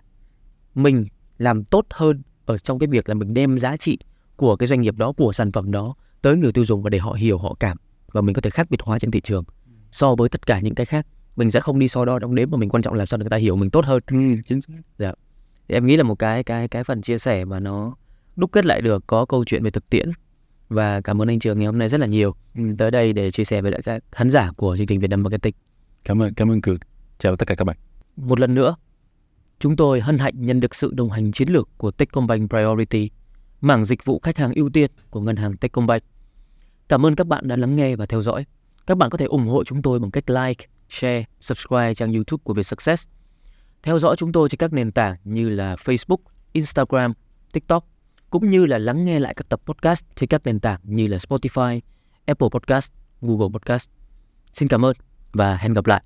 mình 0.74 1.06
làm 1.38 1.64
tốt 1.64 1.86
hơn 1.90 2.22
ở 2.44 2.58
trong 2.58 2.78
cái 2.78 2.86
việc 2.86 3.08
là 3.08 3.14
mình 3.14 3.34
đem 3.34 3.58
giá 3.58 3.76
trị 3.76 3.98
của 4.36 4.56
cái 4.56 4.66
doanh 4.66 4.80
nghiệp 4.80 4.96
đó 4.96 5.12
của 5.12 5.32
sản 5.32 5.52
phẩm 5.52 5.70
đó 5.70 5.94
tới 6.22 6.36
người 6.36 6.52
tiêu 6.52 6.64
dùng 6.64 6.82
và 6.82 6.90
để 6.90 6.98
họ 6.98 7.12
hiểu 7.12 7.38
họ 7.38 7.56
cảm 7.60 7.76
và 8.14 8.20
mình 8.20 8.34
có 8.34 8.40
thể 8.40 8.50
khác 8.50 8.66
biệt 8.70 8.82
hóa 8.82 8.98
trên 8.98 9.10
thị 9.10 9.20
trường 9.20 9.44
so 9.90 10.14
với 10.14 10.28
tất 10.28 10.46
cả 10.46 10.60
những 10.60 10.74
cái 10.74 10.86
khác 10.86 11.06
mình 11.36 11.50
sẽ 11.50 11.60
không 11.60 11.78
đi 11.78 11.88
so 11.88 12.04
đo 12.04 12.18
đong 12.18 12.34
đếm 12.34 12.50
mà 12.50 12.56
mình 12.58 12.68
quan 12.68 12.82
trọng 12.82 12.94
làm 12.94 13.06
sao 13.06 13.18
để 13.18 13.22
người 13.24 13.30
ta 13.30 13.36
hiểu 13.36 13.56
mình 13.56 13.70
tốt 13.70 13.84
hơn 13.84 14.00
Ừ, 14.10 14.16
chính 14.44 14.60
xác. 14.60 14.72
thì 14.98 15.74
em 15.74 15.86
nghĩ 15.86 15.96
là 15.96 16.02
một 16.02 16.14
cái 16.18 16.42
cái 16.44 16.68
cái 16.68 16.84
phần 16.84 17.02
chia 17.02 17.18
sẻ 17.18 17.44
mà 17.44 17.60
nó 17.60 17.96
đúc 18.36 18.52
kết 18.52 18.66
lại 18.66 18.80
được 18.80 19.04
có 19.06 19.24
câu 19.26 19.44
chuyện 19.44 19.62
về 19.62 19.70
thực 19.70 19.90
tiễn 19.90 20.08
và 20.68 21.00
cảm 21.00 21.22
ơn 21.22 21.28
anh 21.28 21.38
Trường 21.38 21.58
ngày 21.58 21.66
hôm 21.66 21.78
nay 21.78 21.88
rất 21.88 22.00
là 22.00 22.06
nhiều 22.06 22.34
Ừ. 22.54 22.62
tới 22.78 22.90
đây 22.90 23.12
để 23.12 23.30
chia 23.30 23.44
sẻ 23.44 23.62
với 23.62 23.70
lại 23.72 23.82
các 23.84 24.02
khán 24.12 24.30
giả 24.30 24.50
của 24.56 24.76
chương 24.76 24.86
trình 24.86 25.00
Việt 25.00 25.10
Nam 25.10 25.22
Marketing. 25.22 25.54
Cảm 26.04 26.22
ơn, 26.22 26.34
cảm 26.34 26.50
ơn 26.50 26.60
Cường. 26.60 26.78
Chào 27.18 27.36
tất 27.36 27.48
cả 27.48 27.54
các 27.54 27.64
bạn. 27.64 27.76
Một 28.16 28.40
lần 28.40 28.54
nữa, 28.54 28.76
chúng 29.58 29.76
tôi 29.76 30.00
hân 30.00 30.18
hạnh 30.18 30.34
nhận 30.36 30.60
được 30.60 30.74
sự 30.74 30.92
đồng 30.94 31.10
hành 31.10 31.32
chiến 31.32 31.48
lược 31.48 31.68
của 31.78 31.90
Techcombank 31.90 32.50
Priority, 32.50 33.10
mảng 33.60 33.84
dịch 33.84 34.04
vụ 34.04 34.20
khách 34.22 34.36
hàng 34.38 34.52
ưu 34.54 34.70
tiên 34.70 34.90
của 35.10 35.20
ngân 35.20 35.36
hàng 35.36 35.56
Techcombank. 35.56 36.02
Cảm 36.88 37.06
ơn 37.06 37.16
các 37.16 37.26
bạn 37.26 37.48
đã 37.48 37.56
lắng 37.56 37.76
nghe 37.76 37.96
và 37.96 38.06
theo 38.06 38.22
dõi. 38.22 38.44
Các 38.86 38.98
bạn 38.98 39.10
có 39.10 39.18
thể 39.18 39.26
ủng 39.26 39.46
hộ 39.46 39.64
chúng 39.64 39.82
tôi 39.82 39.98
bằng 39.98 40.10
cách 40.10 40.30
like, 40.30 40.66
share, 40.90 41.24
subscribe 41.40 41.94
trang 41.94 42.12
YouTube 42.12 42.40
của 42.44 42.54
Việt 42.54 42.62
Success. 42.62 43.08
Theo 43.82 43.98
dõi 43.98 44.16
chúng 44.16 44.32
tôi 44.32 44.48
trên 44.48 44.58
các 44.58 44.72
nền 44.72 44.92
tảng 44.92 45.16
như 45.24 45.48
là 45.48 45.74
Facebook, 45.74 46.16
Instagram, 46.52 47.12
TikTok, 47.52 47.84
cũng 48.30 48.50
như 48.50 48.66
là 48.66 48.78
lắng 48.78 49.04
nghe 49.04 49.18
lại 49.18 49.34
các 49.34 49.48
tập 49.48 49.60
podcast 49.66 50.04
trên 50.14 50.28
các 50.28 50.42
nền 50.44 50.60
tảng 50.60 50.80
như 50.82 51.06
là 51.06 51.16
Spotify, 51.16 51.80
Apple 52.26 52.48
Podcast, 52.52 52.92
Google 53.20 53.48
Podcast. 53.52 53.90
Xin 54.52 54.68
cảm 54.68 54.84
ơn 54.84 54.96
và 55.32 55.56
hẹn 55.56 55.72
gặp 55.72 55.86
lại. 55.86 56.02